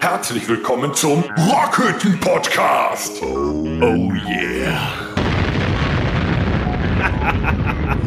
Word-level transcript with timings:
Herzlich 0.00 0.48
willkommen 0.48 0.94
zum 0.94 1.24
Rockhütten 1.50 2.18
Podcast. 2.20 3.22
Oh 3.22 4.12
yeah. 4.28 5.12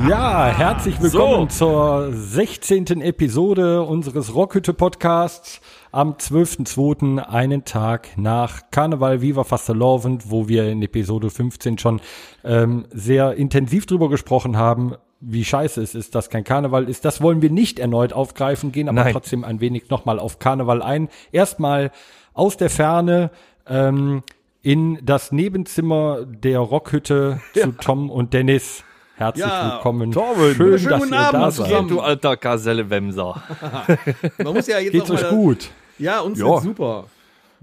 Ja, 0.07 0.47
herzlich 0.47 1.01
willkommen 1.01 1.49
zur 1.49 2.11
16. 2.11 3.01
Episode 3.01 3.81
unseres 3.81 4.35
Rockhütte 4.35 4.73
Podcasts 4.73 5.61
am 5.91 6.13
12.02., 6.13 7.17
einen 7.17 7.65
Tag 7.65 8.09
nach 8.15 8.69
Karneval 8.69 9.21
Viva 9.21 9.43
Fastelovend, 9.43 10.29
wo 10.29 10.47
wir 10.47 10.69
in 10.69 10.83
Episode 10.83 11.29
15 11.31 11.79
schon 11.79 12.01
ähm, 12.43 12.85
sehr 12.91 13.33
intensiv 13.35 13.87
drüber 13.87 14.09
gesprochen 14.09 14.57
haben, 14.57 14.93
wie 15.27 15.43
scheiße 15.43 15.81
es 15.81 15.95
ist, 15.95 16.13
dass 16.15 16.29
kein 16.29 16.43
Karneval 16.43 16.87
ist. 16.89 17.03
Das 17.05 17.21
wollen 17.21 17.41
wir 17.41 17.49
nicht 17.49 17.79
erneut 17.79 18.13
aufgreifen, 18.13 18.71
gehen 18.71 18.87
aber 18.89 19.03
Nein. 19.03 19.13
trotzdem 19.13 19.43
ein 19.43 19.59
wenig 19.59 19.89
nochmal 19.89 20.19
auf 20.19 20.39
Karneval 20.39 20.81
ein. 20.81 21.09
Erstmal 21.31 21.91
aus 22.33 22.57
der 22.57 22.69
Ferne 22.69 23.31
ähm, 23.67 24.23
in 24.61 24.99
das 25.03 25.31
Nebenzimmer 25.31 26.25
der 26.25 26.59
Rockhütte 26.59 27.39
zu 27.53 27.71
Tom 27.73 28.09
und 28.09 28.33
Dennis. 28.33 28.83
Herzlich 29.17 29.45
Ja, 29.45 29.75
willkommen. 29.75 30.11
Torben. 30.11 30.53
Schön, 30.55 30.77
Schönen 30.77 30.89
dass 30.89 31.01
guten 31.01 31.13
ihr 31.13 31.19
Abend 31.19 31.33
da 31.41 31.51
seid. 31.51 31.65
zusammen. 31.67 31.87
geht, 31.87 31.97
du 31.97 32.01
alter 32.01 32.35
Gaselle-Wemser? 32.37 33.43
Man 34.43 34.53
muss 34.53 34.67
ja 34.67 34.79
jetzt 34.79 34.91
Geht's 34.91 35.09
euch 35.09 35.29
gut? 35.29 35.69
Ja, 35.97 36.19
uns 36.19 36.37
Ja. 36.37 36.47
geht's 36.51 36.63
super. 36.63 37.05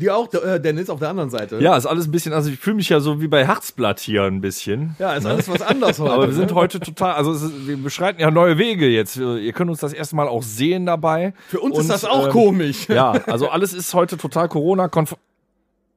Die 0.02 0.10
auch, 0.10 0.34
äh, 0.34 0.58
Dennis, 0.58 0.90
auf 0.90 0.98
der 0.98 1.10
anderen 1.10 1.30
Seite. 1.30 1.60
Ja, 1.60 1.76
ist 1.76 1.86
alles 1.86 2.08
ein 2.08 2.10
bisschen, 2.10 2.32
also 2.32 2.50
ich 2.50 2.58
fühle 2.58 2.74
mich 2.74 2.88
ja 2.88 2.98
so 2.98 3.20
wie 3.20 3.28
bei 3.28 3.46
Herzblatt 3.46 4.00
hier 4.00 4.24
ein 4.24 4.40
bisschen. 4.40 4.96
Ja, 4.98 5.12
ist 5.12 5.24
alles 5.26 5.48
was 5.48 5.62
anders 5.62 6.00
heute. 6.00 6.12
Aber 6.12 6.26
wir 6.26 6.34
sind 6.34 6.50
ne? 6.50 6.56
heute 6.56 6.80
total, 6.80 7.14
also 7.14 7.30
es 7.30 7.42
ist, 7.42 7.68
wir 7.68 7.76
beschreiten 7.76 8.20
ja 8.20 8.32
neue 8.32 8.58
Wege 8.58 8.88
jetzt. 8.88 9.16
Ihr 9.16 9.52
könnt 9.52 9.70
uns 9.70 9.78
das 9.78 9.92
erste 9.92 10.16
Mal 10.16 10.26
auch 10.26 10.42
sehen 10.42 10.86
dabei. 10.86 11.34
Für 11.46 11.60
uns 11.60 11.76
Und, 11.76 11.82
ist 11.82 11.90
das 11.90 12.04
auch 12.04 12.26
ähm, 12.26 12.32
komisch. 12.32 12.88
Ja, 12.88 13.12
also 13.26 13.48
alles 13.48 13.72
ist 13.72 13.94
heute 13.94 14.16
total 14.16 14.48
Corona-konform. 14.48 15.20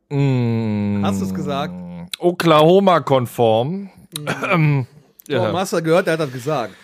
Mm, 0.09 1.03
Hast 1.03 1.19
du's 1.19 1.33
gesagt? 1.33 1.73
Oklahoma-konform. 2.19 3.89
Ähm, 4.51 4.85
Ja. 5.27 5.51
ja. 5.51 5.53
Hast 5.53 5.73
du 5.73 5.81
gehört, 5.81 6.05
der 6.05 6.13
hat 6.13 6.19
das 6.19 6.31
gesagt. 6.31 6.75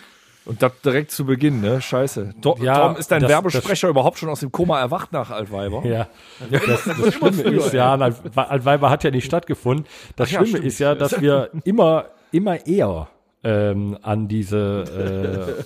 Und 0.44 0.60
das 0.60 0.72
direkt 0.84 1.12
zu 1.12 1.24
Beginn, 1.24 1.60
ne? 1.60 1.80
Scheiße. 1.80 2.34
Do 2.40 2.56
Ja, 2.60 2.88
Tom, 2.88 2.96
ist 2.96 3.10
dein 3.12 3.22
das- 3.22 3.30
Werbesprecher 3.30 3.88
überhaupt 3.88 4.18
schon 4.18 4.28
aus 4.28 4.40
dem 4.40 4.50
Koma 4.50 4.80
erwacht 4.80 5.12
nach 5.12 5.30
Altweiber? 5.30 5.84
Ja, 5.86 6.08
das, 6.50 6.84
das 6.84 7.14
Schlimme 7.14 7.42
ist 7.42 7.72
ja, 7.72 7.94
Alt- 7.94 8.16
Altweiber 8.36 8.90
hat 8.90 9.04
ja 9.04 9.10
nicht 9.12 9.24
stattgefunden. 9.24 9.86
Das 10.16 10.30
ja, 10.32 10.38
Schlimme 10.38 10.48
stimmt. 10.58 10.66
ist 10.66 10.78
ja, 10.80 10.94
dass 10.96 11.20
wir 11.20 11.50
immer, 11.64 12.06
immer 12.32 12.66
eher 12.66 13.08
ähm, 13.44 13.96
an 14.02 14.26
diese, 14.28 15.56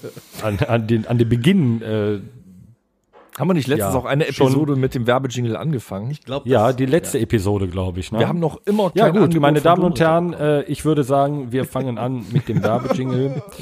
äh, 0.42 0.44
an, 0.46 0.58
an, 0.66 0.86
den, 0.86 1.06
an 1.06 1.18
den 1.18 1.28
Beginn, 1.28 1.80
äh, 1.82 2.20
Haben 3.38 3.48
wir 3.50 3.54
nicht 3.54 3.68
letztens 3.68 3.94
Ja, 3.94 3.98
auch 4.00 4.04
eine 4.06 4.30
schon. 4.32 4.46
Episode 4.48 4.76
mit 4.76 4.94
dem 4.94 5.06
Werbejingle 5.06 5.58
angefangen? 5.58 6.10
Ich 6.10 6.22
glaube, 6.22 6.48
ja, 6.48 6.72
die 6.72 6.86
letzte 6.86 7.18
Episode, 7.18 7.68
glaube 7.68 8.00
ich. 8.00 8.12
Ne? 8.12 8.18
Wir 8.18 8.28
haben 8.28 8.40
noch 8.40 8.60
immer 8.66 8.90
ja 8.94 9.08
gut, 9.08 9.22
Angebot 9.22 9.40
meine 9.42 9.60
Damen 9.60 9.82
und. 9.84 10.00
Herren, 10.00 10.32
äh, 10.34 10.62
ich 10.62 10.84
würde 10.86 11.02
sagen, 11.04 11.52
wir 11.52 11.64
fangen 11.66 11.98
an 11.98 12.24
mit 12.32 12.48
dem 12.48 12.62
Werbejingle. 12.62 13.42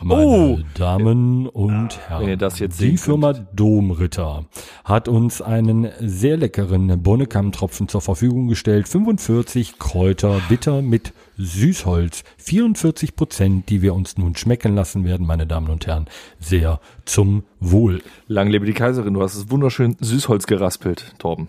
Meine 0.00 0.26
Oh. 0.26 0.58
Damen 0.74 1.48
und 1.48 1.98
Herren, 2.08 2.22
Wenn 2.22 2.28
ihr 2.28 2.36
das 2.36 2.58
jetzt 2.58 2.80
die 2.80 2.96
Firma 2.96 3.32
Domritter 3.32 4.44
hat 4.84 5.08
uns 5.08 5.42
einen 5.42 5.88
sehr 6.00 6.36
leckeren 6.36 7.02
Bonnekamp-Tropfen 7.02 7.88
zur 7.88 8.00
Verfügung 8.00 8.48
gestellt. 8.48 8.88
45 8.88 9.78
Kräuter 9.78 10.40
bitter 10.48 10.82
mit 10.82 11.12
Süßholz. 11.36 12.24
44 12.38 13.16
Prozent, 13.16 13.68
die 13.68 13.82
wir 13.82 13.94
uns 13.94 14.18
nun 14.18 14.36
schmecken 14.36 14.74
lassen 14.74 15.04
werden, 15.04 15.26
meine 15.26 15.46
Damen 15.46 15.68
und 15.68 15.86
Herren. 15.86 16.06
Sehr 16.38 16.80
zum 17.04 17.42
Wohl. 17.60 18.02
Lang 18.28 18.48
lebe 18.48 18.66
die 18.66 18.74
Kaiserin, 18.74 19.14
du 19.14 19.22
hast 19.22 19.34
es 19.34 19.50
wunderschön 19.50 19.96
Süßholz 20.00 20.46
geraspelt, 20.46 21.14
Torben. 21.18 21.48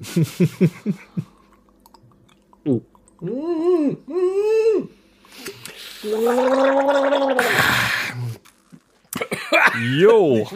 Jo. 9.98 10.46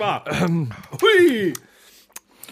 Hui. 1.01 1.53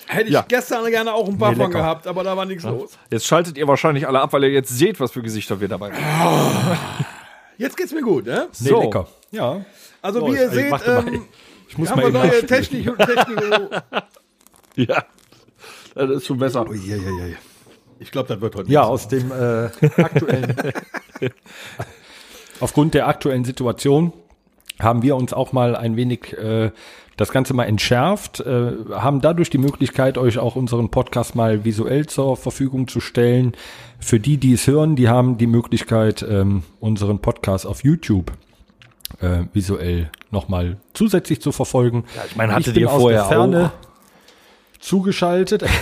Hätte 0.07 0.25
ich 0.27 0.33
Ja. 0.33 0.45
gestern 0.49 0.85
gerne 0.91 1.15
auch 1.15 1.29
ein 1.29 1.39
paar 1.39 1.53
Nee, 1.53 1.57
von 1.63 1.71
gehabt, 1.71 2.07
aber 2.09 2.25
da 2.25 2.37
war 2.37 2.45
nichts 2.45 2.65
los. 2.65 2.99
Jetzt 3.13 3.27
schaltet 3.27 3.57
ihr 3.57 3.69
wahrscheinlich 3.69 4.09
alle 4.09 4.21
ab, 4.21 4.33
weil 4.33 4.43
ihr 4.45 4.51
jetzt 4.51 4.71
seht, 4.77 4.99
was 4.99 5.13
für 5.13 5.23
Gesichter 5.23 5.61
wir 5.61 5.69
dabei 5.69 5.93
haben. 5.93 6.79
Jetzt 7.59 7.77
geht's 7.77 7.93
mir 7.93 8.01
gut, 8.01 8.25
ne? 8.25 8.49
Nee, 8.59 8.69
So. 8.71 8.81
lecker. 8.81 9.07
Ja. 9.33 9.65
Also 10.01 10.21
So, 10.21 10.27
wie 10.29 10.37
ihr 10.39 10.47
ich- 10.47 10.53
seht, 10.53 10.73
ähm, 10.87 11.27
Ich 11.69 11.77
muss 11.79 11.91
haben 11.91 12.01
mal 12.01 12.13
wir 12.13 12.19
neue. 12.19 12.47
Technik, 12.47 12.89
Technik. 12.99 13.83
Ja. 14.77 15.05
Das 15.95 16.11
ist 16.11 16.27
schon 16.27 16.39
besser. 16.39 16.65
Ich 17.99 18.11
glaube, 18.11 18.29
das 18.29 18.41
wird 18.41 18.55
heute 18.57 18.71
Ja, 18.73 18.85
aus 18.85 19.07
dem 19.09 19.31
äh, 19.31 19.65
aktuellen. 19.97 20.57
Aufgrund 22.61 22.95
der 22.95 23.09
aktuellen 23.09 23.45
Situation 23.45 24.13
haben 24.79 25.03
wir 25.03 25.17
uns 25.17 25.33
auch 25.33 25.53
mal 25.53 25.77
ein 25.77 25.97
wenig 25.97 26.37
äh, 26.39 26.71
das 27.17 27.33
Ganze 27.33 27.53
mal 27.53 27.65
entschärft, 27.65 28.41
äh, 28.41 28.73
haben 28.93 29.21
dadurch 29.21 29.51
die 29.51 29.59
Möglichkeit, 29.59 30.17
euch 30.17 30.39
auch 30.39 30.57
unseren 30.57 30.89
Podcast 30.89 31.35
mal 31.35 31.65
visuell 31.65 32.07
zur 32.07 32.37
Verfügung 32.37 32.89
zu 32.89 33.01
stellen. 33.01 33.53
Für 33.99 34.19
die, 34.19 34.39
die 34.39 34.55
es 34.55 34.67
hören, 34.67 34.97
die 34.97 35.09
haben 35.09 35.37
die 35.37 35.47
Möglichkeit, 35.47 36.25
ähm, 36.27 36.63
unseren 36.81 37.19
Podcast 37.19 37.67
auf 37.67 37.85
YouTube 37.85 38.33
äh, 39.21 39.45
visuell 39.53 40.11
nochmal 40.31 40.79
zusätzlich 40.95 41.43
zu 41.43 41.53
verfolgen. 41.53 42.05
Ja, 42.17 42.23
ich 42.27 42.37
meine, 42.37 42.55
hattet 42.55 42.73
bin 42.75 42.85
ihr 42.85 42.91
aus 42.91 43.03
vorher 43.03 43.21
der 43.21 43.29
Ferne 43.29 43.73
zugeschaltet. 44.79 45.65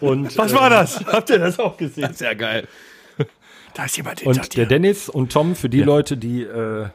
Und, 0.00 0.36
Was 0.36 0.54
war 0.54 0.70
das? 0.70 1.04
Habt 1.06 1.30
ihr 1.30 1.38
das 1.38 1.58
auch 1.58 1.76
gesehen? 1.76 2.12
Sehr 2.14 2.34
geil. 2.34 2.68
Da 3.78 3.84
ist 3.84 3.96
jemand 3.96 4.18
hinter 4.18 4.40
Und 4.40 4.56
der 4.56 4.64
dir. 4.64 4.68
Dennis 4.68 5.08
und 5.08 5.30
Tom, 5.30 5.54
für 5.54 5.68
die 5.68 5.82
Leute, 5.82 6.16
die 6.16 6.42
äh, 6.42 6.88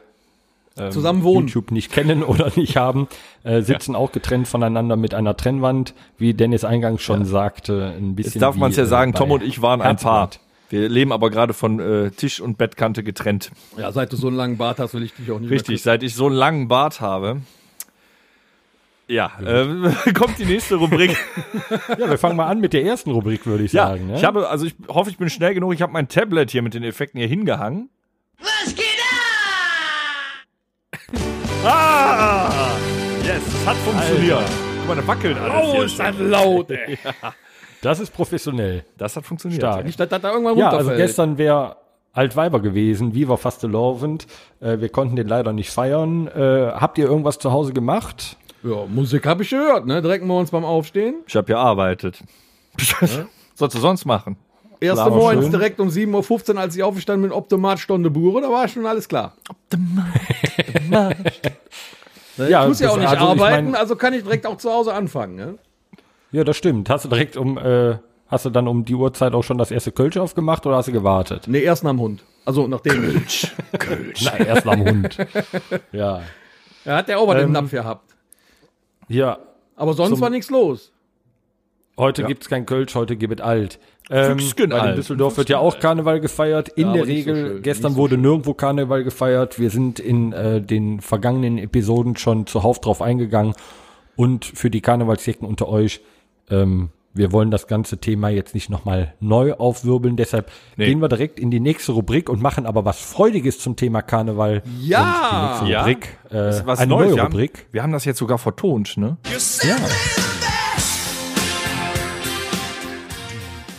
Zusammen 0.90 1.24
wohnen. 1.24 1.48
YouTube 1.48 1.72
nicht 1.72 1.94
kennen 1.94 2.24
oder 2.24 2.52
nicht 2.58 2.76
haben, 2.76 3.08
äh, 3.44 3.62
sitzen 3.62 3.96
auch 3.96 4.12
getrennt 4.12 4.50
voneinander 4.50 4.98
mit 4.98 5.14
einer 5.14 5.38
Trennwand, 5.38 5.94
wie 6.18 6.34
Dennis 6.34 6.66
eingangs 6.66 7.02
schon 7.02 7.24
sagte, 7.24 7.94
ein 7.98 8.16
bisschen. 8.16 8.34
Jetzt 8.34 8.42
darf 8.42 8.58
man 8.58 8.72
es 8.72 8.78
ja 8.78 8.84
äh, 8.84 8.88
sagen, 8.88 9.14
Tom 9.14 9.32
und 9.32 9.44
ich 9.44 9.62
waren 9.62 9.82
ein 9.82 9.96
Paar. 9.96 10.32
Wir 10.70 10.90
leben 10.90 11.14
aber 11.14 11.30
gerade 11.30 11.54
von 11.54 11.80
äh, 11.80 12.12
Tisch 12.12 12.42
und 12.42 12.58
Bettkante 12.58 13.02
getrennt. 13.02 13.52
Ja, 13.78 13.90
seit 13.94 14.12
du 14.12 14.18
so 14.18 14.28
einen 14.28 14.36
langen 14.36 14.58
Bart 14.58 14.80
hast, 14.80 14.94
will 14.94 15.04
ich 15.04 15.14
dich 15.14 15.32
auch 15.32 15.40
nicht 15.40 15.52
Richtig, 15.52 15.82
seit 15.82 16.04
ich 16.04 16.16
so 16.16 16.26
einen 16.26 16.36
langen 16.36 16.68
Bart 16.68 17.00
habe. 17.00 17.44
Ja, 19.08 19.32
äh, 19.44 20.14
kommt 20.18 20.40
die 20.40 20.46
nächste 20.46 20.76
Rubrik. 20.76 21.18
Ja, 21.98 22.10
wir 22.10 22.18
fangen 22.18 22.36
mal 22.36 22.48
an 22.48 22.60
mit 22.60 22.74
der 22.74 22.84
ersten 22.84 23.12
Rubrik, 23.12 23.46
würde 23.46 23.64
ich 23.64 23.74
ja, 23.74 23.88
sagen. 23.88 24.08
Ne? 24.08 24.16
ich 24.16 24.24
habe, 24.24 24.50
also 24.50 24.66
ich 24.66 24.76
hoffe, 24.88 25.10
ich 25.10 25.18
bin 25.18 25.30
schnell 25.30 25.54
genug. 25.54 25.74
Ich 25.74 25.82
habe 25.82 25.92
mein 25.92 26.08
Tablet 26.08 26.52
hier 26.52 26.62
mit 26.62 26.74
den 26.74 26.84
Effekten 26.84 27.20
hier 27.20 27.28
hingehangen. 27.28 27.90
Was 28.40 28.76
geht 28.76 28.86
Ah! 31.66 32.50
Yes, 33.24 33.42
es 33.48 33.66
hat 33.66 33.78
funktioniert. 33.78 34.44
Guck 34.80 34.88
mal, 34.88 34.96
da 34.96 35.08
wackelt 35.08 35.38
alles. 35.38 35.54
Oh, 35.56 35.72
hier 35.74 35.84
ist 35.84 36.00
das 36.00 36.16
laut, 36.20 36.72
ey. 36.72 36.98
das 37.82 38.00
ist 38.00 38.12
professionell. 38.12 38.84
Das 38.98 39.16
hat 39.16 39.26
funktioniert. 39.26 39.62
Stark. 39.62 39.86
Nicht, 39.86 40.00
dass 40.00 40.10
das 40.10 40.22
da 40.22 40.32
irgendwann 40.32 40.58
Ja, 40.58 40.70
also 40.70 40.92
gestern 40.92 41.38
wäre 41.38 41.78
Altweiber 42.14 42.60
gewesen, 42.60 43.14
Viva 43.14 43.38
Fastelovend. 43.38 44.28
Äh, 44.60 44.80
wir 44.80 44.90
konnten 44.90 45.16
den 45.16 45.28
leider 45.28 45.54
nicht 45.54 45.72
feiern. 45.72 46.28
Äh, 46.28 46.72
habt 46.74 46.98
ihr 46.98 47.06
irgendwas 47.06 47.40
zu 47.40 47.52
Hause 47.52 47.74
gemacht? 47.74 48.38
Ja, 48.64 48.86
Musik 48.88 49.26
habe 49.26 49.44
ich 49.44 49.50
gehört, 49.50 49.86
ne? 49.86 50.02
Direkt 50.02 50.24
morgens 50.26 50.52
beim 50.52 50.64
Aufstehen. 50.66 51.16
Ich 51.28 51.36
habe 51.36 51.52
ja 51.52 51.58
arbeitet. 51.60 52.20
Was 53.00 53.20
sollst 53.56 53.76
du 53.76 53.80
sonst 53.80 54.06
machen? 54.06 54.38
Erste 54.80 55.10
Morgens 55.10 55.44
schön. 55.44 55.52
direkt 55.52 55.80
um 55.80 55.88
7.15 55.90 56.54
Uhr, 56.56 56.60
als 56.60 56.76
ich 56.76 56.84
aufgestanden 56.84 57.30
bin, 57.30 57.38
Optomat 57.38 57.80
Stunde 57.80 58.10
Bure, 58.10 58.42
da 58.42 58.50
war 58.50 58.68
schon 58.68 58.86
alles 58.86 59.08
klar. 59.08 59.34
Ja, 62.38 62.64
ich 62.64 62.68
muss 62.70 62.80
ja 62.80 62.90
auch 62.90 62.98
nicht 62.98 63.08
also 63.08 63.26
ich 63.26 63.42
arbeiten, 63.42 63.72
mein- 63.72 63.76
also 63.76 63.96
kann 63.96 64.14
ich 64.14 64.24
direkt 64.24 64.48
auch 64.48 64.58
zu 64.58 64.72
Hause 64.72 64.94
anfangen. 64.94 65.36
Ne? 65.36 65.58
Ja, 66.32 66.44
das 66.44 66.58
stimmt. 66.58 66.90
Hast 66.90 67.06
du 67.06 67.10
direkt 67.10 67.38
um, 67.38 67.60
äh, 67.60 67.98
hast 68.28 68.46
du 68.46 68.50
dann 68.50 68.68
um 68.68 68.86
die 68.86 68.96
Uhrzeit 68.96 69.34
auch 69.34 69.44
schon 69.44 69.60
das 69.60 69.70
erste 69.70 69.92
Kölsch 69.92 70.18
aufgemacht 70.18 70.66
oder 70.66 70.78
hast 70.78 70.88
du 70.88 70.92
gewartet? 70.92 71.44
Nee, 71.48 71.60
erst 71.62 71.84
nach 71.84 71.92
dem 71.92 72.00
Hund. 72.00 72.24
Also 72.44 72.68
nachdem. 72.68 73.24
Na, 74.24 74.38
erst 74.40 74.68
am 74.68 74.84
Hund. 74.84 75.16
Ja. 75.92 76.22
Er 76.86 76.96
hat 76.96 77.08
ja 77.08 77.18
auch 77.18 77.28
was 77.28 77.36
im 77.38 77.46
Ähm, 77.46 77.52
Napf 77.52 77.70
gehabt. 77.72 78.13
Ja, 79.14 79.38
Aber 79.76 79.94
sonst 79.94 80.20
war 80.22 80.30
nichts 80.30 80.50
los. 80.50 80.92
heute 81.98 82.24
gibt's 82.24 82.50
kein 82.50 82.66
Kölsch, 82.66 82.96
heute 82.96 83.16
gibt 83.16 83.40
es 83.40 83.46
alt. 83.46 83.80
Ähm, 84.10 84.38
Füchsken 84.40 84.72
weil 84.72 84.78
in 84.80 84.84
alt. 84.86 84.98
Düsseldorf 84.98 85.38
wird 85.38 85.50
ja 85.50 85.60
auch 85.60 85.80
Karneval 85.80 86.20
gefeiert. 86.20 86.70
In 86.70 86.88
Ja, 86.88 86.94
der 86.94 87.04
so 87.06 87.12
Regel, 87.12 87.36
schön, 87.36 87.62
gestern 87.62 87.92
so 87.94 87.98
wurde 87.98 88.16
schön. 88.16 88.22
nirgendwo 88.22 88.54
Karneval 88.54 89.04
gefeiert. 89.04 89.60
Wir 89.60 89.70
sind 89.70 90.00
in 90.00 90.34
äh, 90.34 90.62
den 90.62 91.00
vergangenen 91.00 91.58
Episoden 91.58 92.18
schon 92.18 92.46
zuhauf 92.48 92.82
drauf 92.82 93.02
eingegangen. 93.02 93.54
Und 94.16 94.46
für 94.46 94.70
die 94.70 94.82
Karnevalsjecken 94.82 95.48
unter 95.48 95.70
euch, 95.70 96.02
ähm, 96.50 96.90
wir 97.14 97.32
wollen 97.32 97.52
das 97.52 97.68
ganze 97.68 97.98
Thema 98.00 98.30
jetzt 98.30 98.54
nicht 98.56 98.70
nochmal 98.70 99.14
neu 99.20 99.54
aufwirbeln. 99.54 100.16
Deshalb 100.18 100.50
Nee. 100.78 100.86
gehen 100.88 101.00
wir 101.00 101.10
direkt 101.10 101.40
in 101.40 101.52
die 101.52 101.60
nächste 101.60 101.92
Rubrik 101.92 102.30
und 102.30 102.42
machen 102.42 102.66
aber 102.66 102.86
was 102.86 103.00
Freudiges 103.00 103.60
zum 103.60 103.76
Thema 103.76 104.02
Karneval. 104.02 104.64
Ja! 104.80 105.62
Die 105.64 105.70
Ja. 105.72 105.82
Rubrik, 105.82 106.18
äh, 106.30 106.62
Was 106.66 106.80
eine 106.80 106.90
Neues. 106.90 107.08
neue 107.08 107.16
wir, 107.18 107.24
haben, 107.24 107.32
Rubrik. 107.34 107.68
wir 107.72 107.84
haben 107.84 107.92
das 107.94 108.06
jetzt 108.06 108.18
sogar 108.20 108.38
vertont, 108.38 108.98
ne? 108.98 109.18
Ja. 109.64 109.76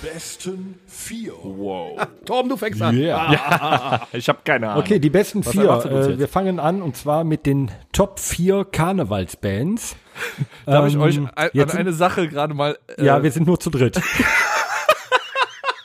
Besten 0.03 0.77
vier. 1.05 1.33
Wow. 1.43 2.01
Torben, 2.25 2.49
du 2.49 2.56
fängst 2.56 2.81
an. 2.83 2.97
Yeah. 2.97 4.06
Ich 4.12 4.29
habe 4.29 4.39
keine 4.45 4.71
Ahnung. 4.71 4.83
Okay, 4.83 4.99
die 4.99 5.11
besten 5.11 5.43
vier. 5.43 5.62
erwartet 5.65 5.93
uns 5.93 6.06
Äh, 6.06 6.19
wir 6.19 6.29
fangen 6.29 6.59
an 6.61 6.83
und 6.83 6.97
zwar 6.97 7.25
mit 7.25 7.47
den 7.47 7.71
Top 7.93 8.19
4 8.21 8.65
Karnevalsbands. 8.65 9.97
Darf 10.67 10.87
ich 10.89 10.95
Ähm, 10.95 11.01
euch 11.01 11.19
ein, 11.19 11.51
jetzt 11.53 11.73
an 11.75 11.81
eine 11.81 11.93
Sache 11.93 12.29
gerade 12.29 12.55
mal. 12.55 12.79
äh, 12.97 13.05
Ja, 13.05 13.23
wir 13.23 13.31
sind 13.31 13.47
nur 13.47 13.59
zu 13.61 13.71
dritt. 13.71 14.01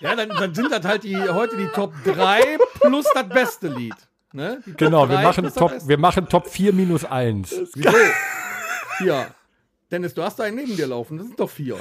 Ja, 0.02 0.16
dann, 0.16 0.30
dann 0.30 0.56
sind 0.56 0.72
das 0.72 0.86
halt 0.86 1.04
die, 1.04 1.18
heute 1.18 1.58
die 1.58 1.68
Top 1.68 1.92
3 2.06 2.40
plus 2.80 3.06
das 3.14 3.28
beste 3.28 3.68
Lied. 3.68 3.96
Ne? 4.32 4.62
Genau, 4.78 5.10
wir 5.10 5.18
3 5.18 5.24
machen, 5.24 5.54
Top, 5.54 5.74
wir 5.88 5.98
machen 5.98 6.30
Top 6.30 6.48
4 6.48 6.72
minus 6.72 7.04
1. 7.04 7.54
Wieso? 7.76 7.90
Ja. 9.06 9.28
Dennis, 9.92 10.14
du 10.14 10.24
hast 10.24 10.38
da 10.40 10.44
einen 10.44 10.56
neben 10.58 10.76
dir 10.78 10.88
laufen. 10.88 11.18
Das 11.18 11.28
sind 11.28 11.40
doch 11.40 11.50
vier. 11.50 11.76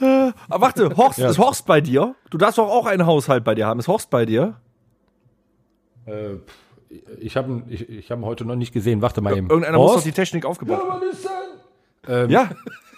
Ah, 0.00 0.32
warte, 0.48 0.96
Horst, 0.96 1.18
ist 1.18 1.38
Horst 1.38 1.66
bei 1.66 1.80
dir? 1.80 2.14
Du 2.30 2.38
darfst 2.38 2.58
doch 2.58 2.68
auch 2.68 2.86
einen 2.86 3.06
Haushalt 3.06 3.44
bei 3.44 3.54
dir 3.54 3.66
haben. 3.66 3.78
Ist 3.80 3.88
Horst 3.88 4.10
bei 4.10 4.26
dir? 4.26 4.54
Äh, 6.06 6.34
ich 7.20 7.36
habe 7.36 7.50
ihn 7.50 7.64
ich, 7.68 7.88
ich 7.88 8.10
hab 8.10 8.18
ihn 8.18 8.24
heute 8.24 8.44
noch 8.44 8.56
nicht 8.56 8.72
gesehen. 8.72 9.02
Warte 9.02 9.20
mal 9.20 9.36
eben. 9.36 9.48
Irgendeiner 9.48 9.78
muss 9.78 9.86
doch 9.88 9.94
Horst, 9.94 10.06
die 10.06 10.12
Technik 10.12 10.44
aufgebaut 10.44 10.82
haben. 10.88 11.02
ähm, 12.08 12.30
Ja, 12.30 12.50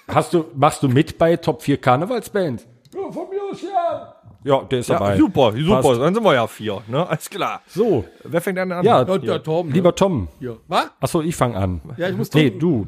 hast 0.09 0.33
du, 0.35 0.47
machst 0.55 0.83
du 0.83 0.89
mit 0.89 1.17
bei 1.19 1.37
Top 1.37 1.63
4 1.63 1.77
Karnevalsbands? 1.79 2.67
Ja, 2.95 3.11
von 3.13 3.29
mir 3.31 3.43
aus 3.51 3.63
ja. 3.63 4.13
Ja, 4.45 4.63
der 4.63 4.79
ist 4.79 4.89
ja 4.89 4.99
dabei. 4.99 5.17
super, 5.17 5.53
super. 5.57 5.83
Passt. 5.83 6.01
Dann 6.01 6.15
sind 6.15 6.23
wir 6.25 6.35
ja 6.35 6.47
vier, 6.47 6.81
ne? 6.87 7.07
Alles 7.09 7.29
klar. 7.29 7.63
So, 7.67 8.05
Wer 8.23 8.41
fängt 8.41 8.59
an? 8.59 8.69
ja, 8.71 8.83
Ja, 8.83 9.05
der 9.19 9.43
Torben. 9.43 9.73
lieber 9.73 9.93
Tom. 9.95 10.29
Ja. 10.39 10.53
Was? 10.69 10.87
Achso, 11.01 11.21
ich 11.21 11.35
fange 11.35 11.57
an. 11.57 11.81
Ja, 11.97 12.09
ich 12.09 12.17
muss 12.17 12.33
Nee, 12.33 12.43
trinken. 12.51 12.59
du. 12.61 12.87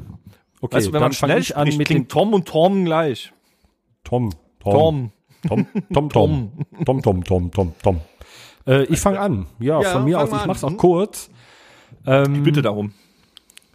Okay, 0.61 0.77
Weißt 0.77 0.87
du, 0.87 0.93
wenn 0.93 1.01
dann 1.01 1.01
man 1.03 1.13
schnell 1.13 1.39
ich 1.39 1.55
an 1.57 1.63
spricht, 1.67 1.77
mit 1.79 1.87
klingt 1.87 2.09
Tom 2.11 2.33
und 2.33 2.47
Tom 2.47 2.85
gleich. 2.85 3.33
Tom. 4.09 4.31
Tom. 4.59 5.11
Tom, 5.47 5.67
Tom, 5.93 6.09
Tom, 6.09 6.51
Tom, 6.85 7.01
Tom, 7.01 7.23
Tom, 7.23 7.51
Tom, 7.51 7.73
Tom. 7.81 8.01
Äh, 8.67 8.83
ich 8.85 8.99
fange 8.99 9.19
an. 9.19 9.45
Ja, 9.59 9.81
Ja, 9.81 9.89
von 9.89 10.03
mir 10.03 10.19
aus. 10.19 10.29
Ich 10.29 10.35
an. 10.35 10.47
mach's 10.47 10.63
auch 10.63 10.75
kurz. 10.77 11.29
Ich 12.05 12.43
bitte 12.43 12.61
darum. 12.61 12.93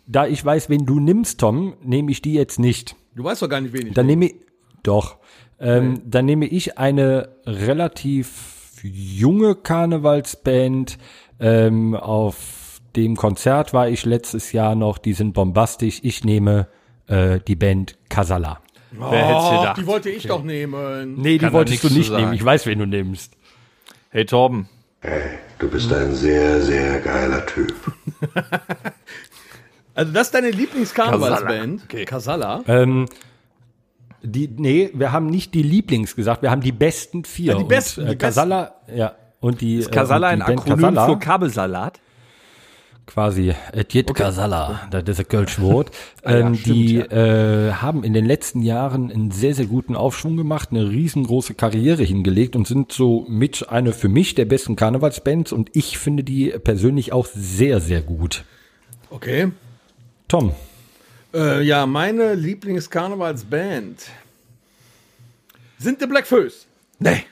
Da 0.07 0.27
ich 0.27 0.45
weiß, 0.45 0.69
wen 0.69 0.85
du 0.85 1.01
nimmst, 1.01 1.41
Tom, 1.41 1.75
nehme 1.83 2.11
ich 2.11 2.21
die 2.21 2.35
jetzt 2.35 2.59
nicht. 2.59 2.97
Du 3.15 3.25
weißt 3.25 3.43
doch 3.43 3.49
gar 3.49 3.61
nicht, 3.61 3.73
wen 3.73 3.89
ich 3.89 3.95
Dann 3.95 4.07
nehme 4.07 4.27
ich, 4.27 4.35
doch, 4.83 5.17
ähm, 5.59 6.03
dann 6.05 6.27
nehme 6.27 6.47
ich 6.47 6.79
eine 6.79 7.31
relativ 7.47 8.81
junge 8.83 9.55
Karnevalsband. 9.55 10.99
Ähm, 11.41 11.95
auf 11.95 12.81
dem 12.97 13.17
Konzert 13.17 13.73
war 13.73 13.89
ich 13.89 14.05
letztes 14.05 14.53
Jahr 14.53 14.75
noch, 14.75 14.99
die 14.99 15.15
sind 15.15 15.33
bombastisch. 15.33 16.01
Ich 16.03 16.25
nehme 16.25 16.69
äh, 17.07 17.41
die 17.47 17.57
Band 17.57 17.97
Casala. 18.09 18.61
Wer 18.99 19.26
hätte 19.26 19.38
Oh, 19.38 19.58
gedacht? 19.61 19.76
die 19.79 19.87
wollte 19.87 20.11
ich 20.11 20.26
doch 20.26 20.43
nehmen. 20.43 21.14
Nee, 21.17 21.32
die 21.32 21.38
Kann 21.38 21.52
wolltest 21.52 21.85
du 21.85 21.88
nicht 21.93 22.11
nehmen. 22.12 22.32
Ich 22.32 22.44
weiß, 22.44 22.67
wen 22.67 22.79
du 22.79 22.87
nimmst. 22.87 23.32
Hey 24.11 24.25
Torben, 24.25 24.69
Hey, 25.00 25.38
du 25.58 25.69
bist 25.69 25.93
ein 25.93 26.14
sehr, 26.14 26.61
sehr 26.62 27.00
geiler 27.00 27.44
Typ. 27.46 27.75
Also, 29.96 30.12
das 30.12 30.26
ist 30.26 30.35
deine 30.35 30.50
Lieblingskarnevalsband. 30.50 31.85
Okay. 31.85 32.05
Casala. 32.05 32.64
Ähm, 32.67 33.06
die, 34.23 34.49
nee, 34.49 34.91
wir 34.93 35.12
haben 35.12 35.26
nicht 35.26 35.55
die 35.55 35.62
Lieblings 35.62 36.17
gesagt, 36.17 36.43
wir 36.43 36.50
haben 36.50 36.62
die 36.62 36.73
besten 36.73 37.25
vier. 37.25 37.52
Ja, 37.52 37.58
die 37.58 37.64
besten, 37.64 38.00
Und, 38.00 38.06
äh, 38.06 38.11
die 38.11 38.19
Casala, 38.19 38.75
ja. 38.93 39.14
Und 39.38 39.61
die, 39.61 39.76
ist 39.76 39.93
Kasala 39.93 40.31
äh, 40.31 40.32
ein 40.32 40.43
Akronym 40.43 40.81
Casala, 40.81 41.06
für 41.06 41.19
Kabelsalat? 41.19 42.00
Quasi, 43.06 43.55
et 43.73 43.93
jet 43.93 44.15
Casala, 44.15 44.89
das 44.91 45.03
ist 45.06 45.21
ein 45.21 45.29
Kölsch-Wort. 45.29 45.91
ähm, 46.25 46.55
stimmt, 46.55 46.67
die 46.67 46.95
ja. 46.97 47.69
äh, 47.69 47.73
haben 47.73 48.05
in 48.05 48.12
den 48.12 48.25
letzten 48.25 48.62
Jahren 48.62 49.11
einen 49.11 49.31
sehr, 49.31 49.55
sehr 49.55 49.67
guten 49.67 49.97
Aufschwung 49.97 50.37
gemacht, 50.37 50.71
eine 50.71 50.89
riesengroße 50.89 51.55
Karriere 51.55 52.03
hingelegt 52.03 52.56
und 52.56 52.67
sind 52.67 52.93
so 52.93 53.27
mit 53.29 53.69
eine 53.69 53.93
für 53.93 54.09
mich 54.09 54.35
der 54.35 54.47
besten 54.47 54.77
Karnevalsbands 54.77 55.53
und 55.53 55.71
ich 55.75 55.99
finde 55.99 56.25
die 56.25 56.51
persönlich 56.51 57.12
auch 57.12 57.27
sehr, 57.27 57.81
sehr 57.81 58.01
gut. 58.01 58.45
Okay. 59.11 59.53
Tom, 60.29 60.55
Äh, 61.35 61.62
ja, 61.62 61.85
meine 61.85 62.35
Lieblingskarnevalsband 62.35 64.09
sind 65.79 66.01
die 66.01 66.06
Black 66.06 66.27
Föß. 66.27 66.67
Nee. 67.01 67.25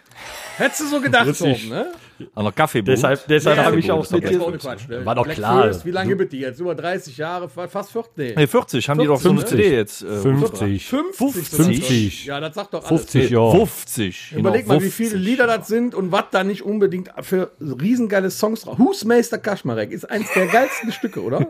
Hättest 0.56 0.80
du 0.80 0.86
so 0.86 1.00
gedacht. 1.00 1.38
Torben, 1.38 1.68
ne? 1.68 1.92
An 2.34 2.44
der 2.44 2.52
Kaffee. 2.52 2.82
Deshalb- 2.82 3.26
deshalb 3.28 3.56
Ja, 3.58 3.64
habe 3.64 3.78
ich 3.78 3.90
auch 3.90 4.08
mit 4.10 4.22
dir- 4.28 4.38
ne? 4.38 5.04
War 5.06 5.14
doch 5.14 5.24
Black 5.24 5.36
klar. 5.36 5.64
Föß, 5.64 5.84
wie 5.84 5.90
lange 5.90 6.08
gibt 6.10 6.22
es 6.22 6.28
die 6.30 6.38
jetzt? 6.40 6.60
Über 6.60 6.74
30 6.74 7.16
Jahre, 7.16 7.48
fa- 7.48 7.68
fast 7.68 7.92
40. 7.92 8.36
Nee, 8.36 8.46
40 8.46 8.88
haben 8.88 9.00
die 9.00 9.06
doch 9.06 9.20
so 9.20 9.30
eine 9.30 9.40
50. 9.40 9.58
CD 9.64 9.76
jetzt. 9.76 10.02
Äh, 10.02 10.20
50. 10.20 10.86
50. 10.86 11.48
50. 11.48 12.24
Ja, 12.26 12.40
das 12.40 12.54
sagt 12.54 12.74
doch 12.74 12.80
alles. 12.80 12.88
50 12.88 13.30
Jahre. 13.30 13.56
50. 13.56 14.32
Überleg 14.36 14.62
genau, 14.62 14.74
mal, 14.74 14.82
wie 14.82 14.90
viele 14.90 15.16
Lieder 15.16 15.46
das 15.46 15.68
sind 15.68 15.94
und 15.94 16.12
was 16.12 16.24
da 16.30 16.44
nicht 16.44 16.62
unbedingt 16.62 17.10
für 17.22 17.52
riesengeile 17.60 18.30
Songs 18.30 18.62
drauf. 18.62 18.78
Husmeister 18.78 19.38
Kaschmarek 19.38 19.90
ist 19.92 20.10
eins 20.10 20.26
der 20.34 20.46
geilsten 20.46 20.92
Stücke, 20.92 21.22
oder? 21.22 21.48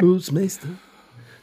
Husmeister. 0.00 0.68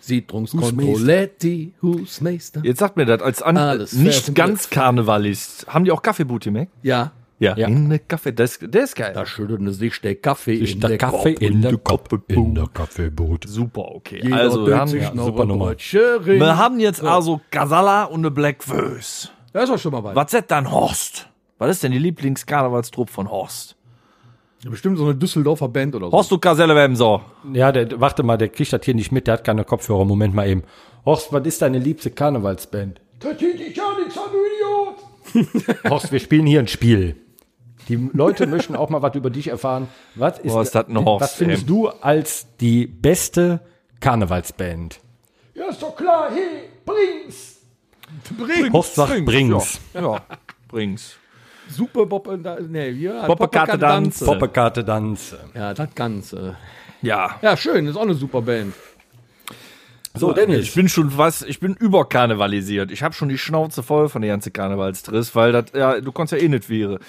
Siedlungskontrolletti, 0.02 1.74
Husmeister. 1.82 2.62
Jetzt 2.64 2.80
sagt 2.80 2.98
mir 2.98 3.06
das, 3.06 3.22
als 3.22 3.42
an, 3.42 3.58
Alles 3.58 3.94
nicht 3.94 4.34
ganz 4.36 4.70
Karnevalist. 4.70 5.68
Haben 5.68 5.86
die 5.86 5.92
auch 5.92 6.02
Kaffeebuti, 6.02 6.52
Mac? 6.52 6.70
Ja, 6.84 7.12
Ja. 7.40 7.56
Ja. 7.56 7.68
In 7.68 7.90
der 7.90 8.00
Kaffee, 8.00 8.34
das, 8.34 8.60
der 8.62 8.84
ist 8.84 8.96
geil. 8.96 9.14
da 9.14 9.26
schüttelte 9.26 9.72
sich 9.72 10.02
der 10.02 10.16
Kaffee 10.16 10.56
ist 10.56 10.84
der 10.84 10.98
Kaffee 10.98 11.34
in 11.34 11.62
der 11.62 11.78
Kopf, 11.78 12.10
in 12.28 12.54
der 12.54 12.68
Kaffeeboot. 12.68 13.46
Super, 13.48 13.96
okay. 13.96 14.20
Jeder 14.22 14.36
also, 14.36 14.68
wir 14.68 14.78
haben, 14.78 14.88
sich 14.90 15.04
ja, 15.04 15.14
super 15.16 15.46
Nummer. 15.46 15.74
Wir 15.78 16.58
haben 16.58 16.80
jetzt 16.80 17.02
also 17.02 17.40
Casala 17.50 18.04
und 18.04 18.20
eine 18.20 18.32
Black 18.32 18.64
Föß. 18.64 19.32
Das 19.54 19.64
ist 19.64 19.70
doch 19.70 19.80
schon 19.80 19.94
mal 19.94 20.04
was. 20.04 20.16
Was 20.16 20.34
ist 20.34 20.52
dann 20.52 20.70
Horst? 20.70 21.28
Was 21.58 21.72
ist 21.72 21.84
denn 21.84 21.94
die 21.94 22.00
Lieblingskarnevalstrupp 22.00 23.10
von 23.10 23.32
Horst? 23.32 23.76
Bestimmt 24.70 24.98
so 24.98 25.06
eine 25.06 25.16
Düsseldorfer 25.16 25.70
Band 25.70 25.96
oder 25.96 26.08
so. 26.08 26.12
Horst, 26.12 26.32
du 26.32 26.38
Kaselle 26.38 26.76
Wemser. 26.76 27.22
Ja, 27.54 27.72
der, 27.72 28.00
warte 28.02 28.24
mal, 28.24 28.38
der 28.38 28.50
kriegt 28.50 28.74
das 28.74 28.82
hier 28.84 28.94
nicht 28.94 29.14
mit, 29.14 29.28
der 29.28 29.36
hat 29.36 29.46
keine 29.46 29.64
Kopfhörer. 29.64 30.04
Moment 30.04 30.36
mal 30.36 30.48
eben. 30.48 30.64
Horst, 31.06 31.32
was 31.32 31.48
ist 31.48 31.62
deine 31.62 31.80
liebste 31.80 32.12
Karnevalsband? 32.12 33.00
Da 33.20 33.32
geht 33.32 33.60
ich 33.60 33.76
ja 33.76 33.84
nichts 33.98 34.18
an, 34.18 34.26
du 34.32 34.38
Idiot. 34.46 35.84
Horst, 35.90 36.12
wir 36.12 36.20
spielen 36.20 36.46
hier 36.46 36.60
ein 36.60 36.68
Spiel. 36.68 37.16
Die 37.90 38.10
Leute 38.14 38.46
möchten 38.46 38.76
auch 38.76 38.90
mal 38.90 39.02
was 39.02 39.16
über 39.16 39.30
dich 39.32 39.48
erfahren. 39.48 39.88
Was 40.16 40.38
ist, 40.40 40.54
Boah, 40.54 40.62
ist 40.62 40.76
das 40.76 40.88
ein 40.88 41.04
Horst, 41.04 41.24
was 41.24 41.34
findest 41.34 41.64
ey. 41.64 41.68
du 41.68 41.88
als 41.90 42.46
die 42.62 42.86
beste 42.86 43.62
Karnevalsband? 44.00 45.00
Ja, 45.56 45.70
ist 45.70 45.82
doch 45.82 45.96
klar. 45.96 46.30
Hey, 46.32 46.70
bring's. 46.86 47.58
Bring. 48.38 48.72
Horst 48.72 48.96
sagt, 48.96 49.26
bring's. 49.26 49.80
Ja, 49.94 50.02
ja 50.02 50.22
bring's. 50.68 51.16
Super 51.68 52.06
Bob, 52.06 52.28
äh, 52.28 52.38
nee, 52.68 52.90
ja, 52.90 53.26
Poppekarte 53.26 53.78
Danze. 53.78 54.26
Poppekarte 54.26 54.84
Danze. 54.84 55.40
Ja, 55.54 55.74
das 55.74 55.94
Ganze. 55.94 56.58
Ja. 57.02 57.38
Ja, 57.42 57.56
schön, 57.58 57.88
ist 57.88 57.96
auch 57.96 58.02
eine 58.02 58.16
super 58.16 58.42
Band. 58.42 58.74
So, 60.16 60.30
Ich 60.30 60.36
Dennis. 60.36 60.74
bin 60.74 60.90
schon 60.90 61.16
was, 61.18 61.44
ich 61.44 61.60
bin 61.60 61.76
überkarnevalisiert. 61.76 62.92
Ich 62.92 63.04
habe 63.04 63.14
schon 63.14 63.30
die 63.30 63.38
Schnauze 63.38 63.84
voll 63.84 64.10
von 64.10 64.22
der 64.24 64.32
ganzen 64.32 64.52
Karnevalstriss, 64.52 65.36
weil 65.36 65.52
das, 65.52 65.66
ja, 65.76 66.02
du 66.02 66.12
konntest 66.12 66.42
ja 66.42 66.46
eh 66.46 66.50
nicht 66.50 66.68
wäre. 66.70 67.00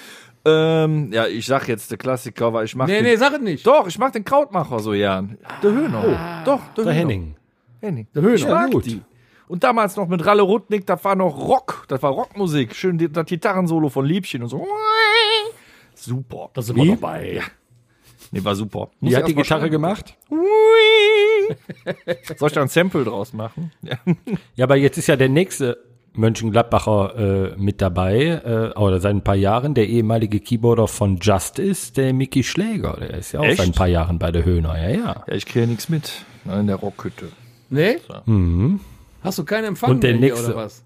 Ähm, 0.44 1.12
ja, 1.12 1.26
ich 1.26 1.46
sag 1.46 1.68
jetzt 1.68 1.90
der 1.90 1.98
Klassiker, 1.98 2.52
weil 2.52 2.64
ich 2.64 2.74
mach 2.74 2.86
Nee, 2.86 2.96
den, 2.96 3.04
nee, 3.04 3.16
sag 3.16 3.34
es 3.34 3.40
nicht. 3.40 3.66
Doch, 3.66 3.86
ich 3.86 3.98
mag 3.98 4.12
den 4.12 4.24
Krautmacher 4.24 4.78
so 4.80 4.92
gern. 4.92 5.38
Der 5.62 5.70
Höhner. 5.70 6.42
Doch, 6.44 6.60
der, 6.76 6.84
Der 6.84 6.94
Höhner. 6.94 7.00
Henning. 7.00 7.36
Henning. 7.80 8.06
Der 8.14 8.22
Höhner. 8.22 8.34
Ich 8.34 8.46
mag 8.46 8.70
gut. 8.70 8.86
die. 8.86 9.02
Und 9.48 9.64
damals 9.64 9.96
noch 9.96 10.06
mit 10.08 10.24
Ralle 10.24 10.42
Rudnick, 10.42 10.86
das 10.86 11.04
war 11.04 11.16
noch 11.16 11.36
Rock, 11.36 11.84
das 11.88 12.02
war 12.02 12.12
Rockmusik. 12.12 12.74
Schön 12.74 12.98
das 13.12 13.26
Gitarrensolo 13.26 13.88
von 13.88 14.06
Liebchen 14.06 14.42
und 14.44 14.48
so. 14.48 14.66
Super. 15.94 16.50
Da 16.54 16.62
sind 16.62 16.76
wir 16.76 16.94
dabei. 16.94 17.42
Nee, 18.30 18.44
war 18.44 18.54
super. 18.54 18.90
Wie 19.00 19.14
hat 19.16 19.26
die 19.26 19.34
Gitarre 19.34 19.68
gemacht? 19.68 20.16
Soll 22.38 22.48
ich 22.48 22.54
da 22.54 22.62
ein 22.62 22.68
Sample 22.68 23.04
draus 23.04 23.32
machen? 23.32 23.72
Ja. 23.82 23.96
Ja, 24.54 24.64
aber 24.66 24.76
jetzt 24.76 24.98
ist 24.98 25.08
ja 25.08 25.16
der 25.16 25.28
nächste 25.28 25.78
Mönchengladbacher 26.20 27.52
äh, 27.54 27.56
mit 27.56 27.80
dabei, 27.80 28.40
äh, 28.74 28.78
oder 28.78 29.00
seit 29.00 29.14
ein 29.14 29.24
paar 29.24 29.34
Jahren, 29.34 29.74
der 29.74 29.88
ehemalige 29.88 30.38
Keyboarder 30.40 30.86
von 30.86 31.18
Justice, 31.20 31.92
der 31.92 32.12
Mickey 32.12 32.44
Schläger. 32.44 32.96
Der 33.00 33.14
ist 33.14 33.32
ja 33.32 33.40
auch 33.40 33.44
Echt? 33.44 33.56
seit 33.58 33.66
ein 33.66 33.72
paar 33.72 33.88
Jahren 33.88 34.18
bei 34.18 34.30
der 34.30 34.44
Höhner. 34.44 34.80
Ja, 34.80 34.88
ja. 34.90 35.24
Ja, 35.26 35.34
ich 35.34 35.46
kriege 35.46 35.66
nichts 35.66 35.88
mit. 35.88 36.24
ne, 36.44 36.60
In 36.60 36.66
der 36.68 36.76
Rockhütte. 36.76 37.26
Nee? 37.70 37.98
Hast 39.22 39.38
du 39.38 39.44
keinen 39.44 39.64
Empfang 39.64 39.90
Und 39.90 40.02
der 40.02 40.12
mehr 40.12 40.20
hier, 40.20 40.28
nächste- 40.34 40.54
oder 40.54 40.64
was? 40.64 40.84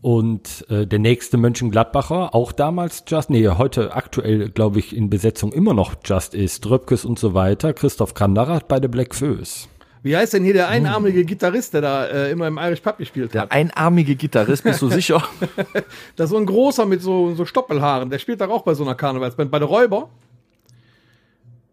Und 0.00 0.66
äh, 0.68 0.84
der 0.84 0.98
nächste 0.98 1.36
Mönchengladbacher, 1.36 2.34
auch 2.34 2.50
damals 2.50 3.04
Just, 3.06 3.30
nee, 3.30 3.46
heute 3.48 3.94
aktuell, 3.94 4.48
glaube 4.50 4.80
ich, 4.80 4.96
in 4.96 5.10
Besetzung 5.10 5.52
immer 5.52 5.74
noch 5.74 5.94
Just 6.04 6.34
ist, 6.34 6.64
Dröpkes 6.64 7.04
und 7.04 7.20
so 7.20 7.34
weiter, 7.34 7.72
Christoph 7.72 8.12
Kandarat 8.14 8.66
bei 8.66 8.80
der 8.80 8.88
Black 8.88 9.14
Föß. 9.14 9.68
Wie 10.02 10.16
heißt 10.16 10.32
denn 10.32 10.42
hier 10.42 10.54
der 10.54 10.68
einarmige 10.68 11.24
Gitarrist, 11.24 11.74
der 11.74 11.80
da 11.80 12.06
äh, 12.06 12.30
immer 12.32 12.48
im 12.48 12.58
Irish 12.58 12.80
Pub 12.80 12.98
gespielt 12.98 13.34
hat? 13.36 13.50
Der 13.50 13.52
einarmige 13.52 14.16
Gitarrist, 14.16 14.64
bist 14.64 14.82
du 14.82 14.88
sicher? 14.90 15.22
Das 16.16 16.24
ist 16.24 16.30
so 16.30 16.38
ein 16.38 16.46
großer 16.46 16.86
mit 16.86 17.00
so, 17.02 17.34
so 17.34 17.44
Stoppelhaaren. 17.44 18.10
Der 18.10 18.18
spielt 18.18 18.40
doch 18.40 18.50
auch 18.50 18.62
bei 18.62 18.74
so 18.74 18.82
einer 18.82 18.96
Karnevalsband. 18.96 19.50
Bei 19.50 19.60
der 19.60 19.68
Räuber? 19.68 20.10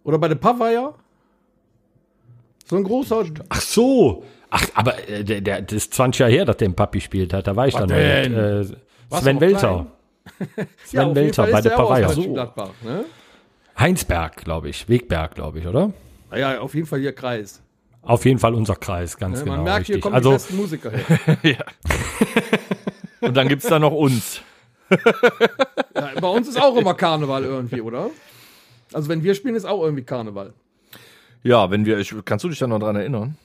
Oder 0.04 0.20
bei 0.20 0.28
der 0.28 0.36
Pavaya? 0.36 0.94
So 2.66 2.76
ein 2.76 2.84
großer. 2.84 3.26
Ach 3.50 3.62
so. 3.62 4.24
Ach, 4.52 4.64
aber 4.76 5.10
äh, 5.10 5.24
der, 5.24 5.42
der, 5.42 5.62
das 5.64 5.74
ist 5.74 5.94
20 5.96 6.20
Jahre 6.20 6.32
her, 6.32 6.46
dass 6.46 6.58
der 6.58 6.68
im 6.68 6.76
Papi 6.76 7.02
spielt 7.02 7.34
hat. 7.34 7.48
Da 7.48 7.56
war 7.56 7.68
ich 7.68 7.74
dann 7.74 7.90
denn? 7.90 8.32
mit 8.32 8.72
äh, 8.72 9.18
Sven 9.18 9.42
Welter. 9.42 9.88
Sven 10.86 11.00
jeden 11.02 11.16
Welter 11.16 11.48
bei 11.48 11.62
der 11.62 11.70
Pavaya. 11.72 12.08
Mönchengladbach, 12.08 12.72
Ne? 12.84 13.06
Heinsberg, 13.78 14.38
glaube 14.44 14.70
ich. 14.70 14.88
Wegberg, 14.88 15.34
glaube 15.34 15.60
ich, 15.60 15.68
oder? 15.68 15.94
Ah 16.30 16.38
Ja, 16.38 16.60
auf 16.60 16.76
jeden 16.76 16.86
Fall 16.86 17.00
hier 17.00 17.14
Kreis. 17.14 17.62
Auf 18.02 18.26
jeden 18.26 18.40
Fall 18.40 18.54
unser 18.56 18.76
Kreis, 18.76 19.18
ganz 19.18 19.40
Ne? 19.40 19.44
genau. 19.46 19.56
Man 19.58 19.66
merkt, 19.66 19.86
hier 19.88 19.96
richtig. 19.96 20.04
kommen 20.04 20.16
Also, 20.16 20.30
die 20.32 20.36
besten 20.36 20.56
Musiker 20.58 20.92
her. 21.42 21.66
Und 23.22 23.36
dann 23.36 23.48
gibt's 23.48 23.68
da 23.68 23.80
noch 23.80 23.92
uns. 23.92 24.42
Ja, 24.90 26.12
bei 26.20 26.28
uns 26.28 26.48
ist 26.48 26.60
auch 26.60 26.76
immer 26.78 26.94
Karneval 26.94 27.44
irgendwie, 27.44 27.82
oder? 27.82 28.10
Also 28.94 29.10
wenn 29.10 29.22
wir 29.24 29.36
spielen, 29.36 29.56
ist 29.56 29.66
auch 29.66 29.84
irgendwie 29.84 30.04
Karneval. 30.04 30.54
Ja, 31.44 31.70
wenn 31.70 31.86
wir, 31.86 32.00
ich, 32.00 32.14
kannst 32.26 32.44
du 32.46 32.50
dich 32.50 32.58
da 32.60 32.68
noch 32.68 32.80
dran 32.80 32.96
erinnern? 32.96 33.38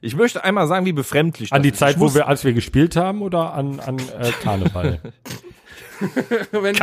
Ich 0.00 0.16
möchte 0.16 0.44
einmal 0.44 0.66
sagen, 0.68 0.86
wie 0.86 0.92
befremdlich 0.92 1.52
an 1.52 1.58
das 1.58 1.62
die 1.64 1.68
ist. 1.72 1.78
Zeit, 1.78 1.98
wo 2.00 2.14
wir, 2.14 2.28
als 2.28 2.44
wir 2.44 2.52
gespielt 2.52 2.94
haben 2.96 3.20
oder 3.20 3.52
an, 3.52 3.80
an 3.80 3.98
äh, 3.98 4.30
Karneval? 4.42 5.00
Wenn 6.52 6.76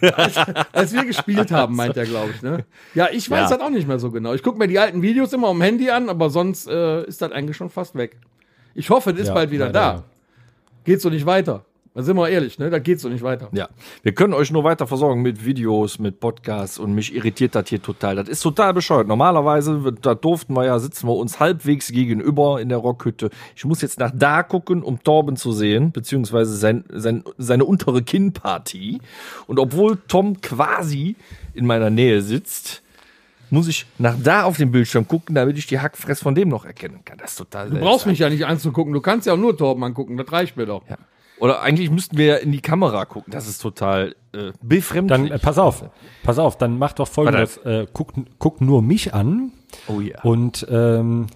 Wir, 0.00 0.18
als, 0.18 0.36
als 0.72 0.92
wir 0.92 1.04
gespielt 1.04 1.50
haben, 1.52 1.76
meint 1.76 1.96
er, 1.96 2.04
glaube 2.04 2.30
ich. 2.34 2.42
Ne? 2.42 2.64
Ja, 2.94 3.08
ich 3.10 3.30
weiß 3.30 3.50
Ja. 3.50 3.56
das 3.56 3.66
auch 3.66 3.70
nicht 3.70 3.86
mehr 3.86 3.98
so 3.98 4.10
genau. 4.10 4.34
Ich 4.34 4.42
gucke 4.42 4.58
mir 4.58 4.66
die 4.68 4.78
alten 4.78 5.02
Videos 5.02 5.32
immer 5.32 5.48
am 5.48 5.60
Handy 5.62 5.90
an, 5.90 6.08
aber 6.08 6.30
sonst 6.30 6.66
äh, 6.68 7.04
ist 7.04 7.22
das 7.22 7.32
eigentlich 7.32 7.56
schon 7.56 7.70
fast 7.70 7.94
weg. 7.94 8.16
Ich 8.74 8.90
hoffe, 8.90 9.10
es 9.12 9.18
ist 9.20 9.28
Ja, 9.28 9.34
bald 9.34 9.50
wieder 9.50 9.66
leider, 9.66 9.80
da. 9.80 10.02
Geht 10.84 11.00
so 11.00 11.08
nicht 11.10 11.26
weiter. 11.26 11.64
Da 11.96 12.02
sind 12.02 12.14
wir 12.18 12.28
ehrlich, 12.28 12.58
ne? 12.58 12.68
Da 12.68 12.78
geht 12.78 13.00
so 13.00 13.08
nicht 13.08 13.22
weiter. 13.22 13.48
Ja, 13.52 13.70
wir 14.02 14.12
können 14.12 14.34
euch 14.34 14.50
nur 14.50 14.64
weiter 14.64 14.86
versorgen 14.86 15.22
mit 15.22 15.46
Videos, 15.46 15.98
mit 15.98 16.20
Podcasts 16.20 16.78
und 16.78 16.92
mich 16.92 17.14
irritiert 17.14 17.54
das 17.54 17.70
hier 17.70 17.80
total. 17.80 18.16
Das 18.16 18.28
ist 18.28 18.42
total 18.42 18.74
bescheuert. 18.74 19.08
Normalerweise, 19.08 19.94
da 20.02 20.14
durften 20.14 20.52
wir 20.52 20.66
ja, 20.66 20.78
sitzen 20.78 21.08
wir 21.08 21.14
uns 21.14 21.40
halbwegs 21.40 21.90
gegenüber 21.90 22.60
in 22.60 22.68
der 22.68 22.76
Rockhütte. 22.76 23.30
Ich 23.56 23.64
muss 23.64 23.80
jetzt 23.80 23.98
nach 23.98 24.12
da 24.14 24.42
gucken, 24.42 24.82
um 24.82 25.02
Torben 25.02 25.36
zu 25.36 25.52
sehen, 25.52 25.90
beziehungsweise 25.90 26.54
sein, 26.54 26.84
sein, 26.90 27.24
seine 27.38 27.64
untere 27.64 28.02
Kinnpartie. 28.02 29.00
Und 29.46 29.58
obwohl 29.58 29.96
Tom 30.06 30.42
quasi 30.42 31.16
in 31.54 31.64
meiner 31.64 31.88
Nähe 31.88 32.20
sitzt, 32.20 32.82
muss 33.48 33.68
ich 33.68 33.86
nach 33.96 34.16
da 34.22 34.42
auf 34.42 34.58
den 34.58 34.70
Bildschirm 34.70 35.08
gucken, 35.08 35.34
damit 35.34 35.56
ich 35.56 35.66
die 35.66 35.80
Hackfress 35.80 36.20
von 36.20 36.34
dem 36.34 36.50
noch 36.50 36.66
erkennen 36.66 37.00
kann. 37.06 37.16
Das 37.16 37.30
ist 37.30 37.36
total 37.38 37.70
Du 37.70 37.78
brauchst 37.78 38.04
mich 38.04 38.18
ja 38.18 38.28
nicht 38.28 38.44
anzugucken. 38.44 38.92
Du 38.92 39.00
kannst 39.00 39.26
ja 39.26 39.32
auch 39.32 39.38
nur 39.38 39.56
Torben 39.56 39.82
angucken. 39.82 40.18
Das 40.18 40.30
reicht 40.30 40.58
mir 40.58 40.66
doch. 40.66 40.86
Ja. 40.90 40.98
Oder 41.38 41.60
eigentlich 41.62 41.90
müssten 41.90 42.16
wir 42.16 42.26
ja 42.26 42.36
in 42.36 42.52
die 42.52 42.60
Kamera 42.60 43.04
gucken. 43.04 43.30
Das 43.30 43.46
ist 43.46 43.58
total 43.58 44.14
äh, 44.32 44.52
befremdlich. 44.62 45.28
Dann 45.28 45.30
äh, 45.30 45.38
pass 45.38 45.58
auf, 45.58 45.84
pass 46.22 46.38
auf, 46.38 46.56
dann 46.56 46.78
mach 46.78 46.92
doch 46.94 47.08
folgendes. 47.08 47.58
Äh, 47.58 47.86
guck, 47.92 48.12
guck 48.38 48.60
nur 48.60 48.82
mich 48.82 49.12
an 49.14 49.52
Oh 49.88 50.00
ja. 50.00 50.20
und 50.22 50.66
ähm, 50.70 51.26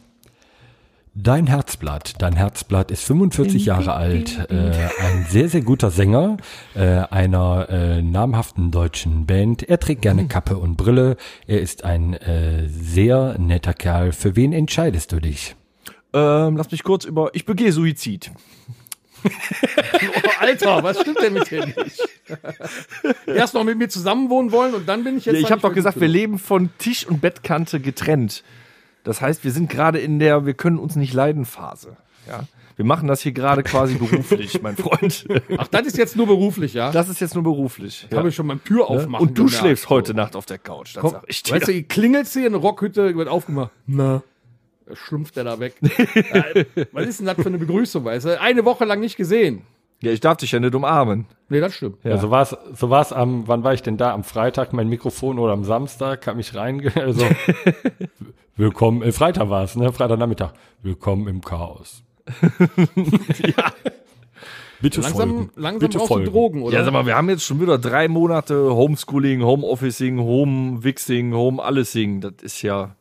Dein 1.12 1.48
Herzblatt, 1.48 2.14
dein 2.22 2.36
Herzblatt 2.36 2.92
ist 2.92 3.02
45 3.02 3.66
Jahre 3.66 3.94
alt, 3.94 4.48
äh, 4.48 4.70
ein 5.02 5.26
sehr, 5.28 5.48
sehr 5.48 5.60
guter 5.62 5.90
Sänger 5.90 6.36
äh, 6.76 6.86
einer 6.86 7.68
äh, 7.68 8.00
namhaften 8.00 8.70
deutschen 8.70 9.26
Band. 9.26 9.64
Er 9.68 9.80
trägt 9.80 10.02
gerne 10.02 10.28
Kappe 10.28 10.56
und 10.56 10.76
Brille. 10.76 11.16
Er 11.48 11.60
ist 11.60 11.82
ein 11.84 12.14
äh, 12.14 12.68
sehr 12.68 13.36
netter 13.40 13.74
Kerl. 13.74 14.12
Für 14.12 14.36
wen 14.36 14.52
entscheidest 14.52 15.10
du 15.10 15.18
dich? 15.20 15.56
Ähm, 16.12 16.56
lass 16.56 16.70
mich 16.70 16.84
kurz 16.84 17.04
über. 17.04 17.30
Ich 17.34 17.44
begehe 17.44 17.72
Suizid. 17.72 18.30
Oh, 20.22 20.30
Alter, 20.40 20.82
was 20.82 21.00
stimmt 21.00 21.20
denn 21.20 21.34
mit 21.34 21.50
dir 21.50 21.66
nicht? 21.66 22.08
Erst 23.26 23.54
noch 23.54 23.64
mit 23.64 23.76
mir 23.76 23.88
zusammenwohnen 23.88 24.50
wollen 24.50 24.74
und 24.74 24.88
dann 24.88 25.04
bin 25.04 25.18
ich 25.18 25.26
jetzt. 25.26 25.34
Ja, 25.34 25.38
ich 25.40 25.44
halt 25.44 25.52
habe 25.52 25.68
doch 25.68 25.74
gesagt, 25.74 26.00
wir 26.00 26.08
leben 26.08 26.38
von 26.38 26.70
Tisch 26.78 27.06
und 27.06 27.20
Bettkante 27.20 27.80
getrennt. 27.80 28.42
Das 29.04 29.20
heißt, 29.20 29.44
wir 29.44 29.52
sind 29.52 29.68
gerade 29.70 29.98
in 29.98 30.18
der 30.18 30.46
wir 30.46 30.54
können 30.54 30.78
uns 30.78 30.96
nicht 30.96 31.12
leiden 31.12 31.44
Phase. 31.44 31.96
Ja. 32.26 32.44
Wir 32.76 32.86
machen 32.86 33.08
das 33.08 33.20
hier 33.20 33.32
gerade 33.32 33.62
quasi 33.62 33.96
beruflich, 33.96 34.62
mein 34.62 34.74
Freund. 34.74 35.26
Ach, 35.58 35.68
das 35.68 35.86
ist 35.86 35.98
jetzt 35.98 36.16
nur 36.16 36.26
beruflich, 36.26 36.72
ja? 36.72 36.90
Das 36.90 37.10
ist 37.10 37.20
jetzt 37.20 37.34
nur 37.34 37.44
beruflich. 37.44 38.08
habe 38.10 38.30
ich 38.30 38.34
schon 38.34 38.46
mal 38.46 38.58
Tür 38.58 38.88
aufmachen. 38.88 39.28
Und 39.28 39.36
du 39.36 39.48
schläfst 39.48 39.90
heute 39.90 40.14
Nacht 40.14 40.34
auf 40.34 40.46
der 40.46 40.56
Couch, 40.56 40.96
das 40.96 41.02
Komm, 41.02 41.10
sag 41.10 41.24
ich 41.26 41.42
dir. 41.42 41.56
Weißt 41.56 41.68
du, 41.68 41.82
klingelst 41.82 42.32
hier 42.32 42.46
in 42.46 42.52
der 42.52 42.62
Rockhütte, 42.62 43.14
wird 43.14 43.28
aufgemacht. 43.28 43.70
Na. 43.86 44.22
Schlumpft 44.94 45.36
er 45.36 45.44
da 45.44 45.58
weg. 45.60 45.74
Äh, 45.82 46.64
Was 46.92 47.06
ist 47.06 47.20
denn 47.20 47.26
das 47.26 47.36
für 47.36 47.46
eine 47.46 47.58
Begrüßung, 47.58 48.04
weißt 48.04 48.26
du? 48.26 48.40
Eine 48.40 48.64
Woche 48.64 48.84
lang 48.84 49.00
nicht 49.00 49.16
gesehen. 49.16 49.62
ja, 50.00 50.10
ich 50.12 50.20
darf 50.20 50.36
dich 50.38 50.52
ja 50.52 50.60
nicht 50.60 50.74
umarmen. 50.74 51.26
Nee, 51.48 51.60
das 51.60 51.74
stimmt. 51.74 52.02
Ja. 52.04 52.16
so 52.18 52.30
war's, 52.30 52.56
so 52.74 52.90
war's 52.90 53.12
am, 53.12 53.46
wann 53.48 53.64
war 53.64 53.74
ich 53.74 53.82
denn 53.82 53.96
da? 53.96 54.12
Am 54.12 54.24
Freitag 54.24 54.72
mein 54.72 54.88
Mikrofon 54.88 55.38
oder 55.38 55.52
am 55.52 55.64
Samstag? 55.64 56.20
Kam 56.22 56.38
ich 56.38 56.54
rein, 56.54 56.80
also, 56.94 57.26
willkommen, 58.56 59.02
äh, 59.02 59.12
Freitag 59.12 59.48
war's, 59.50 59.76
ne? 59.76 59.92
Freitagnachmittag. 59.92 60.52
Willkommen 60.82 61.26
im 61.28 61.40
Chaos. 61.42 62.02
Bitte 64.82 65.02
Langsam, 65.02 65.28
folgen. 65.30 65.50
langsam 65.56 65.78
Bitte 65.80 65.98
brauchst 65.98 66.08
folgen. 66.08 66.24
du 66.24 66.30
Drogen, 66.30 66.62
oder? 66.62 66.74
Ja, 66.78 66.84
sag 66.84 66.92
mal, 66.94 67.04
wir 67.04 67.14
haben 67.14 67.28
jetzt 67.28 67.44
schon 67.44 67.60
wieder 67.60 67.76
drei 67.76 68.08
Monate 68.08 68.74
Homeschooling, 68.74 69.42
Homeofficing, 69.42 70.18
Home-Wixing, 70.18 71.34
Home-Allesing. 71.34 72.22
Das 72.22 72.32
ist 72.42 72.62
ja, 72.62 72.96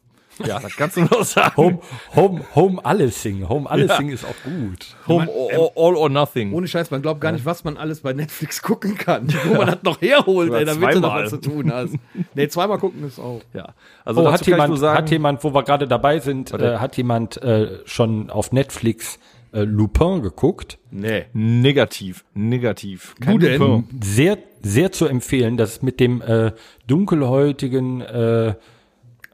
ja, 0.45 0.59
das 0.59 0.75
kannst 0.75 0.97
du 0.97 1.01
noch 1.01 1.23
sagen. 1.23 1.55
Home, 1.57 1.79
Home, 2.15 2.41
Home 2.55 2.85
alles 2.85 3.21
singen. 3.21 3.47
Home 3.49 3.69
alles 3.69 3.95
singen 3.97 4.11
ist 4.13 4.25
auch 4.25 4.43
gut. 4.43 4.95
Home 5.07 5.27
all, 5.29 5.71
all 5.75 5.95
or 5.95 6.09
nothing. 6.09 6.53
Ohne 6.53 6.67
Scheiß, 6.67 6.91
man 6.91 7.01
glaubt 7.01 7.21
gar 7.21 7.31
nicht, 7.31 7.45
was 7.45 7.63
man 7.63 7.77
alles 7.77 8.01
bei 8.01 8.13
Netflix 8.13 8.61
gucken 8.61 8.97
kann. 8.97 9.27
Wo 9.45 9.55
man 9.55 9.67
das 9.67 9.83
noch 9.83 10.01
herholt, 10.01 10.53
ey, 10.53 10.65
damit 10.65 10.95
du 10.95 10.99
noch 10.99 11.15
was 11.15 11.29
zu 11.29 11.37
tun 11.37 11.71
hast. 11.71 11.95
Nee, 12.33 12.47
zweimal 12.47 12.77
gucken 12.77 13.05
ist 13.07 13.19
auch. 13.19 13.41
Ja. 13.53 13.73
Also 14.05 14.21
Oh, 14.21 14.31
hat 14.31 14.45
jemand, 14.45 14.77
sagen, 14.79 14.97
hat 14.97 15.11
jemand, 15.11 15.43
wo 15.43 15.53
wir 15.53 15.63
gerade 15.63 15.87
dabei 15.87 16.19
sind, 16.19 16.51
äh, 16.53 16.77
hat 16.77 16.97
jemand 16.97 17.41
äh, 17.41 17.79
schon 17.85 18.29
auf 18.29 18.51
Netflix 18.51 19.19
äh, 19.51 19.61
Lupin 19.63 20.21
geguckt? 20.21 20.77
Nee. 20.91 21.25
negativ, 21.33 22.25
negativ. 22.33 23.15
Kein 23.19 23.39
denn? 23.39 23.59
Lupin. 23.59 23.99
Sehr, 24.03 24.37
sehr 24.61 24.91
zu 24.91 25.05
empfehlen. 25.07 25.57
Das 25.57 25.71
ist 25.73 25.83
mit 25.83 25.99
dem 25.99 26.21
äh, 26.21 26.51
dunkelhäutigen 26.87 28.01
äh, 28.01 28.53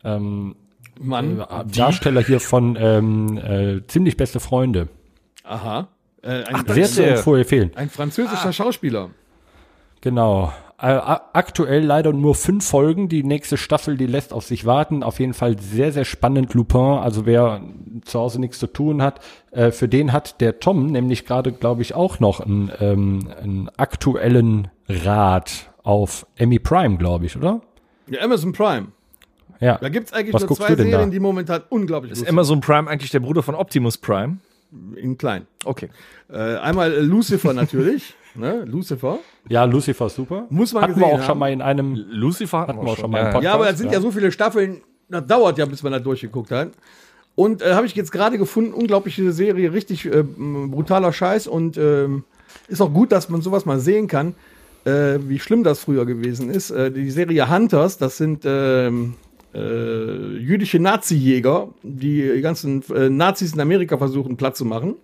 ähm, 0.04 0.56
Mann. 1.00 1.40
äh, 1.40 1.66
Darsteller 1.66 2.22
hier 2.22 2.40
von 2.40 2.78
ähm, 2.80 3.38
äh, 3.38 3.86
ziemlich 3.88 4.18
beste 4.18 4.40
Freunde. 4.40 4.88
Aha. 5.44 5.88
Äh, 6.22 6.44
ein, 6.44 6.86
Sehr 6.86 7.16
zu 7.18 7.34
empfehlen. 7.36 7.72
ein 7.75 7.90
französischer 7.90 8.52
Schauspieler. 8.52 9.12
Genau. 10.02 10.52
Äh, 10.78 11.00
aktuell 11.34 11.84
leider 11.86 12.12
nur 12.12 12.36
fünf 12.36 12.68
Folgen. 12.68 13.08
Die 13.08 13.24
nächste 13.24 13.58
Staffel, 13.58 13.96
die 13.96 14.08
lässt 14.08 14.34
auf 14.34 14.44
sich 14.44 14.66
warten. 14.66 15.04
Auf 15.04 15.20
jeden 15.20 15.34
Fall 15.34 15.58
sehr, 15.58 15.92
sehr 15.92 16.04
spannend. 16.04 16.54
Lupin, 16.54 17.00
also 17.00 17.25
wer 17.25 17.62
zu 18.04 18.20
Hause 18.20 18.42
nichts 18.42 18.60
zu 18.60 18.68
tun 18.68 19.02
hat, 19.02 19.22
äh, 19.52 19.72
für 19.72 19.88
den 19.88 20.12
hat 20.12 20.42
der 20.42 20.60
Tom 20.60 20.88
nämlich 20.88 21.25
gerade, 21.25 21.54
glaube 21.54 21.82
ich, 21.82 21.96
auch 21.96 22.20
noch 22.20 22.40
einen, 22.40 22.72
ähm, 22.82 23.30
einen 23.42 23.70
aktuellen 23.78 24.68
Rat 24.90 25.72
auf 25.84 26.25
Emmy 26.36 26.60
Prime, 26.60 26.98
glaube 26.98 27.25
ich, 27.25 27.38
oder? 27.38 27.62
Ja, 28.08 28.22
Amazon 28.22 28.52
Prime. 28.52 28.88
Ja. 29.60 29.78
Da 29.78 29.90
gibt's 29.90 30.14
eigentlich 30.14 30.34
Was 30.34 30.48
nur 30.48 30.56
zwei 30.56 30.76
denn 30.76 30.92
da? 30.92 30.98
Serien, 30.98 31.12
die 31.12 31.20
momentan 31.20 31.64
unglaublich 31.70 32.12
Ist 32.12 32.20
gut 32.20 32.30
Amazon 32.30 32.62
Prime 32.62 32.90
eigentlich 32.90 33.12
der 33.12 33.20
Bruder 33.20 33.44
von 33.44 33.56
Optimus 33.56 33.98
Prime? 33.98 34.38
In 34.96 35.18
klein. 35.18 35.48
Okay. 35.64 35.90
Äh, 36.30 36.58
einmal 36.58 36.94
Lucifer 37.02 37.54
natürlich. 37.54 38.14
ne? 38.36 38.66
Lucifer. 38.66 39.20
Ja, 39.48 39.64
Lucifer 39.66 40.08
ist 40.08 40.16
super. 40.16 40.46
Muss 40.50 40.74
man 40.74 40.84
Hatten 40.84 41.00
wir 41.00 41.06
auch 41.06 41.20
schon 41.20 41.28
haben. 41.30 41.40
mal 41.40 41.52
in 41.52 41.62
einem 41.62 41.96
Lucifer 42.10 42.60
hatten, 42.60 42.82
wir 42.82 42.92
auch 42.92 42.98
schon 42.98 43.12
mal 43.12 43.20
im 43.20 43.26
ja. 43.26 43.32
Podcast. 43.32 43.44
Ja, 43.44 43.54
aber 43.54 43.66
das 43.66 43.78
sind 43.78 43.88
ja. 43.88 43.94
ja. 43.94 44.02
so 44.02 44.12
viele 44.12 44.32
Staffeln, 44.32 44.82
das 45.10 45.26
dauert 45.28 45.58
ja, 45.58 45.66
bis 45.66 45.84
man 45.84 45.94
da 45.94 46.00
durchgeguckt 46.00 46.52
hat. 46.52 46.72
Und 47.36 47.62
äh, 47.62 47.74
habe 47.74 47.86
ich 47.86 47.96
jetzt 47.96 48.12
gerade 48.12 48.38
gefunden, 48.38 48.74
unglaubliche 48.74 49.32
Serie, 49.32 49.74
richtig 49.74 50.06
äh, 50.06 50.24
brutaler 50.24 51.12
Scheiß 51.12 51.48
und 51.48 51.78
ähm, 51.78 52.24
ist 52.68 52.82
auch 52.82 52.94
gut, 52.94 53.12
dass 53.12 53.30
man 53.30 53.42
sowas 53.42 53.66
mal 53.66 53.80
sehen 53.80 54.08
kann, 54.08 54.36
äh, 54.86 55.20
wie 55.20 55.40
schlimm 55.40 55.64
das 55.64 55.80
früher 55.80 56.06
gewesen 56.06 56.50
ist. 56.50 56.72
Äh, 56.72 56.92
die 56.92 57.12
Serie 57.12 57.50
Hunters, 57.50 57.98
das 57.98 58.18
sind 58.18 58.44
ähm, 58.46 59.16
äh, 59.56 60.38
jüdische 60.38 60.80
Nazi-Jäger, 60.80 61.70
die 61.84 62.42
ganzen 62.42 62.84
äh, 62.94 63.10
Nazis 63.10 63.54
in 63.54 63.62
Amerika 63.62 63.98
versuchen 63.98 64.38
platt 64.38 64.58
zu 64.58 64.66
machen. 64.66 64.96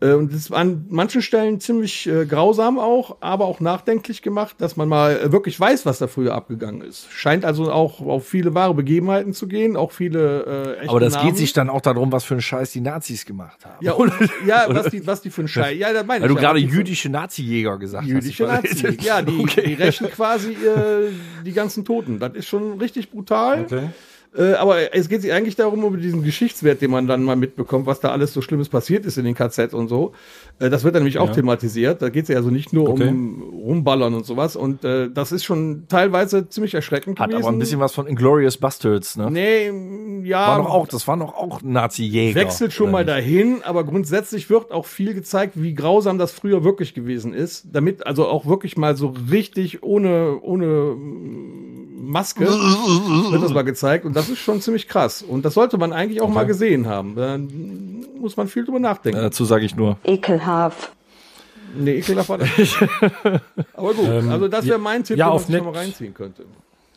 Und 0.00 0.32
das 0.32 0.50
war 0.50 0.58
an 0.58 0.86
manchen 0.90 1.22
Stellen 1.22 1.58
ziemlich 1.58 2.06
äh, 2.06 2.24
grausam 2.24 2.78
auch, 2.78 3.16
aber 3.20 3.46
auch 3.46 3.58
nachdenklich 3.58 4.22
gemacht, 4.22 4.54
dass 4.58 4.76
man 4.76 4.88
mal 4.88 5.18
äh, 5.18 5.32
wirklich 5.32 5.58
weiß, 5.58 5.86
was 5.86 5.98
da 5.98 6.06
früher 6.06 6.34
abgegangen 6.34 6.82
ist. 6.82 7.10
Scheint 7.10 7.44
also 7.44 7.72
auch 7.72 8.00
auf 8.00 8.26
viele 8.26 8.54
wahre 8.54 8.74
Begebenheiten 8.74 9.32
zu 9.32 9.48
gehen, 9.48 9.76
auch 9.76 9.90
viele 9.90 10.76
äh, 10.76 10.78
echte 10.82 10.90
Aber 10.90 11.00
das 11.00 11.14
Namen. 11.14 11.26
geht 11.26 11.36
sich 11.36 11.52
dann 11.52 11.68
auch 11.68 11.80
darum, 11.80 12.12
was 12.12 12.22
für 12.22 12.34
einen 12.34 12.42
Scheiß 12.42 12.70
die 12.70 12.80
Nazis 12.80 13.26
gemacht 13.26 13.64
haben. 13.64 13.84
ja, 13.84 13.92
und, 13.92 14.12
ja, 14.46 14.66
was 14.68 14.90
die, 14.90 15.04
was 15.04 15.20
die 15.20 15.30
für 15.30 15.42
ein 15.42 15.48
Scheiß. 15.48 15.76
Ja, 15.76 15.92
das 15.92 16.06
meine 16.06 16.22
Weil 16.22 16.30
ich. 16.30 16.36
du 16.36 16.42
ja, 16.42 16.48
gerade 16.48 16.60
jüdische 16.60 17.08
Nazi-Jäger 17.08 17.78
gesagt 17.78 18.06
Jüdische 18.06 18.50
hast. 18.50 18.62
Nazis. 18.64 19.04
Ja, 19.04 19.20
die, 19.20 19.44
die 19.66 19.74
rächen 19.74 20.08
quasi 20.10 20.52
äh, 20.52 21.10
die 21.44 21.52
ganzen 21.52 21.84
Toten. 21.84 22.20
Das 22.20 22.34
ist 22.34 22.46
schon 22.46 22.78
richtig 22.78 23.10
brutal. 23.10 23.62
Okay. 23.62 23.88
Äh, 24.36 24.52
aber 24.54 24.94
es 24.94 25.08
geht 25.08 25.22
sich 25.22 25.32
eigentlich 25.32 25.56
darum, 25.56 25.82
über 25.84 25.96
diesen 25.96 26.22
Geschichtswert, 26.22 26.80
den 26.82 26.90
man 26.90 27.06
dann 27.06 27.24
mal 27.24 27.36
mitbekommt, 27.36 27.86
was 27.86 28.00
da 28.00 28.10
alles 28.10 28.32
so 28.34 28.42
Schlimmes 28.42 28.68
passiert 28.68 29.06
ist 29.06 29.16
in 29.18 29.24
den 29.24 29.34
KZs 29.34 29.72
und 29.74 29.88
so. 29.88 30.12
Äh, 30.58 30.68
das 30.70 30.84
wird 30.84 30.94
dann 30.94 31.02
nämlich 31.02 31.18
auch 31.18 31.32
thematisiert. 31.32 32.02
Da 32.02 32.08
geht 32.10 32.24
es 32.24 32.28
ja 32.28 32.36
also 32.36 32.50
nicht 32.50 32.72
nur 32.72 32.88
Okay. 32.90 33.08
um 33.08 33.42
Rumballern 33.64 34.14
und 34.14 34.26
sowas. 34.26 34.54
Und 34.56 34.84
äh, 34.84 35.10
das 35.10 35.32
ist 35.32 35.44
schon 35.44 35.84
teilweise 35.88 36.48
ziemlich 36.48 36.74
erschreckend 36.74 37.18
Hat 37.20 37.30
gewesen. 37.30 37.44
aber 37.46 37.54
ein 37.56 37.58
bisschen 37.58 37.80
was 37.80 37.94
von 37.94 38.06
Inglourious 38.06 38.56
Bastards, 38.58 39.16
ne? 39.16 39.30
Nee, 39.30 39.72
ja. 40.28 40.48
War 40.48 40.58
doch 40.58 40.70
auch, 40.70 40.86
das 40.88 41.08
waren 41.08 41.20
doch 41.20 41.34
auch 41.34 41.62
Nazi-Jäger. 41.62 42.34
wechselt 42.38 42.72
schon 42.72 42.90
mal 42.90 42.98
nicht? 43.04 43.08
dahin, 43.08 43.62
aber 43.64 43.84
grundsätzlich 43.84 44.50
wird 44.50 44.70
auch 44.72 44.86
viel 44.86 45.14
gezeigt, 45.14 45.54
wie 45.56 45.74
grausam 45.74 46.18
das 46.18 46.32
früher 46.32 46.64
wirklich 46.64 46.92
gewesen 46.94 47.32
ist. 47.32 47.66
Damit 47.72 48.06
also 48.06 48.26
auch 48.26 48.46
wirklich 48.46 48.76
mal 48.76 48.96
so 48.96 49.14
richtig 49.30 49.82
ohne, 49.82 50.38
ohne 50.42 50.96
Maske 52.00 52.46
wird 52.46 53.42
das 53.42 53.52
mal 53.52 53.62
gezeigt. 53.62 54.04
Und 54.04 54.14
das 54.18 54.28
ist 54.28 54.38
schon 54.38 54.60
ziemlich 54.60 54.88
krass. 54.88 55.22
Und 55.22 55.44
das 55.44 55.54
sollte 55.54 55.78
man 55.78 55.92
eigentlich 55.92 56.20
auch 56.20 56.28
mal 56.28 56.44
gesehen 56.46 56.86
haben. 56.86 57.14
Dann 57.16 58.04
muss 58.20 58.36
man 58.36 58.48
viel 58.48 58.64
drüber 58.64 58.78
nachdenken. 58.80 59.18
Äh, 59.18 59.22
Dazu 59.22 59.44
sage 59.44 59.64
ich 59.64 59.74
nur. 59.76 59.98
Ekelhaft. 60.04 60.92
Nee, 61.76 61.98
ekelhaft 61.98 62.28
war 62.28 62.38
das. 62.38 62.48
nicht. 62.58 62.76
Aber 63.74 63.94
gut, 63.94 64.08
also 64.08 64.48
das 64.48 64.66
wäre 64.66 64.78
mein 64.78 65.04
Tipp, 65.04 65.16
ja, 65.18 65.26
den 65.26 65.32
man 65.34 65.44
sich 65.46 65.56
schon 65.56 65.66
mal 65.66 65.74
reinziehen 65.78 66.14
könnte. 66.14 66.44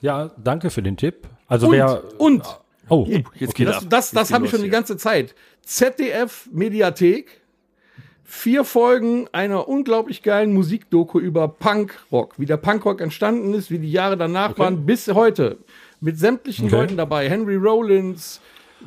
Ja, 0.02 0.32
danke 0.42 0.70
für 0.70 0.82
den 0.82 0.98
Tipp. 0.98 1.28
Also 1.48 1.68
Und, 1.68 1.74
wer. 1.74 2.04
und 2.18 2.44
Oh, 2.90 3.08
Jetzt 3.36 3.56
geht 3.56 3.68
das, 3.68 3.78
ab. 3.78 3.84
das, 3.90 4.12
das 4.12 4.34
habe 4.34 4.46
ich 4.46 4.52
schon 4.52 4.60
die 4.60 4.66
hier. 4.66 4.72
ganze 4.72 4.98
Zeit. 4.98 5.34
ZDF 5.64 6.50
Mediathek. 6.52 7.40
Vier 8.24 8.64
Folgen 8.64 9.28
einer 9.34 9.68
unglaublich 9.68 10.24
geilen 10.24 10.54
Musikdoku 10.54 11.20
über 11.20 11.50
Punkrock, 11.50 12.36
wie 12.40 12.46
der 12.46 12.56
Punkrock 12.58 13.02
entstanden 13.02 13.54
ist, 13.54 13.70
wie 13.72 13.78
die 13.80 13.92
Jahre 13.92 14.16
danach 14.16 14.58
waren, 14.58 14.86
bis 14.86 15.10
heute. 15.10 15.58
Mit 16.02 16.18
sämtlichen 16.20 16.66
Okay. 16.68 16.76
Leuten 16.76 16.98
dabei. 16.98 17.30
Henry 17.30 17.56
Rollins, 17.56 18.42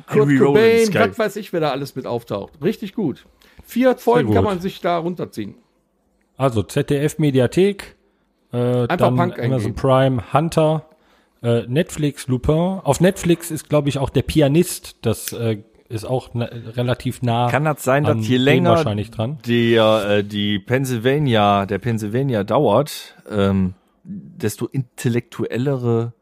Kurt 0.07 0.27
Henry 0.29 0.37
Cobain, 0.37 0.93
was 0.93 1.17
weiß 1.17 1.35
ich, 1.37 1.51
wer 1.53 1.61
da 1.61 1.71
alles 1.71 1.95
mit 1.95 2.05
auftaucht. 2.05 2.53
Richtig 2.61 2.93
gut. 2.93 3.25
Vier 3.63 3.95
Folgen 3.97 4.27
gut. 4.27 4.35
kann 4.35 4.43
man 4.43 4.59
sich 4.59 4.81
da 4.81 4.97
runterziehen. 4.97 5.55
also 6.37 6.61
ZDF 6.61 7.17
Mediathek, 7.17 7.95
äh, 8.51 8.87
dann 8.87 8.87
Punk 9.15 9.39
Amazon 9.39 9.53
eingeben. 9.53 9.75
Prime, 9.75 10.33
Hunter, 10.33 10.85
äh, 11.41 11.61
Netflix, 11.67 12.27
Lupin. 12.27 12.79
Auf 12.83 12.99
Netflix 12.99 13.49
ist, 13.49 13.69
glaube 13.69 13.87
ich, 13.89 13.97
auch 13.97 14.09
der 14.09 14.21
Pianist. 14.23 14.97
Das 15.01 15.31
äh, 15.33 15.59
ist 15.87 16.03
auch 16.05 16.29
na, 16.33 16.45
relativ 16.45 17.21
nah. 17.21 17.49
Kann 17.49 17.63
das 17.63 17.83
sein, 17.83 18.05
an 18.05 18.17
dass 18.17 18.27
je 18.27 18.37
länger 18.37 18.71
wahrscheinlich 18.71 19.11
dran. 19.11 19.39
der, 19.47 20.05
äh, 20.09 20.23
die 20.23 20.59
Pennsylvania, 20.59 21.65
der 21.65 21.79
Pennsylvania 21.79 22.43
dauert, 22.43 23.15
ähm, 23.29 23.73
desto 24.03 24.65
intellektuellere 24.67 26.13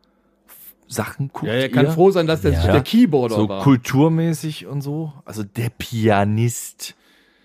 Sachen 0.88 1.30
guckt 1.34 1.48
Ja, 1.48 1.54
er 1.54 1.70
kann 1.70 1.86
ihr? 1.86 1.92
froh 1.92 2.12
sein, 2.12 2.28
dass 2.28 2.42
der, 2.42 2.52
Ja. 2.54 2.72
der 2.72 2.82
Keyboarder 2.82 3.36
so 3.36 3.50
war. 3.50 3.64
kulturmäßig 3.64 4.66
und 4.68 4.82
so. 4.82 5.14
Also 5.26 5.44
der 5.44 5.70
Pianist. 5.70 6.96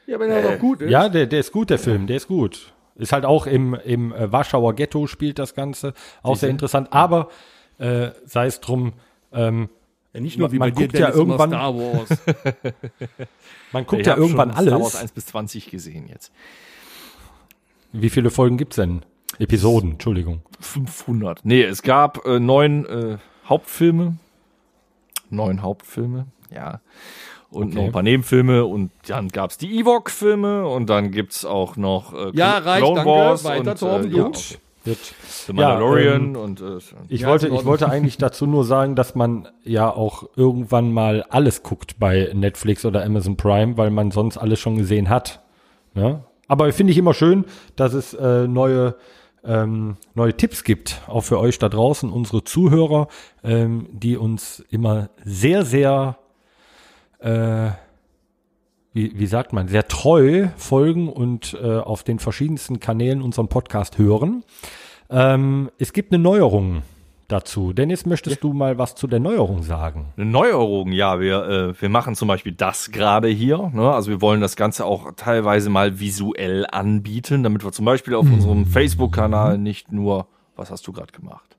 Ja, 0.07 0.19
wenn 0.21 0.31
er 0.31 0.43
doch 0.43 0.59
gut 0.59 0.81
ist. 0.83 0.91
Ja, 0.91 1.09
der, 1.09 1.27
der 1.27 1.41
ist 1.41 1.53
gut, 1.53 1.71
der 1.71 1.79
Film, 1.79 2.07
der 2.07 2.17
ist 2.17 2.29
gut. 2.29 2.73
Ist 2.97 3.13
halt 3.13 3.25
auch 3.25 3.47
im, 3.47 3.75
im 3.75 4.13
äh, 4.13 4.33
Warschauer 4.33 4.75
Ghetto 4.75 5.07
spielt 5.07 5.39
das 5.39 5.55
Ganze. 5.55 5.95
Auch 6.23 6.37
sehr 6.37 6.49
interessant. 6.51 6.89
Aber 6.93 7.29
äh, 7.79 8.11
sei 8.25 8.47
es 8.47 8.61
drum, 8.61 8.93
ähm, 9.33 9.69
Ja, 10.13 10.21
nicht 10.21 10.39
nur 10.39 10.49
Man- 10.49 10.53
wie 10.55 10.59
man 10.59 10.71
bei 10.73 10.75
dir, 10.75 10.87
guckt 10.89 10.99
ja 10.99 11.11
irgendwann- 11.11 11.51
Star 11.51 11.75
Wars. 11.77 12.09
man 13.73 13.87
guckt 13.87 14.01
Ich 14.01 14.07
ja 14.07 14.17
irgendwann 14.17 14.53
schon 14.55 14.67
Star 14.67 14.81
Wars 14.81 14.95
alles. 14.95 15.03
1 15.03 15.13
bis 15.13 15.27
20 15.27 15.71
gesehen 15.71 16.09
jetzt. 16.09 16.33
Wie 17.93 18.11
viele 18.11 18.31
Folgen 18.31 18.57
gibt's 18.57 18.77
denn? 18.77 19.03
Episoden, 19.39 19.93
Entschuldigung. 19.93 20.43
500. 20.61 21.41
Nee, 21.45 21.63
es 21.63 21.83
gab 21.83 22.25
äh, 22.27 22.41
neun 22.41 22.85
äh, 22.87 23.19
Hauptfilme. 23.49 24.17
Neun 25.31 25.63
Hauptfilme, 25.63 26.27
ja. 26.55 26.81
Und 27.51 27.69
Okay. 27.69 27.75
noch 27.77 27.85
ein 27.85 27.93
paar 27.93 28.03
Nebenfilme 28.03 28.65
und 28.67 28.91
dann 29.07 29.29
gab's 29.29 29.57
die 29.57 29.79
Ewok-Filme 29.79 30.67
und 30.67 30.91
dann 30.91 31.11
gibt's 31.13 31.45
auch 31.47 31.77
noch 31.77 32.13
äh, 32.13 32.31
Ja, 32.35 32.59
reicht, 32.59 32.83
Clone 32.85 32.95
danke. 32.97 33.11
Wars 33.11 33.45
Weiter, 33.45 33.71
und, 33.71 33.79
Torben, 33.81 34.13
äh, 34.13 34.17
ja, 34.17 34.23
gut. 34.25 34.37
okay. 34.37 34.57
The 34.85 34.93
Ja, 35.49 35.53
Mandalorian 35.55 36.23
ähm, 36.35 36.37
und 36.37 36.61
äh, 36.61 36.79
ich, 37.09 37.21
Ja, 37.23 37.29
wollte, 37.29 37.49
ich 37.49 37.65
wollte 37.65 37.89
eigentlich 37.91 38.17
dazu 38.19 38.47
nur 38.47 38.65
sagen, 38.65 38.97
dass 38.97 39.15
man 39.15 39.49
ja 39.65 39.91
auch 39.91 40.25
irgendwann 40.37 40.93
mal 40.93 41.25
alles 41.29 41.63
guckt 41.63 41.99
bei 41.99 42.31
Netflix 42.35 42.85
oder 42.87 43.05
Amazon 43.05 43.37
Prime, 43.37 43.77
weil 43.77 43.91
man 43.91 44.11
sonst 44.11 44.39
alles 44.39 44.61
schon 44.61 44.77
gesehen 44.77 45.09
hat. 45.11 45.41
Ja? 45.95 46.25
Aber 46.49 46.73
finde 46.73 46.93
ich 46.93 46.99
immer 46.99 47.13
schön, 47.13 47.45
dass 47.77 47.93
es 47.93 48.15
äh, 48.15 48.47
neue, 48.47 48.95
ähm, 49.45 49.97
neue 50.15 50.37
Tipps 50.37 50.65
gibt, 50.65 51.03
auch 51.07 51.23
für 51.23 51.39
euch 51.39 51.59
da 51.59 51.69
draußen, 51.69 52.11
unsere 52.11 52.45
Zuhörer, 52.45 53.09
ähm, 53.43 53.89
die 53.93 54.17
uns 54.17 54.65
immer 54.71 55.11
sehr, 55.25 55.65
sehr, 55.65 56.19
äh, 57.21 57.71
wie, 58.93 59.19
wie 59.19 59.27
sagt 59.27 59.53
man, 59.53 59.69
sehr 59.69 59.87
treu 59.89 60.49
folgen 60.57 61.09
und 61.09 61.57
äh, 61.63 61.79
auf 61.79 62.03
den 62.03 62.19
verschiedensten 62.19 62.81
Kanälen 62.81 63.23
unseren 63.23 63.49
Podcast 63.49 63.99
hören. 63.99 64.45
Ähm, 65.11 65.71
es 65.79 65.93
gibt 65.93 66.13
eine 66.13 66.23
Neuerung 66.23 66.83
dazu. 67.29 67.73
Dennis, 67.73 68.07
möchtest 68.07 68.43
du 68.43 68.53
mal 68.53 68.79
was 68.79 68.95
zu 68.95 69.07
der 69.07 69.21
Neuerung 69.21 69.63
sagen? 69.63 70.13
Eine 70.17 70.27
Neuerung, 70.27 70.93
ja, 70.93 71.21
wir, 71.21 71.45
äh, 71.77 71.81
wir 71.81 71.89
machen 71.89 72.15
zum 72.15 72.27
Beispiel 72.29 72.53
das 72.53 72.91
gerade 72.91 73.29
hier. 73.29 73.71
Ne? 73.73 73.93
Also 73.93 74.11
wir 74.11 74.21
wollen 74.21 74.41
das 74.41 74.57
Ganze 74.57 74.87
auch 74.87 75.13
teilweise 75.15 75.71
mal 75.71 76.01
visuell 76.01 76.67
anbieten, 76.67 77.43
damit 77.43 77.65
wir 77.65 77.73
zum 77.73 77.85
Beispiel 77.85 78.15
auf 78.15 78.27
unserem 78.27 78.67
Facebook-Kanal 78.67 79.59
nicht 79.59 79.93
nur, 79.93 80.27
was 80.57 80.71
hast 80.71 80.87
du 80.87 80.93
gerade 80.93 81.13
gemacht? 81.13 81.57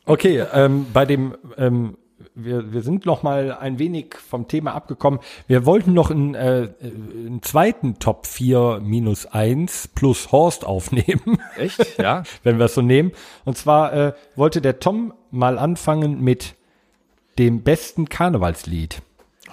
Okay, 0.06 0.44
ähm, 0.52 0.86
bei 0.92 1.04
dem, 1.04 1.34
ähm, 1.56 1.96
wir, 2.34 2.72
wir 2.72 2.82
sind 2.82 3.04
noch 3.06 3.22
mal 3.22 3.52
ein 3.58 3.78
wenig 3.78 4.14
vom 4.14 4.48
Thema 4.48 4.72
abgekommen. 4.74 5.20
Wir 5.46 5.66
wollten 5.66 5.92
noch 5.92 6.10
einen, 6.10 6.34
äh, 6.34 6.68
einen 6.80 7.42
zweiten 7.42 7.98
Top 7.98 8.26
4 8.26 8.80
minus 8.82 9.26
1 9.26 9.88
plus 9.94 10.32
Horst 10.32 10.64
aufnehmen, 10.64 11.38
Echt? 11.56 11.98
Ja? 11.98 12.22
wenn 12.44 12.58
wir 12.58 12.66
es 12.66 12.74
so 12.74 12.82
nehmen. 12.82 13.12
Und 13.44 13.56
zwar 13.58 13.92
äh, 13.92 14.12
wollte 14.36 14.60
der 14.60 14.80
Tom 14.80 15.12
mal 15.30 15.58
anfangen 15.58 16.22
mit 16.22 16.54
dem 17.38 17.62
besten 17.62 18.08
Karnevalslied. 18.08 19.02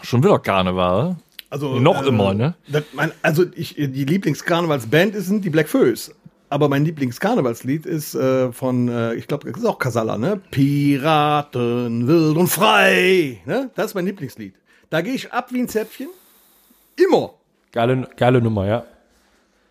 Schon 0.01 0.23
wieder 0.23 0.39
Karneval. 0.39 1.17
Also, 1.49 1.79
Noch 1.79 2.03
immer, 2.03 2.34
ne? 2.34 2.55
Das, 2.67 2.84
mein, 2.93 3.12
also 3.21 3.43
ich, 3.55 3.75
die 3.75 4.03
Lieblingskarnevalsband 4.05 5.15
ist- 5.15 5.27
sind 5.27 5.45
die 5.45 5.49
Black 5.49 5.69
Föß. 5.69 6.13
Aber 6.49 6.69
mein 6.69 6.86
Lieblingskarnevalslied 6.86 7.86
ist 7.86 8.13
äh, 8.15 8.51
von, 8.51 8.88
äh, 8.88 9.15
ich 9.15 9.27
glaube, 9.27 9.51
das 9.51 9.60
ist 9.62 9.65
auch 9.67 9.79
Casalla, 9.79 10.17
ne? 10.17 10.39
Piraten, 10.51 12.08
wild 12.08 12.38
und 12.38 12.47
frei. 12.47 13.41
Ne? 13.45 13.71
Das 13.75 13.88
ist 13.88 13.93
mein 13.95 14.05
Lieblingslied. 14.05 14.53
Da 14.89 15.01
gehe 15.01 15.13
ich 15.13 15.34
ab 15.34 15.51
wie 15.51 15.62
ein 15.62 15.67
Zäpfchen. 15.67 16.10
Immer. 16.95 17.34
Geile, 17.71 18.08
geile 18.15 18.41
Nummer, 18.41 18.67
ja. 18.67 18.86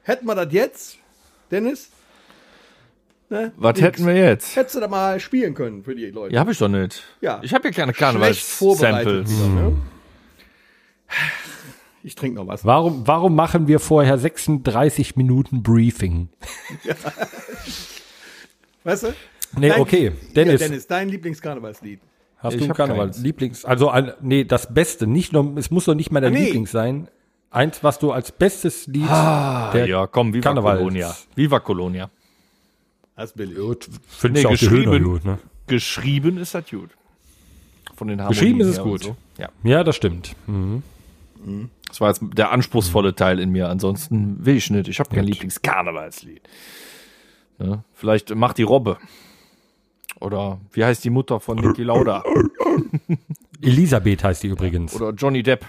Hätten 0.03 0.27
wir 0.27 0.35
das 0.35 0.53
jetzt, 0.53 0.99
Dennis? 1.51 1.89
Ne? 3.31 3.53
Was 3.57 3.75
Nix. 3.77 3.83
hätten 3.83 4.07
wir 4.07 4.15
jetzt? 4.15 4.55
Hättest 4.55 4.75
du 4.77 4.81
da 4.81 4.89
mal 4.89 5.19
spielen 5.19 5.55
können 5.55 5.83
für 5.83 5.95
die 5.95 6.11
Leute. 6.11 6.35
Ja, 6.35 6.41
hab 6.41 6.51
ich 6.51 6.59
doch 6.59 6.69
nicht. 6.69 7.03
Ja. 7.21 7.41
Ich 7.43 7.55
habe 7.55 7.63
hier 7.63 7.73
kleine 7.73 7.93
vorbereitet 7.95 9.27
Karnevals-Samples. 9.27 9.31
wieder, 9.31 9.49
ne? 9.49 9.77
Ich 12.07 12.15
trinke 12.17 12.37
noch 12.37 12.47
was. 12.47 12.65
Warum, 12.67 13.07
warum 13.07 13.35
machen 13.35 13.67
wir 13.67 13.81
vorher 13.81 14.19
36 14.19 15.17
Minuten 15.17 15.63
Briefing? 15.63 16.29
Weißt 18.85 19.05
du? 19.05 19.15
Nee, 19.57 19.73
okay. 19.73 20.13
Dennis, 20.37 20.61
Ja, 20.61 20.69
Dennis, 20.69 20.87
dein 20.87 21.09
Lieblingskarnevalslied. 21.09 22.01
hast 22.39 22.53
Ich 22.55 22.59
du 22.59 22.65
ein 22.67 22.71
hab 22.71 22.77
Karneval? 22.77 23.07
keins. 23.07 23.19
Lieblings, 23.21 23.65
also 23.65 23.91
nee, 24.21 24.45
das 24.45 24.73
Beste, 24.75 25.07
nicht 25.07 25.33
nur, 25.33 25.57
es 25.57 25.71
muss 25.71 25.87
doch 25.87 25.95
nicht 25.95 26.11
mal 26.13 26.21
dein 26.21 26.35
Ah, 26.35 26.39
nee. 26.39 26.45
Lieblings 26.47 26.71
sein. 26.73 27.09
Eins, 27.51 27.83
was 27.83 27.99
du 28.01 28.11
als 28.13 28.33
bestes 28.33 28.87
Lied 28.89 29.09
Ah, 29.09 29.71
der 29.73 29.87
ja, 29.87 30.07
komm, 30.09 30.35
Viva 30.35 30.51
Karnevals- 30.51 30.79
Colonia. 30.79 31.17
Viva 31.37 31.61
Colonia. 31.61 32.11
Das 33.17 33.31
ist 33.31 33.37
billig. 33.37 33.57
Gut, 33.57 33.89
finde 34.09 34.41
Nee, 34.43 34.53
ich 34.55 34.61
geschrieben. 34.61 34.93
Höhner 34.93 35.05
gut, 35.05 35.25
ne? 35.25 35.39
Geschrieben 35.69 36.37
ist 36.39 36.55
das 36.55 36.69
gut. 36.69 36.91
Von 37.95 38.09
den 38.09 38.19
Geschrieben 38.27 38.61
ist 38.61 38.67
es 38.67 38.81
gut. 38.81 39.05
So. 39.05 39.17
Ja. 39.39 39.49
Ja, 39.63 39.85
das 39.85 39.95
stimmt. 39.95 40.35
Mhm. 40.49 40.83
Das 41.89 42.01
war 42.01 42.09
jetzt 42.09 42.23
der 42.33 42.51
anspruchsvolle 42.53 43.15
Teil 43.15 43.39
in 43.39 43.51
mir. 43.51 43.69
Ansonsten 43.69 44.45
will 44.45 44.57
ich 44.57 44.71
nicht. 44.71 44.89
Ich 44.89 44.99
habe 45.01 45.15
kein 45.15 45.25
Lieblingskarnevalslied. 45.25 46.43
Ne? 47.59 47.85
Vielleicht 47.93 48.35
macht 48.35 48.59
die 48.59 48.63
Robbe. 48.63 48.99
Oder 50.21 50.61
wie 50.73 50.85
heißt 50.85 51.05
die 51.05 51.11
Mutter 51.11 51.41
von 51.41 51.59
Niki 51.59 51.83
Lauda? 51.83 52.25
Elisabeth 53.61 54.25
heißt 54.25 54.43
die 54.43 54.49
übrigens. 54.49 54.95
Oder 54.95 55.11
Johnny 55.11 55.43
Depp. 55.43 55.65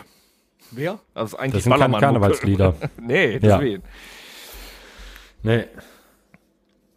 Wer? 0.72 1.00
Das 1.14 1.34
ist 1.34 1.40
eigentlich 1.40 1.54
Das 1.54 1.64
sind 1.66 1.78
keine. 1.80 1.98
Karnevalslieder. 2.00 2.76
nee, 3.02 3.34
Ja. 3.34 3.40
deswegen. 3.40 3.84
Nee. 5.44 5.66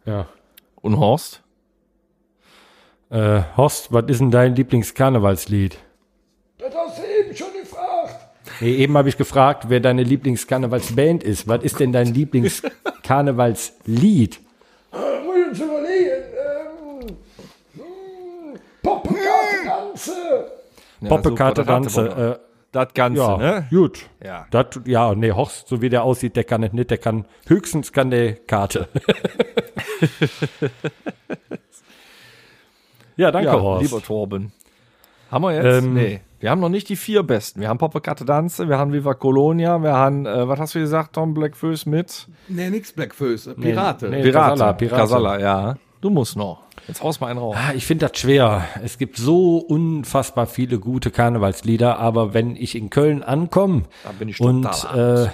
Ja. 0.05 0.27
Und 0.81 0.97
Horst? 0.97 1.43
Äh, 3.09 3.41
Horst, 3.57 3.91
was 3.91 4.05
ist 4.07 4.21
denn 4.21 4.31
dein 4.31 4.55
Lieblingskarnevalslied? 4.55 5.77
Das 6.57 6.73
hast 6.75 6.97
du 6.99 7.03
eben 7.03 7.35
schon 7.35 7.53
gefragt. 7.53 8.27
Nee, 8.61 8.75
eben 8.75 8.97
habe 8.97 9.07
ich 9.09 9.17
gefragt, 9.17 9.65
wer 9.69 9.79
deine 9.79 10.03
Lieblingskarnevalsband 10.03 11.23
ist. 11.23 11.47
Was 11.47 11.63
ist 11.63 11.79
denn 11.79 11.93
dein 11.93 12.13
Lieblingskarnevalslied? 12.13 14.39
Poppekarte 21.07 21.63
Danze. 21.63 22.07
Äh, 22.09 22.37
Das 22.71 22.93
Ganze, 22.93 23.19
ja, 23.21 23.37
ne? 23.37 23.67
gut. 23.71 24.07
Ja. 24.23 24.45
Dat, 24.51 24.79
ja, 24.85 25.15
nee, 25.15 25.31
Horst, 25.31 25.67
so 25.67 25.81
wie 25.81 25.89
der 25.89 26.03
aussieht, 26.03 26.35
der 26.35 26.43
kann 26.43 26.61
es 26.61 26.71
nicht. 26.71 26.91
Der 26.91 26.99
kann, 26.99 27.25
höchstens 27.47 27.91
kann 27.91 28.11
der 28.11 28.33
Karte. 28.35 28.87
ja, 33.17 33.31
danke, 33.31 33.47
Ja, 33.49 33.59
Horst. 33.59 33.81
lieber 33.83 34.03
Torben. 34.03 34.51
Haben 35.31 35.41
wir 35.43 35.53
jetzt? 35.55 35.83
Ähm, 35.83 35.93
nee. 35.95 36.21
Wir 36.39 36.49
haben 36.51 36.61
noch 36.61 36.69
nicht 36.69 36.87
die 36.89 36.95
vier 36.95 37.23
besten. 37.23 37.59
Wir 37.59 37.67
haben 37.67 37.77
Poppekarte 37.79 38.23
Danze, 38.23 38.69
wir 38.69 38.77
haben 38.77 38.93
Viva 38.93 39.13
Colonia, 39.13 39.81
wir 39.83 39.93
haben, 39.93 40.25
äh, 40.25 40.47
was 40.47 40.59
hast 40.59 40.75
du 40.75 40.79
gesagt, 40.79 41.13
Tom 41.13 41.33
Blackfoes 41.33 41.85
mit? 41.85 42.27
Nee, 42.47 42.69
nix 42.69 42.93
Black 42.93 43.13
Föß. 43.13 43.49
Pirate. 43.59 44.09
nee. 44.09 44.21
Pirate. 44.21 44.31
Casalla, 44.51 44.73
Pirate. 44.73 44.95
Casalla, 45.01 45.39
ja. 45.39 45.75
Du 46.01 46.09
musst 46.09 46.37
noch. 46.37 46.61
Jetzt 46.87 47.03
haust 47.03 47.19
mal 47.19 47.27
einen 47.27 47.39
raus. 47.39 47.57
Ah, 47.59 47.73
Ich 47.75 47.85
finde 47.85 48.07
das 48.07 48.17
schwer. 48.17 48.63
Es 48.81 48.97
gibt 48.97 49.17
so 49.17 49.57
unfassbar 49.57 50.47
viele 50.47 50.79
gute 50.79 51.11
Karnevalslieder, 51.11 51.99
aber 51.99 52.33
wenn 52.33 52.55
ich 52.55 52.75
in 52.75 52.89
Köln 52.89 53.21
ankomme 53.21 53.83
Da 54.05 54.11
bin 54.17 54.29
ich 54.29 54.39
und 54.39 54.63
total 54.63 55.25
äh, 55.25 55.29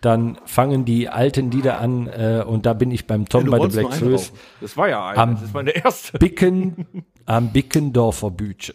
dann 0.00 0.38
fangen 0.46 0.84
die 0.86 1.08
alten 1.08 1.50
Lieder 1.50 1.78
an 1.80 2.06
äh, 2.06 2.42
und 2.46 2.64
da 2.64 2.72
bin 2.72 2.90
ich 2.90 3.06
beim 3.06 3.28
Tom 3.28 3.44
du 3.44 3.50
bei 3.50 3.58
der 3.58 3.62
wolltest 3.64 3.80
Black 4.00 4.12
rauchen. 4.14 4.38
Das 4.60 4.76
war 4.76 4.88
ja 4.88 5.06
ein. 5.08 5.18
Am- 5.18 5.34
das 5.34 5.42
ist 5.42 5.54
meine 5.54 5.70
erste. 5.70 6.18
Bicken, 6.18 6.86
am 7.26 7.52
Bickendorfer 7.52 8.30
Bütche. 8.30 8.74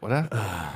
oder? 0.00 0.28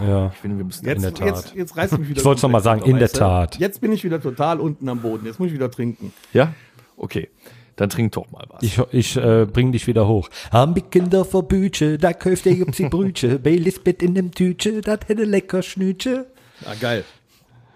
Ja. 0.07 0.31
Ich 0.35 0.39
finde, 0.39 0.59
wir 0.59 0.65
müssen 0.65 0.87
Jetzt, 0.87 1.03
der 1.03 1.15
Tat. 1.15 1.27
jetzt, 1.27 1.55
jetzt 1.55 1.77
reißt 1.77 1.99
mich 1.99 2.09
wieder. 2.11 2.21
Ich 2.21 2.25
wollt's 2.25 2.43
noch 2.43 2.51
mal 2.51 2.63
komplett 2.63 2.81
sagen, 2.81 2.91
in 2.91 2.99
der? 2.99 3.09
Tat. 3.09 3.59
Jetzt 3.59 3.81
bin 3.81 3.93
ich 3.93 4.05
wieder 4.05 4.21
total 4.21 4.61
unten 4.61 4.89
am 4.89 5.01
Boden. 5.01 5.27
Jetzt 5.27 5.39
muss 5.39 5.49
ich 5.49 5.55
wieder 5.55 5.71
trinken. 5.71 6.13
Ja? 6.33 6.53
Okay. 6.97 7.29
Dann 7.77 7.89
trink 7.89 8.13
doch 8.13 8.31
mal 8.31 8.45
was. 8.49 8.63
Ich, 8.63 8.79
ich 8.91 9.17
äh, 9.17 9.47
bring 9.47 9.73
dich 9.73 9.87
wieder 9.87 10.07
hoch. 10.07 10.29
Am 10.51 10.75
Bickendorfer 10.75 11.43
Bütche, 11.43 11.97
da 11.99 12.13
kauft 12.13 12.45
der 12.45 12.53
Jupsi 12.53 12.89
Brüche, 12.89 13.39
bei 13.39 13.53
Lisbeth 13.57 14.03
in 14.03 14.15
dem 14.15 14.31
Tütche, 14.33 14.83
das 14.83 15.01
hätte 15.07 15.25
lecker 15.25 15.63
Schnütche. 15.63 16.27
Ah, 16.67 16.75
geil. 16.79 17.05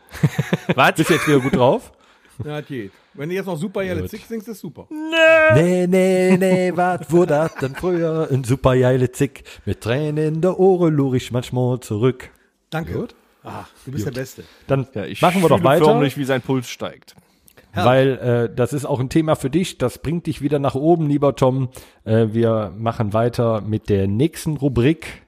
was? 0.74 0.92
Bist 0.92 1.10
du 1.10 1.14
jetzt 1.14 1.26
wieder 1.26 1.40
gut 1.40 1.56
drauf? 1.56 1.92
Ja, 2.44 2.60
geht. 2.60 2.92
Wenn 3.14 3.28
du 3.28 3.34
jetzt 3.34 3.46
noch 3.46 3.56
super 3.56 3.82
Yellow 3.82 4.06
Six 4.06 4.28
singst, 4.28 4.48
ist 4.48 4.60
super. 4.60 4.86
Nee, 5.54 5.86
nee, 5.86 6.36
nee, 6.36 6.72
was 6.74 7.10
wurde 7.10 7.34
das 7.34 7.54
denn 7.56 7.74
früher? 7.74 8.28
Ein 8.30 8.44
super 8.44 8.76
geile 8.78 9.10
Zick. 9.10 9.44
Mit 9.64 9.80
Tränen 9.80 10.34
in 10.34 10.40
der 10.40 10.58
Ohren 10.58 10.94
lur 10.94 11.14
ich 11.14 11.32
manchmal 11.32 11.80
zurück. 11.80 12.30
Danke. 12.70 13.08
Ah, 13.42 13.64
du 13.84 13.92
bist 13.92 14.06
der 14.06 14.10
Beste. 14.10 14.44
Dann 14.66 14.86
Ja, 14.94 15.04
ich 15.04 15.22
machen 15.22 15.40
wir 15.40 15.48
doch 15.48 15.62
weiter, 15.62 15.84
förmlich, 15.84 16.16
wie 16.18 16.24
sein 16.24 16.42
Puls 16.42 16.68
steigt. 16.68 17.14
weil 17.72 18.48
äh, 18.50 18.54
das 18.54 18.72
ist 18.72 18.84
auch 18.84 19.00
ein 19.00 19.08
Thema 19.08 19.36
für 19.36 19.50
dich. 19.50 19.78
Das 19.78 19.98
bringt 19.98 20.26
dich 20.26 20.40
wieder 20.42 20.58
nach 20.58 20.74
oben, 20.74 21.08
lieber 21.08 21.36
Tom. 21.36 21.68
Äh, 22.04 22.28
wir 22.32 22.72
machen 22.76 23.12
weiter 23.12 23.60
mit 23.60 23.88
der 23.88 24.08
nächsten 24.08 24.56
Rubrik. 24.56 25.22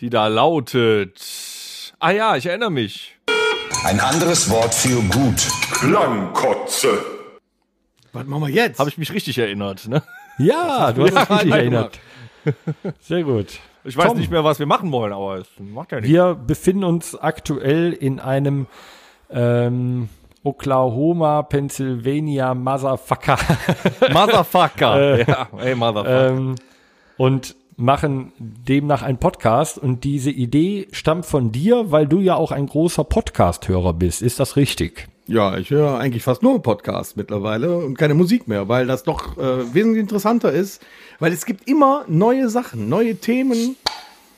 Die 0.00 0.10
da 0.10 0.26
lautet. 0.26 1.92
Ah 2.00 2.10
ja, 2.10 2.36
ich 2.36 2.46
erinnere 2.46 2.70
mich. 2.72 3.13
Ein 3.84 4.00
anderes 4.00 4.50
Wort 4.50 4.74
für 4.74 5.00
gut. 5.02 5.48
Klangkotze. 5.72 6.98
Was 8.12 8.26
machen 8.26 8.42
wir 8.42 8.50
jetzt? 8.50 8.78
Habe 8.78 8.88
ich 8.90 8.98
mich 8.98 9.12
richtig 9.12 9.38
erinnert, 9.38 9.88
ne? 9.88 10.02
Ja, 10.38 10.92
du 10.92 11.04
hast 11.04 11.14
dich 11.14 11.30
richtig 11.30 11.52
erinnert. 11.52 11.98
Sehr 13.00 13.22
gut. 13.24 13.58
Ich 13.84 13.96
weiß 13.96 14.06
Tom. 14.06 14.18
nicht 14.18 14.30
mehr, 14.30 14.44
was 14.44 14.58
wir 14.58 14.66
machen 14.66 14.90
wollen, 14.92 15.12
aber 15.12 15.36
es 15.36 15.48
macht 15.58 15.92
ja 15.92 16.00
nichts. 16.00 16.12
Wir 16.12 16.34
befinden 16.34 16.84
uns 16.84 17.14
aktuell 17.14 17.92
in 17.92 18.20
einem 18.20 18.66
ähm, 19.30 20.08
Oklahoma, 20.42 21.42
Pennsylvania, 21.42 22.54
Motherfucker. 22.54 23.38
Motherfucker. 24.10 25.18
ja, 25.28 25.48
hey, 25.56 25.74
Motherfucker. 25.74 26.28
ähm, 26.28 26.54
und 27.16 27.54
machen 27.76 28.32
demnach 28.38 29.02
einen 29.02 29.18
Podcast. 29.18 29.78
Und 29.78 30.04
diese 30.04 30.30
Idee 30.30 30.88
stammt 30.92 31.26
von 31.26 31.52
dir, 31.52 31.90
weil 31.90 32.06
du 32.06 32.20
ja 32.20 32.36
auch 32.36 32.52
ein 32.52 32.66
großer 32.66 33.04
Podcast-Hörer 33.04 33.94
bist. 33.94 34.22
Ist 34.22 34.40
das 34.40 34.56
richtig? 34.56 35.08
Ja, 35.26 35.56
ich 35.56 35.70
höre 35.70 35.98
eigentlich 35.98 36.22
fast 36.22 36.42
nur 36.42 36.62
Podcasts 36.62 37.16
mittlerweile 37.16 37.78
und 37.78 37.96
keine 37.96 38.12
Musik 38.12 38.46
mehr, 38.46 38.68
weil 38.68 38.86
das 38.86 39.04
doch 39.04 39.38
äh, 39.38 39.72
wesentlich 39.72 40.02
interessanter 40.02 40.52
ist, 40.52 40.82
weil 41.18 41.32
es 41.32 41.46
gibt 41.46 41.66
immer 41.66 42.04
neue 42.08 42.50
Sachen, 42.50 42.90
neue 42.90 43.16
Themen, 43.16 43.76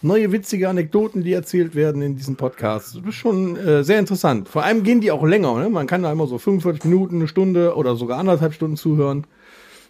neue 0.00 0.30
witzige 0.30 0.68
Anekdoten, 0.68 1.24
die 1.24 1.32
erzählt 1.32 1.74
werden 1.74 2.02
in 2.02 2.16
diesen 2.16 2.36
Podcasts. 2.36 2.92
Das 2.92 3.04
ist 3.04 3.14
schon 3.16 3.56
äh, 3.56 3.82
sehr 3.82 3.98
interessant. 3.98 4.48
Vor 4.48 4.62
allem 4.62 4.84
gehen 4.84 5.00
die 5.00 5.10
auch 5.10 5.24
länger. 5.24 5.58
Ne? 5.58 5.70
Man 5.70 5.88
kann 5.88 6.04
da 6.04 6.12
immer 6.12 6.28
so 6.28 6.38
45 6.38 6.84
Minuten, 6.84 7.16
eine 7.16 7.26
Stunde 7.26 7.74
oder 7.74 7.96
sogar 7.96 8.18
anderthalb 8.18 8.54
Stunden 8.54 8.76
zuhören. 8.76 9.26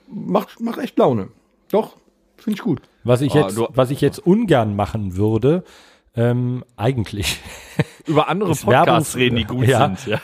Macht, 0.08 0.60
macht 0.60 0.78
echt 0.78 0.96
Laune. 0.98 1.28
Doch, 1.70 1.96
finde 2.38 2.56
ich 2.56 2.62
gut. 2.62 2.80
Was 3.06 3.20
ich, 3.20 3.34
Ah, 3.34 3.40
jetzt, 3.40 3.56
du- 3.56 3.68
was 3.74 3.90
ich 3.90 4.00
jetzt 4.00 4.18
ungern 4.18 4.74
machen 4.76 5.16
würde, 5.16 5.64
ähm, 6.14 6.64
eigentlich, 6.76 7.40
Über 8.06 8.28
andere 8.28 8.50
Podcasts 8.54 9.14
Werbungs- 9.14 9.16
reden, 9.18 9.36
die 9.36 9.44
gut 9.44 9.66
Ja. 9.66 9.94
sind. 9.96 10.06
Ja. 10.06 10.20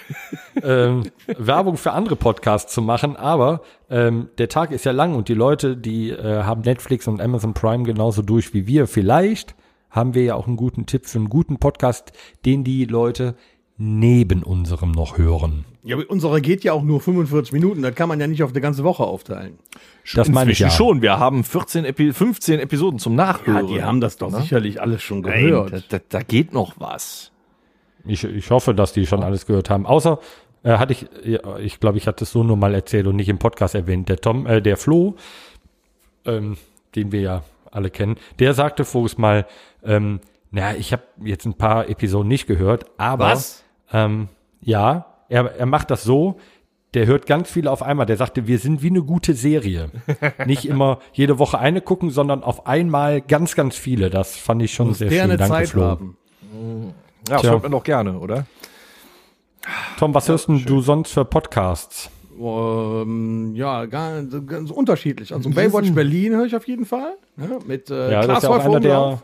ähm, 0.87 1.03
Werbung 1.27 1.77
für 1.77 1.92
andere 1.92 2.16
Podcasts 2.16 2.73
zu 2.73 2.81
machen, 2.83 3.16
aber 3.16 3.61
ähm, 3.90 4.29
der 4.38 4.49
Tag 4.49 4.71
ist 4.71 4.85
ja 4.85 4.92
lang 4.92 5.14
und 5.14 5.29
die 5.29 5.35
Leute, 5.35 5.77
die 5.77 6.11
äh, 6.11 6.42
haben 6.45 6.62
Netflix 6.62 7.09
und 7.09 7.21
Amazon 7.21 7.55
Prime 7.55 7.85
genauso 7.85 8.23
durch 8.23 8.55
wie 8.55 8.66
wir. 8.66 8.87
Vielleicht 8.87 9.55
haben 9.90 10.14
wir 10.14 10.23
ja 10.25 10.35
auch 10.35 10.47
einen 10.47 10.57
guten 10.57 10.87
Tipp 10.87 11.07
für 11.07 11.18
einen 11.18 11.29
guten 11.29 11.59
Podcast, 11.59 12.12
den 12.47 12.64
die 12.64 12.85
Leute 12.87 13.35
neben 13.77 14.42
unserem 14.42 14.92
noch 14.92 15.18
hören. 15.18 15.64
Ja, 15.85 15.97
aber 15.97 16.09
unsere 16.09 16.40
geht 16.40 16.62
ja 16.62 16.73
auch 16.73 16.83
nur 16.83 17.01
45 17.01 17.53
Minuten. 17.53 17.83
Das 17.83 17.95
kann 17.95 18.09
man 18.09 18.21
ja 18.21 18.27
nicht 18.29 18.42
auf 18.42 18.51
eine 18.51 18.61
ganze 18.61 18.85
Woche 18.85 19.03
aufteilen. 19.03 19.59
Das 20.14 20.29
meine 20.29 20.53
ich 20.53 20.61
ja. 20.61 20.71
schon. 20.71 21.03
Wir 21.03 21.18
haben 21.18 21.42
14 21.42 21.85
Epi 21.85 22.12
15 22.12 22.61
Episoden 22.61 23.01
zum 23.01 23.16
Nachhören. 23.16 23.68
Ja, 23.68 23.75
die 23.75 23.83
haben 23.83 24.01
das 24.01 24.16
doch 24.16 24.33
sicherlich 24.33 24.81
alles 24.81 25.03
schon 25.03 25.23
Nein, 25.23 25.47
gehört. 25.47 25.73
da, 25.73 25.81
da, 25.88 26.01
da 26.09 26.23
geht 26.23 26.53
noch 26.53 26.75
was. 26.79 27.33
Ich, 28.05 28.23
ich 28.23 28.51
hoffe, 28.51 28.75
dass 28.75 28.92
die 28.92 29.07
schon 29.07 29.23
alles 29.25 29.47
gehört 29.47 29.71
haben. 29.71 29.87
Außer 29.87 30.21
äh, 30.62 30.79
hatte 30.79 30.92
ich, 30.92 31.07
ja, 31.25 31.59
ich 31.59 31.81
glaube, 31.81 31.99
ich 31.99 32.07
hatte 32.07 32.25
es 32.25 32.31
so 32.31 32.45
nur 32.45 32.57
mal 32.57 32.75
erzählt 32.75 33.07
und 33.09 33.16
nicht 33.16 33.29
im 33.29 33.38
Podcast 33.38 33.75
erwähnt. 33.75 34.09
Der 34.09 34.18
Tom, 34.18 34.47
äh, 34.47 34.62
der 34.62 34.77
Flo, 34.77 35.16
ähm, 36.25 36.57
den 36.95 37.11
wir 37.11 37.21
ja 37.21 37.45
alle 37.71 37.90
kennen, 37.90 38.16
der 38.38 38.55
sagte 38.55 38.85
voriges 38.85 39.18
Mal, 39.18 39.47
ähm, 39.83 40.21
na, 40.51 40.77
ich 40.77 40.92
habe 40.92 41.03
jetzt 41.25 41.47
ein 41.47 41.55
paar 41.55 41.88
Episoden 41.88 42.29
nicht 42.29 42.47
gehört, 42.47 42.85
aber 42.99 43.31
Was? 43.31 43.64
Ähm, 43.92 44.29
ja, 44.61 45.12
er, 45.33 45.57
er 45.57 45.66
macht 45.66 45.90
das 45.90 46.05
so. 46.05 46.38
Der 46.95 47.07
hört 47.07 47.25
ganz 47.27 47.51
viele 47.51 47.71
auf 47.71 47.83
einmal. 47.83 48.05
Der 48.05 48.18
sagte, 48.18 48.47
wir 48.47 48.59
sind 48.59 48.83
wie 48.83 48.88
eine 48.88 49.03
gute 49.03 49.33
Serie. 49.33 49.90
Nicht 50.47 50.66
immer 50.66 50.99
jede 51.14 51.38
Woche 51.38 51.59
eine 51.59 51.81
gucken, 51.81 52.11
sondern 52.11 52.42
auf 52.42 52.66
einmal 52.66 53.23
ganz, 53.23 53.55
ganz 53.55 53.77
viele. 53.77 54.11
Das 54.11 54.37
fand 54.37 54.62
ich 54.62 54.75
schon 54.75 54.92
sehr 54.92 55.09
der 55.09 55.21
schön. 55.21 55.38
Danke, 55.38 55.47
Zeit 55.49 55.68
Flo. 55.71 55.83
haben. 55.85 56.16
Ja, 57.29 57.35
das 57.35 57.40
Tja. 57.40 57.51
hört 57.53 57.62
man 57.62 57.73
doch 57.73 57.83
gerne, 57.83 58.18
oder? 58.18 58.47
Tom, 59.99 60.12
was 60.12 60.29
hörst 60.29 60.49
denn 60.49 60.62
du 60.66 60.83
sonst 60.83 61.12
für 61.12 61.25
Podcasts? 61.25 62.11
Ähm, 62.38 63.53
ja, 63.55 63.87
ganz, 63.87 64.35
ganz 64.47 64.71
unterschiedlich. 64.71 65.33
Also 65.33 65.49
Baywatch 65.49 65.92
Berlin 65.92 66.35
höre 66.35 66.45
ich 66.45 66.57
auf 66.57 66.66
jeden 66.66 66.85
Fall. 66.85 67.14
Ne? 67.37 67.59
Mit 67.66 67.88
äh, 67.88 68.11
Ja, 68.12 68.27
das 68.27 68.40
Klaas 68.40 68.42
ist 68.42 68.64
ja 68.64 68.71
einer 68.71 68.81
der. 68.81 69.23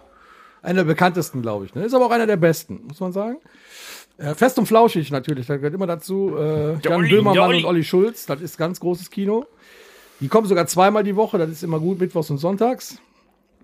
Einer 0.61 0.75
der 0.81 0.85
bekanntesten, 0.85 1.42
glaube 1.42 1.66
ich. 1.66 1.75
Ne? 1.75 1.85
Ist 1.85 1.94
aber 1.94 2.07
auch 2.07 2.11
einer 2.11 2.27
der 2.27 2.37
besten, 2.37 2.81
muss 2.88 2.99
man 2.99 3.12
sagen. 3.12 3.37
Äh, 4.18 4.35
Fest 4.35 4.59
und 4.59 4.66
flauschig 4.66 5.11
natürlich, 5.11 5.46
da 5.46 5.57
gehört 5.57 5.74
immer 5.74 5.87
dazu. 5.87 6.37
Äh, 6.37 6.78
Jan 6.83 7.09
Böhmermann 7.09 7.54
und 7.54 7.64
Olli 7.64 7.85
Schulz, 7.85 8.26
das 8.26 8.40
ist 8.40 8.59
ganz 8.59 8.81
großes 8.81 9.11
Kino. 9.11 9.46
Die 10.20 10.28
kommen 10.28 10.48
sogar 10.48 10.66
zweimal 10.66 11.04
die 11.04 11.14
Woche, 11.16 11.38
das 11.38 11.50
ist 11.50 11.62
immer 11.62 11.78
gut, 11.78 12.00
mittwochs 12.00 12.28
und 12.28 12.38
sonntags. 12.38 12.98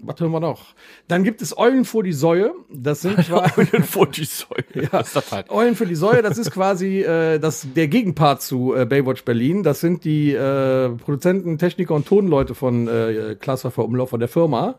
Was 0.00 0.20
hören 0.20 0.32
wir 0.32 0.40
noch? 0.40 0.74
Dann 1.08 1.24
gibt 1.24 1.40
es 1.40 1.56
Eulen 1.56 1.84
vor 1.84 2.02
die 2.02 2.12
Säue. 2.12 2.52
Das 2.68 3.02
sind 3.02 3.16
quasi 3.26 3.64
Vor 3.82 4.06
die 4.06 4.24
Säule. 4.24 4.64
Ja. 4.74 4.88
Das 4.90 5.08
ist 5.08 5.16
das 5.16 5.32
halt. 5.32 5.50
Eulen 5.50 5.76
für 5.76 5.86
die 5.86 5.94
Säue, 5.94 6.22
das 6.22 6.38
ist 6.38 6.50
quasi 6.50 7.00
äh, 7.00 7.38
das, 7.38 7.66
der 7.74 7.88
Gegenpart 7.88 8.42
zu 8.42 8.74
äh, 8.74 8.86
Baywatch 8.86 9.24
Berlin. 9.24 9.62
Das 9.62 9.80
sind 9.80 10.04
die 10.04 10.32
äh, 10.32 10.90
Produzenten, 10.90 11.58
Techniker 11.58 11.94
und 11.94 12.06
Tonleute 12.06 12.54
von 12.54 12.88
äh, 12.88 13.36
Klassenverfer 13.38 13.84
Umlauf 13.84 14.10
von 14.10 14.20
der 14.20 14.28
Firma, 14.28 14.78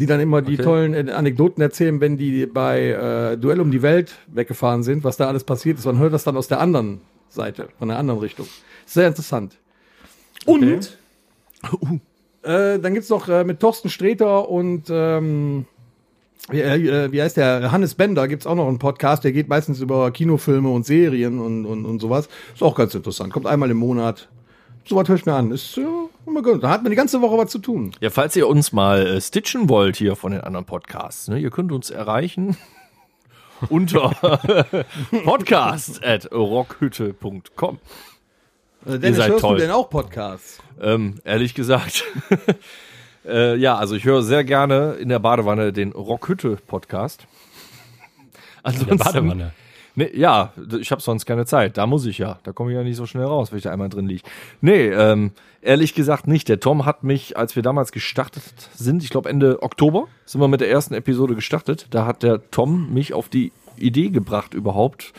die 0.00 0.06
dann 0.06 0.18
immer 0.18 0.40
die 0.40 0.56
tollen 0.56 0.94
äh, 0.94 1.12
Anekdoten 1.12 1.62
erzählen, 1.62 2.00
wenn 2.00 2.16
die 2.16 2.46
bei 2.46 2.88
äh, 2.88 3.36
Duell 3.36 3.60
um 3.60 3.70
die 3.70 3.82
Welt 3.82 4.14
weggefahren 4.28 4.82
sind, 4.82 5.04
was 5.04 5.18
da 5.18 5.28
alles 5.28 5.44
passiert 5.44 5.78
ist. 5.78 5.84
Man 5.84 5.98
hört 5.98 6.14
das 6.14 6.24
dann 6.24 6.38
aus 6.38 6.48
der 6.48 6.58
anderen 6.58 7.02
Seite, 7.28 7.68
von 7.78 7.88
der 7.88 7.98
anderen 7.98 8.18
Richtung. 8.18 8.46
Sehr 8.86 9.06
interessant. 9.06 9.58
Und 10.46 10.96
äh, 12.42 12.78
dann 12.78 12.94
gibt's 12.94 13.10
noch 13.10 13.28
äh, 13.28 13.44
mit 13.44 13.60
Thorsten 13.60 13.90
Sträter 13.90 14.48
und 14.48 14.84
ähm, 14.88 15.66
wie, 16.48 16.62
äh, 16.62 17.12
wie 17.12 17.20
heißt 17.20 17.36
der? 17.36 17.70
Hannes 17.70 17.94
Bender 17.94 18.26
gibt's 18.26 18.46
auch 18.46 18.54
noch 18.54 18.68
einen 18.68 18.78
Podcast, 18.78 19.22
der 19.24 19.32
geht 19.32 19.48
meistens 19.48 19.80
über 19.80 20.10
Kinofilme 20.10 20.70
und 20.70 20.86
Serien 20.86 21.38
und, 21.38 21.66
und, 21.66 21.84
und 21.84 22.00
sowas. 22.00 22.30
Ist 22.54 22.62
auch 22.62 22.74
ganz 22.74 22.94
interessant. 22.94 23.34
Kommt 23.34 23.46
einmal 23.46 23.70
im 23.70 23.76
Monat. 23.76 24.30
So 24.86 24.96
was 24.96 25.08
höre 25.08 25.16
ich 25.16 25.26
mir 25.26 25.34
an. 25.34 25.50
Ist 25.50 25.76
ja, 25.76 25.84
immer 26.26 26.42
gut. 26.42 26.62
Da 26.62 26.70
hat 26.70 26.82
man 26.82 26.90
die 26.90 26.96
ganze 26.96 27.20
Woche 27.20 27.38
was 27.38 27.50
zu 27.50 27.58
tun. 27.58 27.92
Ja, 28.00 28.10
falls 28.10 28.34
ihr 28.36 28.48
uns 28.48 28.72
mal 28.72 29.06
äh, 29.06 29.20
stitchen 29.20 29.68
wollt 29.68 29.96
hier 29.96 30.16
von 30.16 30.32
den 30.32 30.40
anderen 30.40 30.66
Podcasts, 30.66 31.28
ne, 31.28 31.38
ihr 31.38 31.50
könnt 31.50 31.72
uns 31.72 31.90
erreichen 31.90 32.56
unter 33.68 34.10
podcast 35.24 36.04
at 36.04 36.30
rockhütte.com. 36.32 37.78
Äh, 38.86 38.98
Dennis, 38.98 39.18
seid 39.18 39.30
hörst 39.30 39.42
toll. 39.42 39.56
du 39.56 39.62
denn 39.62 39.70
auch 39.70 39.90
Podcasts? 39.90 40.58
Ähm, 40.80 41.20
ehrlich 41.24 41.54
gesagt, 41.54 42.04
äh, 43.26 43.56
ja, 43.56 43.76
also 43.76 43.94
ich 43.94 44.04
höre 44.04 44.22
sehr 44.22 44.44
gerne 44.44 44.94
in 44.94 45.08
der 45.08 45.18
Badewanne 45.18 45.72
den 45.72 45.92
Rockhütte-Podcast. 45.92 47.26
Ansonsten, 48.62 48.96
Badewanne. 48.98 49.52
Nee, 49.94 50.10
ja, 50.14 50.52
ich 50.78 50.90
habe 50.92 51.00
sonst 51.02 51.26
keine 51.26 51.46
Zeit. 51.46 51.76
Da 51.76 51.86
muss 51.86 52.06
ich 52.06 52.18
ja. 52.18 52.38
Da 52.44 52.52
komme 52.52 52.70
ich 52.70 52.76
ja 52.76 52.82
nicht 52.82 52.96
so 52.96 53.06
schnell 53.06 53.24
raus, 53.24 53.50
wenn 53.50 53.58
ich 53.58 53.64
da 53.64 53.72
einmal 53.72 53.88
drin 53.88 54.06
liege. 54.06 54.22
Nee, 54.60 54.88
ähm, 54.88 55.32
ehrlich 55.62 55.94
gesagt 55.94 56.26
nicht. 56.26 56.48
Der 56.48 56.60
Tom 56.60 56.86
hat 56.86 57.02
mich, 57.04 57.36
als 57.36 57.56
wir 57.56 57.62
damals 57.62 57.92
gestartet 57.92 58.42
sind, 58.74 59.02
ich 59.02 59.10
glaube 59.10 59.28
Ende 59.28 59.62
Oktober, 59.62 60.06
sind 60.24 60.40
wir 60.40 60.48
mit 60.48 60.60
der 60.60 60.70
ersten 60.70 60.94
Episode 60.94 61.34
gestartet. 61.34 61.86
Da 61.90 62.06
hat 62.06 62.22
der 62.22 62.50
Tom 62.50 62.92
mich 62.94 63.12
auf 63.14 63.28
die 63.28 63.52
Idee 63.76 64.10
gebracht, 64.10 64.54
überhaupt 64.54 65.12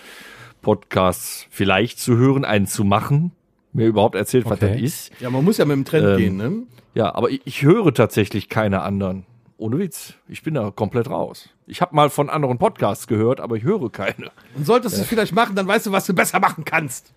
Podcasts 0.62 1.48
vielleicht 1.50 2.00
zu 2.00 2.18
hören, 2.18 2.46
einen 2.46 2.68
zu 2.68 2.84
machen. 2.84 3.32
Mir 3.74 3.88
überhaupt 3.88 4.16
erzählt, 4.16 4.46
was 4.46 4.62
Okay. 4.62 4.74
das 4.74 4.82
ist. 4.82 5.12
Ja, 5.22 5.30
man 5.30 5.44
muss 5.44 5.58
ja 5.58 5.66
mit 5.66 5.76
dem 5.78 5.86
Trend 5.86 6.06
Ähm, 6.08 6.18
gehen, 6.18 6.38
ne? 6.38 6.52
Ja, 6.94 7.16
aber 7.16 7.30
ich, 7.30 7.42
ich 7.46 7.62
höre 7.64 7.94
tatsächlich 7.94 8.50
keine 8.50 8.82
anderen. 8.82 9.26
Ohne 9.62 9.78
Witz. 9.78 10.16
Ich 10.28 10.42
bin 10.42 10.56
da 10.56 10.72
komplett 10.72 11.08
raus. 11.08 11.48
Ich 11.68 11.82
habe 11.82 11.96
mal 11.96 12.10
von 12.10 12.32
anderen 12.32 12.58
Podcasts 12.58 13.06
gehört, 13.06 13.40
aber 13.40 13.58
ich 13.58 13.64
höre 13.64 13.92
keine. 13.92 14.32
Und 14.56 14.66
solltest 14.66 14.98
du 14.98 15.02
es 15.02 15.08
vielleicht 15.08 15.36
machen, 15.36 15.56
dann 15.56 15.68
weißt 15.68 15.86
du, 15.86 15.92
was 15.92 16.08
du 16.08 16.16
besser 16.16 16.40
machen 16.40 16.66
kannst. 16.66 17.14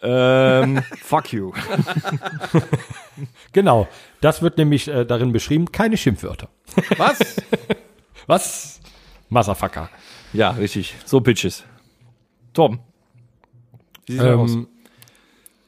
Ähm, 0.00 0.82
fuck 1.02 1.32
you. 1.32 1.52
Genau. 3.52 3.88
Das 4.20 4.40
wird 4.40 4.56
nämlich 4.56 4.86
äh, 4.86 5.04
darin 5.04 5.32
beschrieben, 5.32 5.72
keine 5.72 5.96
Schimpfwörter. 5.96 6.48
Was? 6.96 7.18
Was? 8.28 8.80
Motherfucker. 9.28 9.90
Ja, 10.32 10.50
richtig. 10.50 10.94
So 11.04 11.20
Bitches. 11.20 11.64
Tom. 12.54 12.78
Wie 14.06 14.12
sieht's 14.12 14.24
aus? 14.24 14.52
Ähm, 14.52 14.68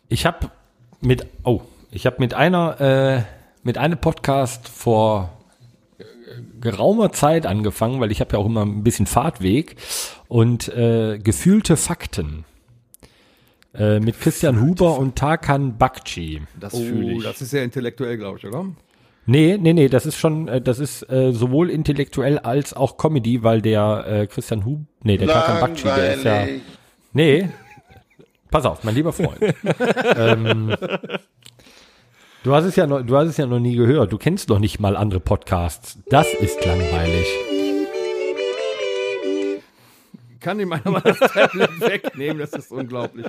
ich 0.09 0.25
habe 0.25 0.53
mit, 1.01 1.27
oh, 1.43 1.63
ich 1.91 2.07
habe 2.07 2.17
mit 2.21 2.33
einer, 2.33 2.81
äh, 2.81 3.23
mit 3.65 3.77
einem 3.77 3.99
Podcast 3.99 4.69
vor 4.69 5.42
geraumer 6.61 7.13
Zeit 7.13 7.47
angefangen, 7.47 8.01
weil 8.01 8.11
ich 8.11 8.21
habe 8.21 8.33
ja 8.35 8.39
auch 8.39 8.47
immer 8.47 8.65
ein 8.65 8.83
bisschen 8.83 9.07
Fahrtweg 9.07 9.77
und 10.29 10.69
äh, 10.69 11.19
gefühlte 11.19 11.77
Fakten 11.77 12.45
äh, 13.75 14.01
mit 14.01 14.21
Christian 14.21 14.61
Huber 14.61 14.99
und 14.99 15.17
Tarkan 15.17 15.79
Bakci. 15.79 16.43
Das 16.59 16.77
fühle 16.77 17.13
ich. 17.13 17.19
Oh, 17.19 17.23
das 17.23 17.41
ist 17.41 17.51
sehr 17.51 17.65
intellektuell, 17.65 18.17
glaube 18.19 18.39
ich, 18.39 18.47
oder? 18.47 18.67
Nee, 19.25 19.57
nee, 19.61 19.73
nee, 19.73 19.89
das 19.89 20.05
ist 20.05 20.17
schon, 20.17 20.49
äh, 20.49 20.61
das 20.61 20.79
ist 20.79 21.09
äh, 21.09 21.33
sowohl 21.33 21.71
intellektuell 21.71 22.39
als 22.39 22.75
auch 22.75 22.97
Comedy, 22.97 23.43
weil 23.43 23.63
der 23.63 24.05
äh, 24.07 24.27
Christian 24.27 24.65
Hub, 24.65 24.81
nee, 25.03 25.17
der 25.17 25.29
Tarkan 25.29 25.61
Bakci, 25.61 25.85
der 25.85 26.15
ist 26.15 26.25
ja, 26.25 26.47
nee, 27.13 27.49
pass 28.51 28.67
auf, 28.67 28.83
mein 28.83 28.95
lieber 28.97 29.13
Freund. 29.13 29.39
ähm, 30.17 30.75
du 32.43 32.55
hast 32.55 32.65
es 32.65 32.77
ja 32.77 32.87
noch, 32.87 33.03
du 33.03 33.17
hast 33.17 33.29
es 33.29 33.37
ja 33.37 33.47
noch 33.47 33.59
nie 33.59 33.77
gehört, 33.77 34.13
du 34.13 34.19
kennst 34.19 34.49
noch 34.49 34.59
nicht 34.59 34.81
mal 34.81 34.97
andere 34.97 35.21
Podcasts. 35.21 35.99
Das 36.09 36.33
ist 36.35 36.65
langweilig. 36.65 37.27
Kann 40.41 40.59
ihm 40.59 40.73
einer 40.73 40.91
mal 40.91 41.01
das 41.01 41.19
Tablet 41.19 41.81
wegnehmen, 41.81 42.39
das 42.39 42.53
ist 42.53 42.73
unglaublich. 42.73 43.27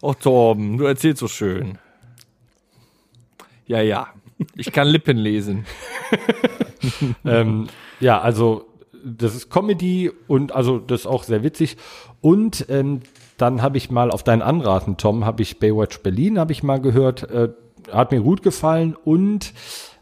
Oh, 0.00 0.14
Torben, 0.14 0.78
du 0.78 0.84
erzählst 0.84 1.20
so 1.20 1.28
schön. 1.28 1.78
Ja, 3.66 3.80
ja. 3.80 4.08
Ich 4.56 4.72
kann 4.72 4.88
Lippen 4.88 5.16
lesen. 5.16 5.64
ähm, 7.24 7.68
ja, 8.00 8.20
also 8.20 8.66
das 9.04 9.34
ist 9.34 9.50
Comedy 9.50 10.10
und 10.26 10.52
also 10.52 10.78
das 10.78 11.02
ist 11.02 11.06
auch 11.06 11.22
sehr 11.22 11.44
witzig. 11.44 11.76
Und 12.20 12.66
ähm, 12.68 13.02
dann 13.36 13.62
habe 13.62 13.78
ich 13.78 13.90
mal 13.90 14.10
auf 14.10 14.22
deinen 14.22 14.42
Anraten, 14.42 14.96
Tom, 14.96 15.24
habe 15.24 15.42
ich 15.42 15.58
Baywatch 15.58 16.00
Berlin, 16.00 16.38
habe 16.38 16.52
ich 16.52 16.62
mal 16.62 16.80
gehört, 16.80 17.28
äh, 17.30 17.48
hat 17.90 18.12
mir 18.12 18.20
gut 18.20 18.42
gefallen 18.42 18.96
und 19.04 19.52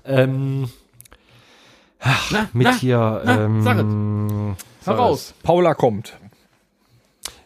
ähm, 0.04 0.68
ach, 2.00 2.32
mit 2.52 2.66
na, 2.66 2.74
hier 2.74 3.22
na, 3.24 3.44
ähm, 3.44 4.56
Heraus. 4.84 5.34
Paula 5.42 5.74
kommt. 5.74 6.12
das? 6.12 6.30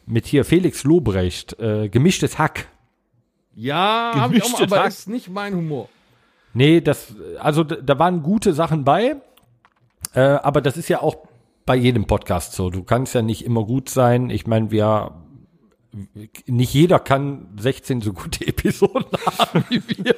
mit 0.07 0.27
hier 0.27 0.44
Felix 0.44 0.85
Lobrecht, 0.85 1.59
äh, 1.59 1.88
gemischtes 1.88 2.38
Hack. 2.38 2.68
Ja, 3.55 4.12
habe 4.14 4.37
ich 4.37 4.42
auch 4.42 4.51
mal, 4.51 4.57
Gemischtes 4.57 4.73
aber 4.73 4.83
Hack. 4.83 4.88
ist 4.88 5.09
nicht 5.09 5.31
mein 5.31 5.55
Humor. 5.55 5.88
Nee, 6.53 6.81
das, 6.81 7.14
also 7.40 7.64
da 7.64 7.99
waren 7.99 8.23
gute 8.23 8.53
Sachen 8.53 8.85
bei, 8.85 9.16
äh, 10.14 10.20
aber 10.20 10.61
das 10.61 10.77
ist 10.77 10.88
ja 10.88 11.01
auch 11.03 11.16
bei 11.66 11.77
jedem 11.77 12.07
Podcast 12.07 12.53
so. 12.53 12.70
Du 12.70 12.83
kannst 12.85 13.14
ja 13.14 13.23
nicht 13.23 13.44
immer 13.44 13.64
gut 13.64 13.88
sein. 13.88 14.31
Ich 14.31 14.47
meine, 14.47 14.70
wir, 14.70 15.12
nicht 16.46 16.74
jeder 16.74 16.98
kann 16.98 17.48
16 17.59 18.00
so 18.00 18.12
gute 18.12 18.46
Episoden 18.46 19.07
haben 19.38 19.64
wie 19.68 19.83
wir. 19.88 20.16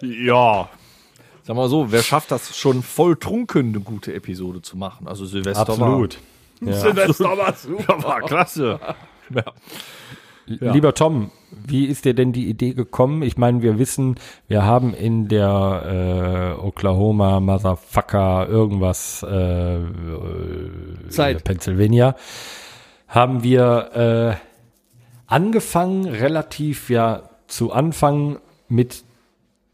Ja. 0.00 0.68
Sag 1.44 1.56
mal 1.56 1.68
so, 1.68 1.90
wer 1.90 2.02
schafft 2.02 2.30
das 2.30 2.56
schon 2.56 2.82
voll 2.82 3.16
trunken, 3.16 3.68
eine 3.68 3.80
gute 3.80 4.14
Episode 4.14 4.62
zu 4.62 4.76
machen? 4.76 5.08
Also 5.08 5.26
Silvester 5.26 5.62
Absolut. 5.62 6.18
Ja. 6.60 6.72
Silvester 6.72 7.36
war 7.36 7.54
super. 7.54 7.88
war, 7.88 7.98
ja, 7.98 8.04
war 8.04 8.20
klasse. 8.20 8.80
Ja. 9.34 10.72
Lieber 10.72 10.94
Tom, 10.94 11.30
wie 11.50 11.86
ist 11.86 12.04
dir 12.04 12.14
denn 12.14 12.32
die 12.32 12.48
Idee 12.48 12.74
gekommen? 12.74 13.22
Ich 13.22 13.36
meine, 13.36 13.62
wir 13.62 13.78
wissen, 13.78 14.16
wir 14.48 14.64
haben 14.64 14.92
in 14.94 15.28
der 15.28 16.56
äh, 16.58 16.60
Oklahoma 16.60 17.40
Motherfucker 17.40 18.48
irgendwas 18.48 19.24
äh, 19.28 19.76
äh, 19.76 21.08
Zeit. 21.08 21.44
Pennsylvania 21.44 22.16
haben 23.08 23.42
wir 23.42 24.38
äh, 24.40 24.51
angefangen, 25.32 26.06
relativ 26.06 26.90
ja 26.90 27.22
zu 27.46 27.72
Anfang 27.72 28.38
mit 28.68 29.04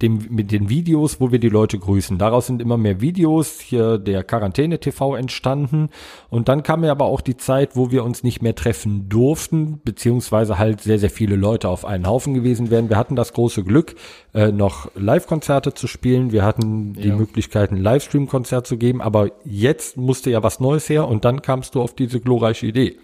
dem, 0.01 0.21
mit 0.31 0.53
den 0.53 0.69
Videos, 0.69 1.21
wo 1.21 1.33
wir 1.33 1.41
die 1.41 1.49
Leute 1.49 1.77
grüßen. 1.77 2.19
Daraus 2.19 2.47
sind 2.47 2.63
immer 2.63 2.77
mehr 2.77 3.01
Videos 3.01 3.59
hier 3.59 3.99
der 3.99 4.23
Quarantäne 4.23 4.79
TV 4.79 5.17
entstanden. 5.17 5.89
Und 6.31 6.49
dann 6.49 6.63
kam 6.63 6.85
ja 6.85 6.93
aber 6.93 7.07
auch 7.07 7.21
die 7.21 7.37
Zeit, 7.37 7.75
wo 7.75 7.91
wir 7.91 8.05
uns 8.05 8.23
nicht 8.23 8.41
mehr 8.41 8.55
treffen 8.55 9.09
durften, 9.09 9.81
beziehungsweise 9.85 10.57
halt 10.57 10.81
sehr, 10.81 11.01
sehr 11.01 11.11
viele 11.11 11.35
Leute 11.35 11.69
auf 11.69 11.85
einen 11.85 12.07
Haufen 12.07 12.35
gewesen 12.35 12.71
wären. 12.71 12.91
Wir 12.91 12.97
hatten 12.97 13.17
das 13.17 13.33
große 13.33 13.65
Glück, 13.65 13.97
äh, 14.35 14.53
noch 14.53 14.93
Live-Konzerte 14.95 15.75
zu 15.75 15.89
spielen. 15.89 16.31
Wir 16.31 16.45
hatten 16.45 16.93
die 16.93 17.11
Möglichkeit, 17.11 17.73
ein 17.73 17.83
Livestream-Konzert 17.83 18.69
zu 18.69 18.77
geben. 18.77 19.03
Aber 19.03 19.33
jetzt 19.45 19.97
musste 19.97 20.31
ja 20.31 20.45
was 20.45 20.61
Neues 20.61 20.89
her 20.89 21.09
und 21.09 21.25
dann 21.25 21.43
kamst 21.43 21.75
du 21.75 21.83
auf 21.83 21.95
diese 21.95 22.21
glorreiche 22.21 22.67
Idee. 22.67 22.99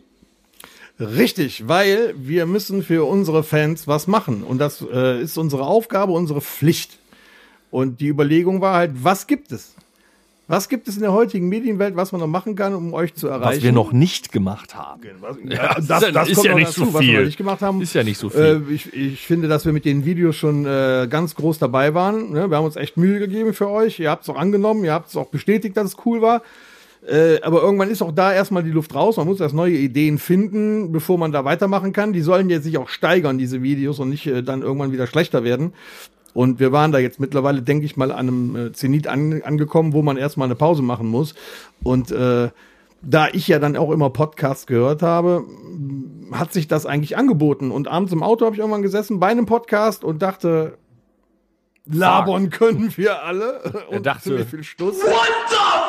Richtig, 1.00 1.66
weil 1.66 2.14
wir 2.16 2.46
müssen 2.46 2.83
für 2.83 3.04
unsere 3.04 3.42
Fans 3.42 3.88
was 3.88 4.07
machen. 4.07 4.42
Und 4.44 4.59
das 4.59 4.85
äh, 4.92 5.20
ist 5.20 5.37
unsere 5.38 5.64
Aufgabe, 5.64 6.12
unsere 6.12 6.40
Pflicht. 6.40 6.98
Und 7.70 8.00
die 8.00 8.07
Überlegung 8.09 8.61
war 8.61 8.76
halt, 8.76 8.92
was 9.02 9.26
gibt 9.26 9.50
es? 9.50 9.74
Was 10.46 10.68
gibt 10.68 10.87
es 10.88 10.96
in 10.96 11.00
der 11.00 11.12
heutigen 11.14 11.48
Medienwelt, 11.48 11.96
was 11.96 12.12
man 12.12 12.20
noch 12.20 12.26
machen 12.28 12.54
kann, 12.54 12.74
um 12.74 12.92
euch 12.92 13.14
zu 13.14 13.28
erreichen? 13.28 13.57
Was 13.57 13.62
wir 13.64 13.72
noch 13.72 13.92
nicht 13.92 14.30
gemacht 14.30 14.74
haben. 14.74 15.00
Ja, 15.48 15.74
das, 15.80 16.02
ja- 16.02 16.11
das 16.12 16.28
ist 16.28 16.35
kommt 16.37 16.46
ja 16.48 16.54
nicht 16.54 16.68
dazu, 16.68 16.85
so 16.85 16.92
was 16.94 17.00
wir 17.00 17.09
viel. 17.09 17.18
noch 17.18 17.24
nicht 17.24 17.38
gemacht 17.38 17.62
haben. 17.62 17.80
Ist 17.80 17.94
ja 17.94 18.04
nicht 18.04 18.18
so 18.18 18.28
viel. 18.28 18.62
Äh, 18.68 18.72
ich, 18.74 18.92
ich 18.92 19.26
finde, 19.26 19.48
dass 19.48 19.64
wir 19.64 19.72
mit 19.72 19.87
den 19.87 20.04
Videos 20.04 20.37
schon 20.37 20.66
äh, 20.66 21.09
ganz 21.11 21.35
groß 21.35 21.59
dabei 21.59 21.94
waren. 21.94 22.30
Ne? 22.33 22.50
Wir 22.50 22.59
haben 22.59 22.66
uns 22.66 22.76
echt 22.76 22.98
Mühe 22.98 23.18
gegeben 23.18 23.54
für 23.54 23.70
euch. 23.70 23.98
Ihr 23.98 24.11
habt 24.11 24.24
es 24.24 24.28
auch 24.28 24.37
angenommen, 24.37 24.85
ihr 24.85 24.92
habt 24.92 25.09
es 25.09 25.16
auch 25.16 25.28
bestätigt, 25.28 25.76
dass 25.78 25.87
es 25.87 25.96
cool 26.04 26.20
war. 26.20 26.42
Äh, 27.07 27.40
aber 27.43 27.61
irgendwann 27.62 27.90
ist 27.90 28.01
auch 28.03 28.12
da 28.12 28.33
erstmal 28.33 28.62
die 28.62 28.71
Luft 28.71 28.95
raus. 28.95 29.17
Man 29.19 29.27
muss 29.27 29.40
erst 29.40 29.55
neue 29.55 29.75
Ideen 29.77 30.19
finden, 30.19 30.90
bevor 30.93 31.19
man 31.19 31.33
da 31.33 31.45
weitermachen 31.45 31.93
kann. 31.93 32.12
Die 32.12 32.23
sollen 32.23 32.49
jetzt 32.49 32.64
sich 32.64 32.79
auch 32.79 32.88
steigern, 32.88 33.37
diese 33.38 33.62
Videos, 33.62 33.99
und 33.99 34.09
nicht 34.09 34.27
äh, 34.27 34.43
dann 34.43 34.62
irgendwann 34.62 34.93
wieder 34.93 35.07
schlechter 35.07 35.45
werden. 35.45 35.75
Und 36.33 36.59
wir 36.61 36.73
waren 36.73 36.90
da 36.93 36.99
jetzt 36.99 37.21
mittlerweile, 37.21 37.62
denke 37.62 37.85
ich 37.87 37.97
mal, 37.97 38.11
an 38.11 38.19
einem 38.29 38.57
äh, 38.57 38.73
Zenit 38.73 39.07
an, 39.07 39.43
angekommen, 39.43 39.93
wo 39.93 40.03
man 40.03 40.17
erstmal 40.17 40.47
eine 40.49 40.55
Pause 40.57 40.83
machen 40.83 41.07
muss. 41.07 41.35
Und 41.83 42.11
äh, 42.11 42.49
da 43.03 43.29
ich 43.33 43.47
ja 43.49 43.59
dann 43.59 43.77
auch 43.77 43.90
immer 43.90 44.09
Podcasts 44.11 44.67
gehört 44.67 45.03
habe, 45.03 45.45
m, 45.47 46.29
hat 46.33 46.53
sich 46.55 46.69
das 46.69 46.87
eigentlich 46.87 47.17
angeboten. 47.19 47.71
Und 47.71 47.87
abends 47.87 48.12
im 48.14 48.23
Auto 48.23 48.47
habe 48.47 48.57
ich 48.57 48.61
irgendwann 48.61 48.83
gesessen 48.83 49.21
bei 49.21 49.27
einem 49.29 49.45
Podcast 49.47 50.03
und 50.05 50.23
dachte, 50.23 50.79
labern 51.87 52.49
können 52.51 52.93
wir 52.97 53.23
alle. 53.25 53.61
Und 53.90 54.07
dachte- 54.07 54.23
ziemlich 54.31 54.49
viel 54.49 54.64
Stuss. 54.64 54.97
What 55.03 55.29
the? 55.51 55.84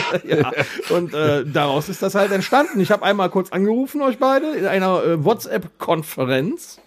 ja, 0.24 0.52
und 0.90 1.14
äh, 1.14 1.44
daraus 1.44 1.88
ist 1.88 2.02
das 2.02 2.14
halt 2.14 2.32
entstanden. 2.32 2.80
Ich 2.80 2.90
habe 2.90 3.04
einmal 3.04 3.30
kurz 3.30 3.50
angerufen, 3.52 4.02
euch 4.02 4.18
beide, 4.18 4.52
in 4.52 4.66
einer 4.66 5.02
äh, 5.04 5.24
WhatsApp-Konferenz. 5.24 6.80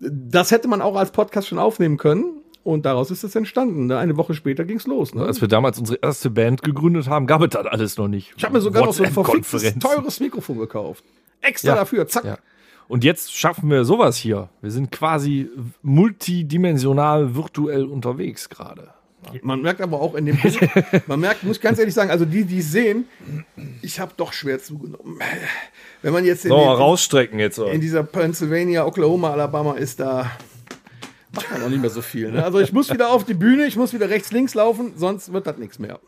Das 0.00 0.50
hätte 0.50 0.68
man 0.68 0.82
auch 0.82 0.96
als 0.96 1.10
Podcast 1.12 1.48
schon 1.48 1.58
aufnehmen 1.58 1.96
können. 1.96 2.38
Und 2.64 2.86
daraus 2.86 3.10
ist 3.10 3.24
es 3.24 3.34
entstanden. 3.34 3.86
Ne? 3.86 3.98
Eine 3.98 4.16
Woche 4.16 4.34
später 4.34 4.64
ging's 4.64 4.86
los. 4.86 5.14
Ne? 5.14 5.24
Als 5.24 5.40
wir 5.40 5.48
damals 5.48 5.78
unsere 5.80 5.98
erste 6.00 6.30
Band 6.30 6.62
gegründet 6.62 7.08
haben, 7.08 7.26
gab 7.26 7.42
es 7.42 7.50
das 7.50 7.66
alles 7.66 7.96
noch 7.96 8.06
nicht. 8.06 8.34
Ich 8.36 8.44
habe 8.44 8.54
mir 8.54 8.60
sogar 8.60 8.84
noch 8.84 8.92
so 8.92 9.02
ein 9.02 9.12
verficktes, 9.12 9.78
teures 9.80 10.20
Mikrofon 10.20 10.58
gekauft. 10.58 11.02
Extra 11.40 11.70
Ja. 11.70 11.74
dafür, 11.74 12.06
zack. 12.06 12.24
Ja. 12.24 12.38
Und 12.86 13.02
jetzt 13.04 13.34
schaffen 13.36 13.68
wir 13.68 13.84
sowas 13.84 14.16
hier. 14.16 14.48
Wir 14.60 14.70
sind 14.70 14.92
quasi 14.92 15.50
multidimensional 15.82 17.34
virtuell 17.34 17.84
unterwegs 17.84 18.48
gerade. 18.48 18.90
Man 19.42 19.62
merkt 19.62 19.80
aber 19.80 20.00
auch 20.00 20.14
in 20.14 20.26
dem 20.26 20.36
Bild, 20.36 20.58
man 21.06 21.20
merkt, 21.20 21.44
muss 21.44 21.56
ich 21.56 21.62
ganz 21.62 21.78
ehrlich 21.78 21.94
sagen, 21.94 22.10
also 22.10 22.24
die, 22.24 22.44
die 22.44 22.58
es 22.58 22.72
sehen, 22.72 23.06
ich 23.80 24.00
habe 24.00 24.12
doch 24.16 24.32
schwer 24.32 24.60
zugenommen. 24.60 25.18
Wenn 26.02 26.12
man 26.12 26.24
jetzt 26.24 26.44
in, 26.44 26.50
So, 26.50 26.58
den, 26.58 26.68
rausstrecken 26.68 27.38
jetzt. 27.38 27.58
in 27.58 27.80
dieser 27.80 28.02
Pennsylvania, 28.02 28.84
Oklahoma, 28.84 29.30
Alabama 29.30 29.74
ist, 29.74 30.00
da 30.00 30.30
macht 31.34 31.50
man 31.52 31.62
auch 31.62 31.68
nicht 31.68 31.80
mehr 31.80 31.90
so 31.90 32.02
viel. 32.02 32.32
Ne? 32.32 32.44
Also 32.44 32.58
ich 32.58 32.72
muss 32.72 32.92
wieder 32.92 33.10
auf 33.10 33.24
die 33.24 33.34
Bühne, 33.34 33.66
ich 33.66 33.76
muss 33.76 33.92
wieder 33.94 34.10
rechts, 34.10 34.32
links 34.32 34.54
laufen, 34.54 34.92
sonst 34.96 35.32
wird 35.32 35.46
das 35.46 35.56
nichts 35.56 35.78
mehr. 35.78 36.00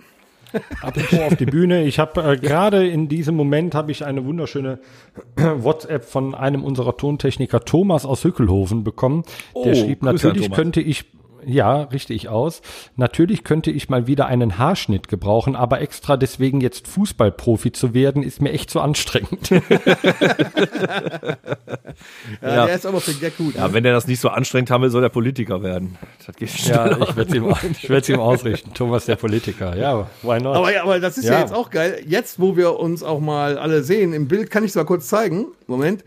Apropos 0.83 1.19
auf 1.19 1.35
die 1.37 1.47
Bühne. 1.47 1.85
Ich 1.85 1.99
habe 1.99 2.23
äh, 2.23 2.37
gerade 2.37 2.87
in 2.87 3.09
diesem 3.09 3.35
Moment 3.35 3.75
habe 3.75 3.91
ich 3.91 4.05
eine 4.05 4.25
wunderschöne 4.25 4.79
WhatsApp 5.37 6.05
von 6.05 6.35
einem 6.35 6.63
unserer 6.63 6.97
Tontechniker 6.97 7.65
Thomas 7.65 8.05
aus 8.07 8.23
Hückelhofen 8.23 8.85
bekommen. 8.85 9.25
Der 9.55 9.73
Oh, 9.73 9.75
schrieb, 9.75 10.03
natürlich 10.03 10.53
könnte 10.53 10.81
ich 10.81 11.07
ja, 11.47 11.83
richtig 11.83 12.29
aus. 12.29 12.63
Natürlich 12.97 13.45
könnte 13.45 13.71
ich 13.71 13.89
mal 13.89 14.07
wieder 14.07 14.27
einen 14.27 14.59
Haarschnitt 14.59 15.09
gebrauchen, 15.09 15.57
aber 15.57 15.81
extra 15.81 16.17
deswegen 16.17 16.61
jetzt 16.61 16.89
Fußballprofi 16.89 17.73
zu 17.73 17.95
werden, 17.95 18.23
ist 18.23 18.41
mir 18.43 18.53
echt 18.53 18.71
zu 18.71 18.81
anstrengend. 18.81 19.51
Ja, 22.43 22.55
Ja. 22.55 22.67
Der 22.67 22.75
ist 22.75 22.87
aber 22.87 23.01
für 23.01 23.15
Gag 23.15 23.37
gut. 23.37 23.55
Ja, 23.55 23.69
ne? 23.69 23.75
wenn 23.75 23.85
der 23.85 23.93
das 23.93 24.07
nicht 24.07 24.21
so 24.21 24.29
anstrengend 24.29 24.71
haben 24.71 24.83
will, 24.83 24.91
soll 24.91 25.03
der 25.03 25.09
Politiker 25.09 25.63
werden. 25.63 25.97
Das 26.27 26.35
geht 26.37 26.51
ja, 26.67 26.91
ich 26.91 27.17
werde 27.17 27.31
es 27.31 27.35
ihm, 27.35 27.55
ich 27.71 27.89
werd's 27.89 28.09
ihm 28.09 28.21
ausrichten. 28.21 28.73
Thomas, 28.75 29.05
der 29.07 29.17
Politiker. 29.17 29.77
Ja, 29.77 30.09
why 30.23 30.41
not? 30.41 30.57
Aber, 30.57 30.73
ja, 30.73 30.83
aber 30.83 31.01
das 31.01 31.19
ist 31.19 31.25
ja. 31.25 31.35
Ja. 31.35 31.41
jetzt 31.41 31.53
auch 31.53 31.71
geil. 31.71 32.03
Jetzt, 32.07 32.41
wo 32.41 32.57
wir 32.57 32.79
uns 32.79 33.03
auch 33.03 33.21
mal 33.21 33.59
alle 33.59 33.83
sehen, 33.83 34.13
im 34.13 34.29
Bild 34.29 34.51
kann 34.51 34.65
ich 34.65 34.71
es 34.71 34.75
mal 34.77 34.85
kurz 34.85 35.09
zeigen. 35.09 35.47
Moment. 35.67 36.05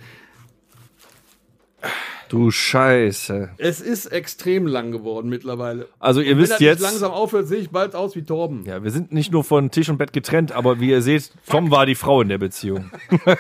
Du 2.30 2.52
Scheiße. 2.52 3.50
Es 3.58 3.80
ist 3.82 4.08
extrem 4.08 4.68
lang 4.68 4.92
geworden 4.92 5.30
mittlerweile. 5.30 5.88
Also 6.00 6.22
ihr 6.22 6.32
Wenn 6.32 6.44
wisst 6.44 6.60
jetzt, 6.60 6.82
langsam 6.82 7.12
aufhört, 7.12 7.48
sehe 7.48 7.60
ich 7.60 7.70
bald 7.70 7.96
aus 7.96 8.16
wie 8.16 8.24
Torben. 8.24 8.66
ja, 8.66 8.84
wir 8.84 8.92
sind 8.92 9.12
nicht 9.12 9.32
nur 9.32 9.44
von 9.44 9.72
Tisch 9.72 9.90
und 9.90 9.98
Bett 9.98 10.14
getrennt, 10.14 10.52
aber 10.52 10.80
wie 10.80 10.90
ihr 10.90 11.02
seht, 11.02 11.32
Tom 11.50 11.72
war 11.72 11.86
die 11.86 11.96
Frau 11.96 12.22
in 12.22 12.30
der 12.30 12.38
Beziehung. 12.38 12.92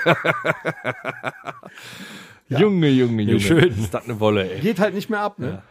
Junge, 2.50 2.90
Junge, 2.90 3.24
Junge. 3.24 3.40
schön. 3.40 3.70
Ist 3.78 3.94
das 3.94 4.06
eine 4.06 4.20
Wolle, 4.20 4.50
ey. 4.50 4.62
Geht 4.62 4.80
halt 4.80 4.94
nicht 4.94 5.10
mehr 5.10 5.20
ab, 5.20 5.38
ne? 5.38 5.62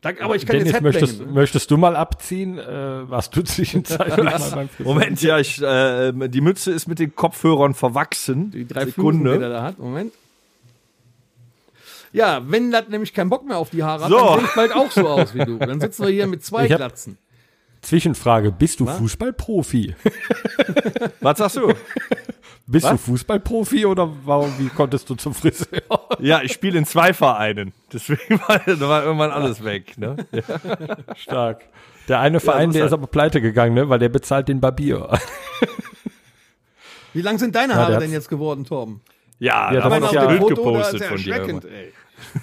Da, 0.00 0.10
aber 0.20 0.36
ich 0.36 0.46
kann 0.46 0.56
Dennis, 0.58 0.74
jetzt 0.74 0.82
möchtest, 0.82 1.12
Headbangen. 1.14 1.34
möchtest 1.34 1.70
du 1.72 1.76
mal 1.76 1.96
abziehen? 1.96 2.56
Äh, 2.56 3.10
warst 3.10 3.34
du 3.34 3.42
zwischenzeitlich 3.42 4.16
mal 4.16 4.38
beim 4.54 4.68
Friseur? 4.68 4.94
Moment, 4.94 5.20
ja, 5.22 5.38
ich, 5.38 5.60
äh, 5.60 6.12
die 6.28 6.40
Mütze 6.40 6.70
ist 6.70 6.86
mit 6.86 7.00
den 7.00 7.16
Kopfhörern 7.16 7.74
verwachsen. 7.74 8.52
Die 8.52 8.66
drei 8.66 8.86
Fugen, 8.86 9.24
die 9.24 9.30
er 9.30 9.48
da 9.50 9.62
hat. 9.62 9.78
Moment. 9.78 10.12
Ja, 12.12 12.42
wenn 12.46 12.70
das 12.70 12.88
nämlich 12.88 13.12
keinen 13.12 13.30
Bock 13.30 13.46
mehr 13.46 13.58
auf 13.58 13.70
die 13.70 13.82
Haare 13.84 14.04
hat, 14.04 14.10
So. 14.10 14.16
dann 14.18 14.38
sehe 14.38 14.44
ich 14.48 14.54
bald 14.54 14.72
auch 14.74 14.90
so 14.90 15.06
aus 15.08 15.34
wie 15.34 15.44
du. 15.44 15.58
Dann 15.58 15.80
sitzen 15.80 16.04
wir 16.04 16.10
hier 16.12 16.26
mit 16.26 16.44
zwei 16.44 16.66
Glatzen. 16.66 17.18
Zwischenfrage, 17.82 18.50
bist 18.50 18.80
du 18.80 18.86
Fußballprofi? 18.86 19.94
Was 21.20 21.38
sagst 21.38 21.56
du? 21.56 21.72
Bist 22.66 22.84
Was? 22.84 22.92
du 22.92 22.98
Fußballprofi 22.98 23.86
oder 23.86 24.10
warum, 24.24 24.52
wie 24.58 24.68
konntest 24.68 25.08
du 25.08 25.14
zum 25.14 25.32
Friseur? 25.32 25.80
Ja, 26.18 26.42
ich 26.42 26.52
spiele 26.52 26.76
in 26.78 26.84
zwei 26.84 27.14
Vereinen. 27.14 27.72
Deswegen 27.92 28.40
war, 28.46 28.60
war 28.88 29.04
irgendwann 29.04 29.30
alles 29.30 29.64
weg. 29.64 29.96
Ne? 29.96 30.16
Stark. 31.16 31.62
Der 32.08 32.20
eine 32.20 32.40
Verein, 32.40 32.70
ist 32.70 32.74
der 32.76 32.86
ist 32.86 32.92
aber 32.92 33.06
pleite 33.06 33.40
gegangen, 33.40 33.74
ne? 33.74 33.88
weil 33.88 33.98
der 33.98 34.08
bezahlt 34.10 34.48
den 34.48 34.60
Barbier. 34.60 35.08
Wie 37.14 37.22
lang 37.22 37.38
sind 37.38 37.54
deine 37.54 37.72
Ja, 37.74 37.78
Haare 37.78 37.90
der 37.92 38.00
denn 38.00 38.12
jetzt 38.12 38.28
geworden, 38.28 38.64
Torben? 38.64 39.00
Ja, 39.38 39.72
Ja, 39.72 39.80
da 39.80 39.88
das 39.88 40.00
noch 40.00 40.12
ja- 40.12 40.26
Bild 40.26 40.46
gepostet 40.48 41.00
ja 41.00 41.08
von 41.08 41.16
dir. 41.18 41.34
ey. 41.70 41.92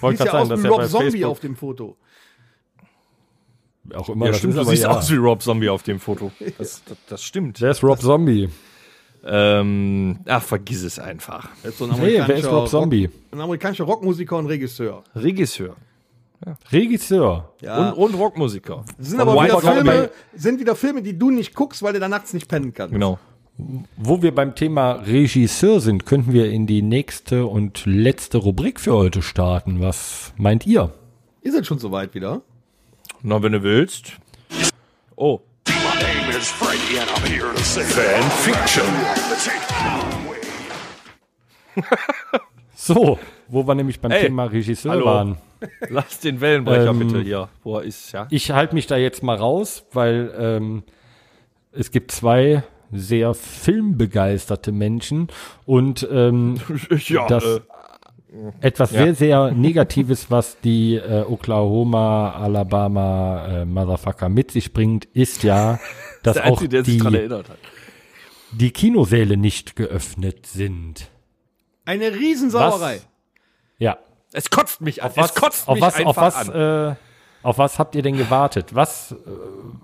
Wollte 0.00 0.22
Sieht 0.22 0.32
ja 0.32 0.38
aus 0.40 0.48
dass 0.48 0.62
wie 0.62 0.66
er 0.66 0.70
Rob 0.70 0.78
bei 0.80 0.86
Zombie 0.86 1.04
Facebook 1.10 1.30
auf 1.30 1.40
dem 1.40 1.56
Foto. 1.56 1.96
auch 3.94 4.08
immer. 4.08 4.24
Ja, 4.26 4.30
das 4.32 4.38
stimmt, 4.38 4.54
ist 4.54 4.60
du 4.60 4.70
siehst 4.70 4.82
ja. 4.82 4.88
aus 4.90 5.10
wie 5.10 5.16
Rob 5.16 5.42
Zombie 5.42 5.68
auf 5.68 5.82
dem 5.82 6.00
Foto. 6.00 6.32
Das, 6.58 6.82
das, 6.84 6.96
das 7.08 7.22
stimmt. 7.22 7.60
Der 7.60 7.70
ist 7.72 7.82
Rob 7.82 8.00
Zombie. 8.00 8.48
Ähm, 9.28 10.20
ach, 10.26 10.42
vergiss 10.42 10.82
es 10.84 10.98
einfach. 10.98 11.48
Das 11.62 11.72
ist 11.72 11.78
so 11.78 11.84
ein 11.84 11.92
Hey, 11.92 12.00
wer 12.00 12.08
ist 12.08 12.20
amerikanischer 12.22 12.50
Rob 12.50 12.68
Zombie? 12.68 13.04
Rock, 13.06 13.14
ein 13.32 13.40
amerikanischer 13.40 13.84
Rockmusiker 13.84 14.36
und 14.36 14.46
Regisseur. 14.46 15.02
Regisseur 15.14 15.76
Regisseur. 16.70 17.52
Ja. 17.60 17.90
und, 17.90 17.94
und 17.94 18.14
Rockmusiker. 18.14 18.84
Das 18.98 19.08
sind 19.08 19.20
aber 19.20 19.42
wieder 19.42 19.60
Filme, 19.60 20.10
sind 20.34 20.60
wieder 20.60 20.76
Filme, 20.76 21.02
die 21.02 21.18
du 21.18 21.30
nicht 21.30 21.54
guckst, 21.54 21.82
weil 21.82 21.92
du 21.94 22.00
da 22.00 22.08
nachts 22.08 22.32
nicht 22.34 22.48
pennen 22.48 22.72
kannst. 22.74 22.92
Genau. 22.92 23.18
Wo 23.58 24.22
wir 24.22 24.34
beim 24.34 24.54
Thema 24.54 24.92
Regisseur 24.92 25.80
sind, 25.80 26.04
könnten 26.04 26.32
wir 26.32 26.50
in 26.50 26.66
die 26.66 26.82
nächste 26.82 27.46
und 27.46 27.86
letzte 27.86 28.38
Rubrik 28.38 28.78
für 28.80 28.92
heute 28.92 29.22
starten. 29.22 29.80
Was 29.80 30.34
meint 30.36 30.66
ihr? 30.66 30.92
Ist 31.40 31.54
es 31.54 31.66
schon 31.66 31.78
soweit 31.78 32.14
wieder? 32.14 32.42
Na, 33.22 33.42
wenn 33.42 33.52
du 33.52 33.62
willst. 33.62 34.12
Oh, 35.16 35.40
Fanfiction. 37.84 38.84
So, 42.78 43.18
wo 43.48 43.66
wir 43.66 43.74
nämlich 43.74 44.00
beim 44.00 44.12
Ey, 44.12 44.26
Thema 44.26 44.44
Regisseur 44.44 44.92
hallo. 44.92 45.06
waren. 45.06 45.38
lass 45.88 46.20
den 46.20 46.40
Wellenbrecher 46.40 46.90
Ähm, 46.90 46.98
bitte 46.98 47.20
hier, 47.22 47.48
wo 47.64 47.78
er 47.78 47.84
ist, 47.84 48.12
ja. 48.12 48.26
Ich 48.30 48.50
halte 48.50 48.74
mich 48.74 48.86
da 48.86 48.96
jetzt 48.96 49.22
mal 49.22 49.36
raus, 49.36 49.86
weil 49.92 50.32
ähm, 50.38 50.82
es 51.72 51.90
gibt 51.90 52.12
zwei 52.12 52.62
sehr 52.92 53.34
filmbegeisterte 53.34 54.72
Menschen 54.72 55.28
und 55.64 56.06
ähm, 56.10 56.60
Ja, 57.06 57.26
das, 57.26 57.44
äh, 57.44 57.60
etwas 58.60 58.90
sehr, 58.90 59.14
sehr 59.14 59.50
Negatives, 59.52 60.30
was 60.30 60.60
die 60.60 60.96
äh, 60.96 61.22
Oklahoma, 61.22 62.32
Alabama 62.32 63.46
äh, 63.48 63.64
Motherfucker 63.64 64.28
mit 64.28 64.50
sich 64.50 64.72
bringt, 64.72 65.04
ist 65.06 65.42
ja, 65.42 65.78
dass 66.22 66.34
Der 66.34 66.44
auch 66.46 66.60
Einzige, 66.60 66.82
die, 66.82 66.98
dran 66.98 67.14
erinnert 67.14 67.48
hat. 67.48 67.58
die 68.52 68.70
Kinosäle 68.72 69.36
nicht 69.36 69.76
geöffnet 69.76 70.46
sind. 70.46 71.08
Eine 71.84 72.14
Riesensauerei. 72.14 73.00
Ja. 73.78 73.98
Es 74.32 74.50
kotzt 74.50 74.80
mich 74.80 75.02
an. 75.02 75.10
Auf 75.10 75.16
was, 75.16 75.30
es 75.30 75.34
kotzt 75.36 75.68
auf 75.68 75.74
mich 75.74 75.82
was, 75.82 75.94
einfach 75.94 76.10
auf 76.10 76.16
was, 76.16 76.48
an. 76.48 76.90
äh, 76.92 76.96
auf 77.46 77.58
was 77.58 77.78
habt 77.78 77.94
ihr 77.94 78.02
denn 78.02 78.16
gewartet? 78.16 78.74
Was, 78.74 79.12
äh, 79.12 79.14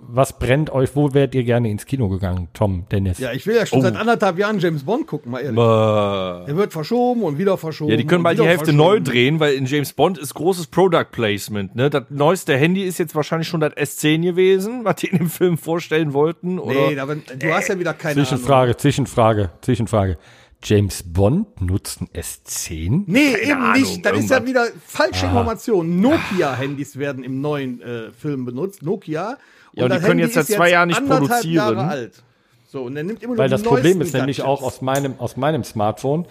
was 0.08 0.38
brennt 0.38 0.70
euch? 0.70 0.96
Wo 0.96 1.14
wärt 1.14 1.34
ihr 1.34 1.44
gerne 1.44 1.70
ins 1.70 1.86
Kino 1.86 2.08
gegangen, 2.08 2.48
Tom, 2.52 2.86
Dennis? 2.90 3.18
Ja, 3.18 3.32
ich 3.32 3.46
will 3.46 3.54
ja 3.54 3.64
schon 3.64 3.78
Oh. 3.78 3.82
seit 3.82 3.94
anderthalb 3.96 4.36
Jahren 4.38 4.58
James 4.58 4.82
Bond 4.84 5.06
gucken, 5.06 5.30
mal 5.30 5.38
ehrlich. 5.38 5.58
Äh, 5.58 6.46
Der 6.46 6.56
wird 6.56 6.72
verschoben 6.72 7.22
und 7.22 7.38
wieder 7.38 7.56
verschoben. 7.56 7.92
Ja, 7.92 7.96
die 7.96 8.06
können 8.06 8.24
bald 8.24 8.38
die 8.38 8.44
Hälfte 8.44 8.72
neu 8.72 8.98
drehen, 9.00 9.38
weil 9.40 9.54
in 9.54 9.66
James 9.66 9.92
Bond 9.92 10.18
ist 10.18 10.34
großes 10.34 10.66
Product 10.66 11.06
Placement. 11.12 11.74
Ne? 11.76 11.88
Das 11.88 12.04
neueste 12.10 12.56
Handy 12.56 12.82
ist 12.82 12.98
jetzt 12.98 13.14
wahrscheinlich 13.14 13.46
schon 13.48 13.60
das 13.60 13.74
S10 13.74 14.22
gewesen, 14.22 14.84
was 14.84 14.96
die 14.96 15.06
in 15.06 15.18
dem 15.18 15.30
Film 15.30 15.56
vorstellen 15.56 16.12
wollten. 16.12 16.58
Oder? 16.58 16.74
Nee, 16.90 16.98
aber 16.98 17.14
du 17.14 17.52
hast 17.54 17.68
ja 17.68 17.78
wieder 17.78 17.94
keine 17.94 18.14
Zwischenfrage, 18.14 18.76
Zwischenfrage, 18.76 19.50
Zwischenfrage. 19.60 20.18
James 20.62 21.02
Bond 21.02 21.60
nutzt 21.60 22.00
ein 22.00 22.08
S10? 22.14 23.04
Nee, 23.06 23.34
eben 23.42 23.52
Ahnung, 23.60 23.80
nicht. 23.80 24.04
Das 24.06 24.18
ist 24.18 24.30
ja 24.30 24.46
wieder 24.46 24.66
falsche 24.86 25.26
Information. 25.26 26.00
Nokia-Handys 26.00 26.96
werden 26.98 27.24
im 27.24 27.40
neuen 27.40 27.80
äh, 27.82 28.10
Film 28.12 28.44
benutzt. 28.44 28.82
Nokia. 28.82 29.38
Ja, 29.74 29.84
und 29.84 29.92
die 29.92 29.96
können 29.98 30.04
Handy 30.18 30.24
jetzt 30.24 30.34
seit 30.34 30.46
zwei 30.46 30.70
Jahren 30.70 30.88
nicht 30.88 31.04
produzieren. 31.06 31.52
Jahre 31.54 31.84
alt. 31.88 32.22
So, 32.68 32.82
und 32.82 32.96
er 32.96 33.02
nimmt 33.02 33.22
immer 33.22 33.34
nur 33.34 33.38
Weil 33.38 33.50
das 33.50 33.62
Problem 33.62 34.00
ist 34.00 34.14
nämlich 34.14 34.42
auch 34.42 34.60
Gadgets. 34.60 34.76
aus 34.76 34.82
meinem, 34.82 35.14
aus 35.18 35.36
meinem 35.36 35.64
Smartphone, 35.64 36.26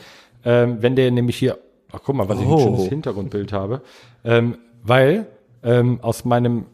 ähm, 0.45 0.77
wenn 0.81 0.95
der 0.95 1.11
nämlich 1.11 1.37
hier, 1.37 1.57
ach 1.91 1.99
guck 2.03 2.15
mal, 2.15 2.27
was 2.29 2.39
ich 2.39 2.45
ein 2.45 2.51
Oh. 2.51 2.59
schönes 2.59 2.87
Hintergrundbild 2.87 3.51
habe, 3.53 3.81
ähm, 4.23 4.57
weil 4.83 5.27
ähm, 5.63 5.99
aus 6.01 6.25
meinem 6.25 6.65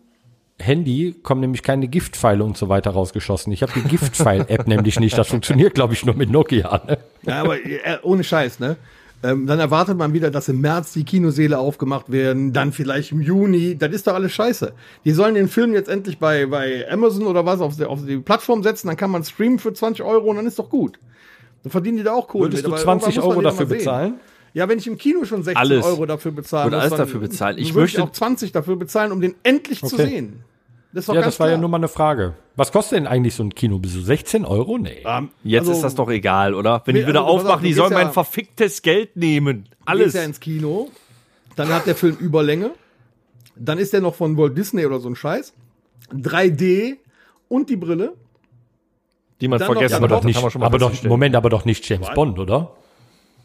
Handy 0.59 1.15
kommen 1.21 1.41
nämlich 1.41 1.61
keine 1.63 1.87
Giftpfeile 1.87 2.43
und 2.43 2.57
so 2.57 2.67
weiter 2.69 2.91
rausgeschossen. 2.91 3.53
Ich 3.53 3.61
habe 3.61 3.73
die 3.75 3.81
Giftpfeil-App 3.81 4.67
nämlich 4.67 4.99
nicht. 4.99 5.17
Das 5.17 5.27
funktioniert, 5.27 5.75
glaube 5.75 5.93
ich, 5.93 6.05
nur 6.05 6.15
mit 6.15 6.31
Nokia. 6.31 6.81
Ne? 6.87 6.97
Ja, 7.23 7.41
aber 7.41 7.63
äh, 7.63 7.99
ohne 8.01 8.23
Scheiß, 8.23 8.59
ne? 8.59 8.77
Ähm, 9.23 9.47
dann 9.47 9.59
erwartet 9.59 9.97
man 9.97 10.13
wieder, 10.13 10.29
dass 10.29 10.47
im 10.47 10.61
März 10.61 10.93
die 10.93 11.03
Kinoseele 11.03 11.57
aufgemacht 11.57 12.11
werden, 12.11 12.53
dann 12.53 12.71
vielleicht 12.71 13.11
im 13.11 13.21
Juni. 13.21 13.75
Das 13.75 13.91
ist 13.91 14.05
doch 14.05 14.13
alles 14.13 14.31
scheiße. 14.31 14.73
Die 15.05 15.11
sollen 15.11 15.33
den 15.33 15.47
Film 15.47 15.73
jetzt 15.73 15.89
endlich 15.89 16.19
bei, 16.19 16.45
bei 16.45 16.85
Amazon 16.89 17.25
oder 17.25 17.43
was 17.43 17.59
auf 17.59 17.75
die, 17.75 17.85
auf 17.85 18.05
die 18.05 18.17
Plattform 18.17 18.61
setzen, 18.61 18.87
dann 18.87 18.97
kann 18.97 19.09
man 19.09 19.23
streamen 19.23 19.57
für 19.57 19.73
20 19.73 20.05
Euro 20.05 20.29
und 20.29 20.35
dann 20.35 20.45
ist 20.45 20.59
doch 20.59 20.69
gut. 20.69 20.99
Dann 21.63 21.71
verdienen 21.71 21.97
die 21.97 22.03
da 22.03 22.13
auch 22.13 22.27
Kohle 22.27 22.45
Würdest 22.45 22.63
du 22.63 22.67
aber 22.67 22.77
20 22.77 23.17
irgendwann 23.17 23.25
muss 23.25 23.35
Euro 23.35 23.41
dafür 23.41 23.65
mal 23.65 23.79
sehen. 23.79 24.13
Ja, 24.57 24.67
wenn 24.67 24.79
ich 24.79 24.87
im 24.87 24.97
Kino 24.97 25.23
schon 25.23 25.43
16 25.43 25.55
Alles. 25.55 25.85
Euro 25.85 26.07
dafür 26.07 26.31
bezahlen 26.31 26.65
Würde 26.65 26.77
muss, 26.77 26.81
alles 26.85 26.89
dann 26.97 26.99
dafür 27.07 27.19
bezahlen. 27.19 27.57
Ich 27.59 27.75
würde 27.75 27.81
möchte- 27.81 28.01
auch 28.01 28.11
20 28.11 28.51
dafür 28.51 28.75
bezahlen, 28.75 29.11
um 29.11 29.21
den 29.21 29.35
endlich 29.43 29.81
zu 29.81 29.93
Okay. 29.95 30.07
sehen. 30.07 30.43
Das 30.93 31.05
Ja, 31.05 31.13
das 31.21 31.39
war 31.39 31.47
ja 31.47 31.51
klar. 31.53 31.61
nur 31.61 31.69
mal 31.69 31.77
eine 31.77 31.87
Frage. 31.89 32.33
Was 32.55 32.71
kostet 32.71 32.97
denn 32.97 33.05
eigentlich 33.05 33.35
so 33.35 33.43
ein 33.43 33.53
Kinobesuch? 33.53 34.03
16 34.03 34.45
Euro? 34.45 34.79
Nee. 34.79 35.03
Ähm, 35.05 35.29
Jetzt 35.43 35.59
also, 35.67 35.73
ist 35.73 35.81
das 35.83 35.93
doch 35.93 36.09
egal, 36.09 36.55
oder? 36.55 36.81
Wenn 36.85 36.95
Nee, 36.95 37.01
die 37.01 37.07
wieder 37.07 37.19
also, 37.25 37.37
aufmachen, 37.37 37.61
du 37.61 37.67
die 37.67 37.73
sollen 37.73 37.91
ja- 37.91 37.99
mein 38.03 38.11
verficktes 38.11 38.81
Geld 38.81 39.15
nehmen. 39.15 39.69
Alles. 39.85 40.01
Alles. 40.05 40.13
ja 40.15 40.23
ins 40.23 40.39
Kino, 40.39 40.89
dann 41.55 41.69
hat 41.69 41.85
der 41.85 41.93
Film 41.95 42.15
Überlänge, 42.19 42.71
dann 43.55 43.77
ist 43.77 43.93
der 43.93 44.01
noch 44.01 44.15
von 44.15 44.37
Walt 44.37 44.57
Disney 44.57 44.87
oder 44.87 44.99
so 44.99 45.07
ein 45.09 45.15
Scheiß, 45.15 45.53
3D 46.11 46.97
und 47.47 47.69
die 47.69 47.75
Brille. 47.75 48.13
Die 49.39 49.47
man 49.47 49.59
vergessen 49.59 49.91
Ja, 49.91 49.97
aber 49.97 50.07
hat. 50.15 50.21
doch 50.23 50.25
nicht, 50.25 50.55
aber 50.55 50.79
doch. 50.79 51.03
Moment, 51.03 51.35
aber 51.35 51.49
doch 51.51 51.63
nicht 51.65 51.87
James 51.87 52.07
Bond, 52.15 52.39
oder? 52.39 52.71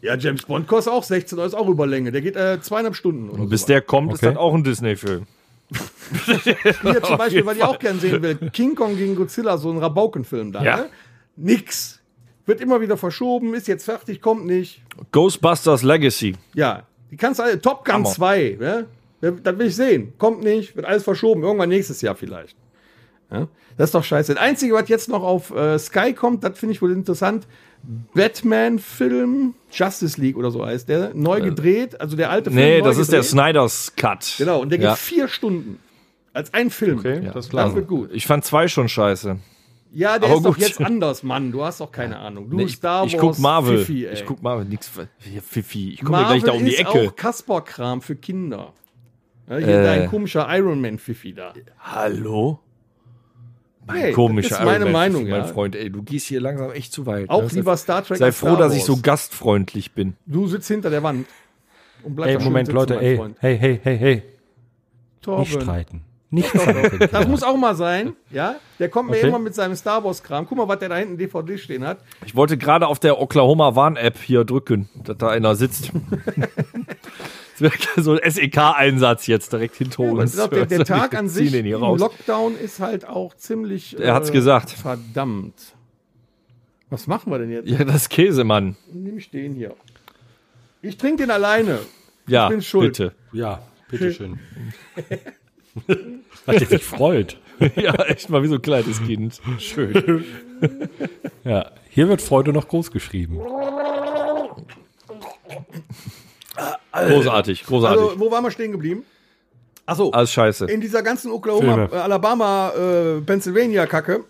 Ja, 0.03 0.17
James 0.17 0.43
Bond 0.43 0.67
kostet 0.67 0.91
auch 0.91 1.03
16 1.03 1.37
Euro, 1.37 1.47
ist 1.47 1.53
auch 1.53 1.67
Überlänge. 1.69 2.11
Der 2.11 2.21
geht 2.21 2.35
äh, 2.35 2.59
zweieinhalb 2.61 2.93
Stunden 2.93 3.29
oder 3.29 3.45
Bis 3.45 3.61
so. 3.61 3.67
der 3.67 3.81
kommt, 3.81 4.11
ist 4.11 4.19
Okay. 4.19 4.33
das 4.33 4.37
auch 4.37 4.53
ein 4.53 4.61
Disney-Film. 4.63 5.23
Hier 6.81 7.01
zum 7.01 7.17
Beispiel, 7.17 7.45
weil 7.45 7.55
ich 7.55 7.63
auch 7.63 7.79
gern 7.79 7.99
sehen 8.01 8.21
will, 8.21 8.35
King 8.51 8.75
Kong 8.75 8.97
gegen 8.97 9.15
Godzilla, 9.15 9.57
so 9.57 9.71
ein 9.71 9.77
Rabaukenfilm 9.77 10.51
da. 10.51 10.61
Ja. 10.61 10.77
Ne? 10.77 10.85
Nix. 11.37 12.01
Wird 12.45 12.59
immer 12.59 12.81
wieder 12.81 12.97
verschoben, 12.97 13.53
ist 13.53 13.69
jetzt 13.69 13.85
fertig, 13.85 14.21
kommt 14.21 14.45
nicht. 14.45 14.81
Ghostbusters 15.13 15.83
Legacy. 15.83 16.35
Ja, 16.53 16.83
die 17.09 17.15
kannst 17.15 17.39
du 17.39 17.43
alle, 17.43 17.61
Top 17.61 17.85
Gun 17.85 17.93
Hammer. 17.95 18.09
2, 18.09 18.57
ne? 18.59 18.87
Das 19.21 19.57
will 19.57 19.67
ich 19.67 19.75
sehen. 19.77 20.11
Kommt 20.17 20.43
nicht, 20.43 20.75
wird 20.75 20.85
alles 20.85 21.03
verschoben. 21.05 21.43
Irgendwann 21.43 21.69
nächstes 21.69 22.01
Jahr 22.01 22.15
vielleicht. 22.15 22.57
Ja? 23.31 23.47
Das 23.77 23.87
ist 23.87 23.95
doch 23.95 24.03
scheiße. 24.03 24.33
Das 24.33 24.43
Einzige, 24.43 24.73
was 24.73 24.89
jetzt 24.89 25.07
noch 25.07 25.23
auf 25.23 25.55
äh, 25.55 25.79
Sky 25.79 26.11
kommt, 26.13 26.43
das 26.43 26.59
finde 26.59 26.73
ich 26.73 26.81
wohl 26.81 26.91
interessant. 26.91 27.47
Batman-Film, 28.13 29.53
Justice 29.71 30.19
League 30.19 30.37
oder 30.37 30.51
so 30.51 30.65
heißt 30.65 30.87
der, 30.89 31.13
neu 31.13 31.41
gedreht. 31.41 31.99
Also 31.99 32.15
der 32.15 32.29
alte 32.29 32.51
Film. 32.51 32.63
Nee, 32.63 32.79
neu 32.79 32.85
das 32.87 32.97
ist 32.97 33.11
der. 33.11 33.23
Snyder's 33.23 33.93
Cut. 33.95 34.35
Genau, 34.37 34.61
und 34.61 34.69
der 34.69 34.77
geht 34.79 34.85
Ja. 34.85 34.95
vier 34.95 35.27
Stunden. 35.27 35.79
Als 36.33 36.53
ein 36.53 36.69
Film. 36.69 36.99
Okay, 36.99 37.15
das 37.19 37.27
ist 37.27 37.35
Das 37.35 37.49
klar. 37.49 37.75
wird 37.75 37.87
gut. 37.87 38.09
Ich 38.13 38.25
fand 38.25 38.43
zwei 38.43 38.67
schon 38.67 38.89
scheiße. 38.89 39.37
Ja, 39.91 40.17
der 40.17 40.29
Aber 40.29 40.37
ist 40.37 40.45
doch 40.45 40.57
jetzt 40.57 40.81
anders, 40.81 41.21
Mann. 41.21 41.51
Du 41.51 41.63
hast 41.63 41.79
doch 41.79 41.91
keine 41.91 42.17
Ahnung. 42.17 42.49
Du 42.49 42.57
Nee, 42.57 42.63
ich, 42.63 42.75
Star 42.77 43.01
Wars. 43.03 43.13
ich 43.13 43.19
guck 43.19 43.37
Marvel. 43.37 43.77
Fifi, 43.79 44.05
ey. 44.07 44.13
ich 44.13 44.25
guck 44.25 44.41
Marvel. 44.41 44.65
Nix. 44.65 44.89
Fifi. 45.47 45.91
Ich 45.93 45.99
komme 45.99 46.11
Marvel 46.21 46.39
gleich 46.39 46.43
da 46.51 46.57
um 46.57 46.65
die 46.65 46.71
ist 46.73 46.79
Ecke. 46.79 47.09
auch 47.09 47.15
Kasper-Kram 47.15 48.01
für 48.01 48.15
Kinder. 48.15 48.73
Ja, 49.47 49.57
hier 49.57 49.67
Äh. 49.67 49.83
dein 49.83 50.09
komischer 50.09 50.47
Iron 50.57 50.81
Man 50.81 50.97
Fifi 50.97 51.33
da. 51.33 51.53
Hallo? 51.79 52.59
Mein 53.85 54.01
Nee, 54.01 54.11
komischer 54.13 54.49
das 54.49 54.59
ist 54.59 54.65
meine 54.65 54.83
Iron 54.85 54.91
Meinung, 54.93 55.23
mein 55.23 55.41
ja. 55.41 55.43
Freund. 55.47 55.75
Ey, 55.75 55.89
du 55.89 56.03
gehst 56.03 56.27
hier 56.27 56.39
langsam 56.41 56.71
echt 56.71 56.93
zu 56.93 57.05
weit. 57.05 57.29
Auch 57.29 57.41
ne? 57.43 57.49
lieber 57.51 57.75
Star 57.77 58.03
Trek 58.03 58.17
Sei 58.17 58.31
froh, 58.31 58.47
Star 58.55 58.57
dass 58.57 58.75
ich 58.75 58.83
so 58.83 58.93
Wars. 58.93 59.01
gastfreundlich 59.03 59.91
bin. 59.93 60.15
Du 60.25 60.47
sitzt 60.47 60.67
hinter 60.67 60.89
der 60.89 61.03
Wand. 61.03 61.27
Und 62.03 62.15
bleib 62.15 62.29
Ey, 62.29 62.43
Moment, 62.43 62.71
Leute, 62.71 62.99
ey, 63.01 63.17
Freund. 63.17 63.37
hey, 63.39 63.57
hey, 63.57 63.79
hey, 63.83 63.97
hey. 63.97 64.15
Nicht 64.15 64.25
Torben. 65.21 65.45
streiten. 65.45 66.01
Nicht 66.29 66.49
streiten. 66.49 67.07
Das 67.11 67.27
muss 67.27 67.43
auch 67.43 67.55
mal 67.57 67.75
sein, 67.75 68.13
ja? 68.31 68.55
Der 68.79 68.89
kommt 68.89 69.09
mir 69.09 69.17
Okay. 69.17 69.27
immer 69.27 69.39
mit 69.39 69.53
seinem 69.55 69.75
Star 69.75 70.03
Wars-Kram. 70.03 70.47
Guck 70.47 70.57
mal, 70.57 70.67
was 70.67 70.79
der 70.79 70.89
da 70.89 70.95
hinten 70.97 71.17
DVD 71.17 71.57
stehen 71.57 71.85
hat. 71.85 71.99
Ich 72.25 72.35
wollte 72.35 72.57
gerade 72.57 72.87
auf 72.87 72.99
der 72.99 73.21
Oklahoma 73.21 73.75
Warn-App 73.75 74.17
hier 74.17 74.43
drücken, 74.43 74.89
dass 75.03 75.17
da 75.17 75.29
einer 75.29 75.55
sitzt. 75.55 75.91
Das 77.59 77.61
wäre 77.61 78.01
so 78.03 78.13
ein 78.17 78.31
SEK-Einsatz 78.31 79.27
jetzt 79.27 79.53
direkt 79.53 79.75
hinter 79.75 79.99
uns. 80.03 80.35
der, 80.35 80.47
der, 80.47 80.65
der 80.65 80.85
Tag 80.85 81.13
an 81.15 81.25
Wir 81.25 81.31
ziehen 81.31 81.43
sich 81.43 81.51
den 81.51 81.65
hier 81.65 81.75
im 81.77 81.83
raus. 81.83 81.99
Lockdown 81.99 82.57
ist 82.57 82.79
halt 82.79 83.07
auch 83.07 83.35
ziemlich. 83.35 83.97
äh, 83.99 84.03
Er 84.03 84.15
hat's 84.15 84.31
gesagt. 84.31 84.71
Verdammt. 84.71 85.53
Was 86.89 87.07
machen 87.07 87.31
wir 87.31 87.39
denn 87.39 87.51
jetzt? 87.51 87.67
Ja, 87.69 87.83
das 87.83 88.09
Käsemann. 88.09 88.75
Nimm 88.91 89.17
ich 89.17 89.29
den 89.29 89.53
hier. 89.53 89.75
Ich 90.81 90.97
trinke 90.97 91.23
den 91.23 91.31
alleine. 91.31 91.79
Ja, 92.27 92.49
bin 92.49 92.61
schuld. 92.61 92.93
bitte. 92.93 93.13
Ja, 93.31 93.61
bitteschön. 93.89 94.39
Hat 96.47 96.59
der 96.59 96.67
sich 96.67 96.83
freut. 96.83 97.37
Ja, 97.75 97.93
echt 98.05 98.29
mal 98.29 98.43
wie 98.43 98.47
so 98.47 98.55
ein 98.55 98.61
kleines 98.61 99.01
Kind. 99.03 99.39
Schön. 99.59 100.23
Ja, 101.43 101.71
hier 101.89 102.07
wird 102.09 102.21
Freude 102.21 102.51
noch 102.53 102.67
groß 102.67 102.91
geschrieben. 102.91 103.39
Großartig, 106.91 107.65
großartig. 107.65 108.01
Also, 108.01 108.19
wo 108.19 108.31
waren 108.31 108.43
wir 108.43 108.51
stehen 108.51 108.71
geblieben? 108.71 109.03
Achso, 109.85 110.11
Alles 110.11 110.31
scheiße. 110.31 110.65
in 110.65 110.79
dieser 110.79 111.03
ganzen 111.03 111.31
Oklahoma, 111.31 111.73
Filme. 111.73 111.89
äh, 111.91 111.97
Alabama, 111.97 112.71
äh, 112.71 113.21
Pennsylvania-Kacke, 113.21 114.23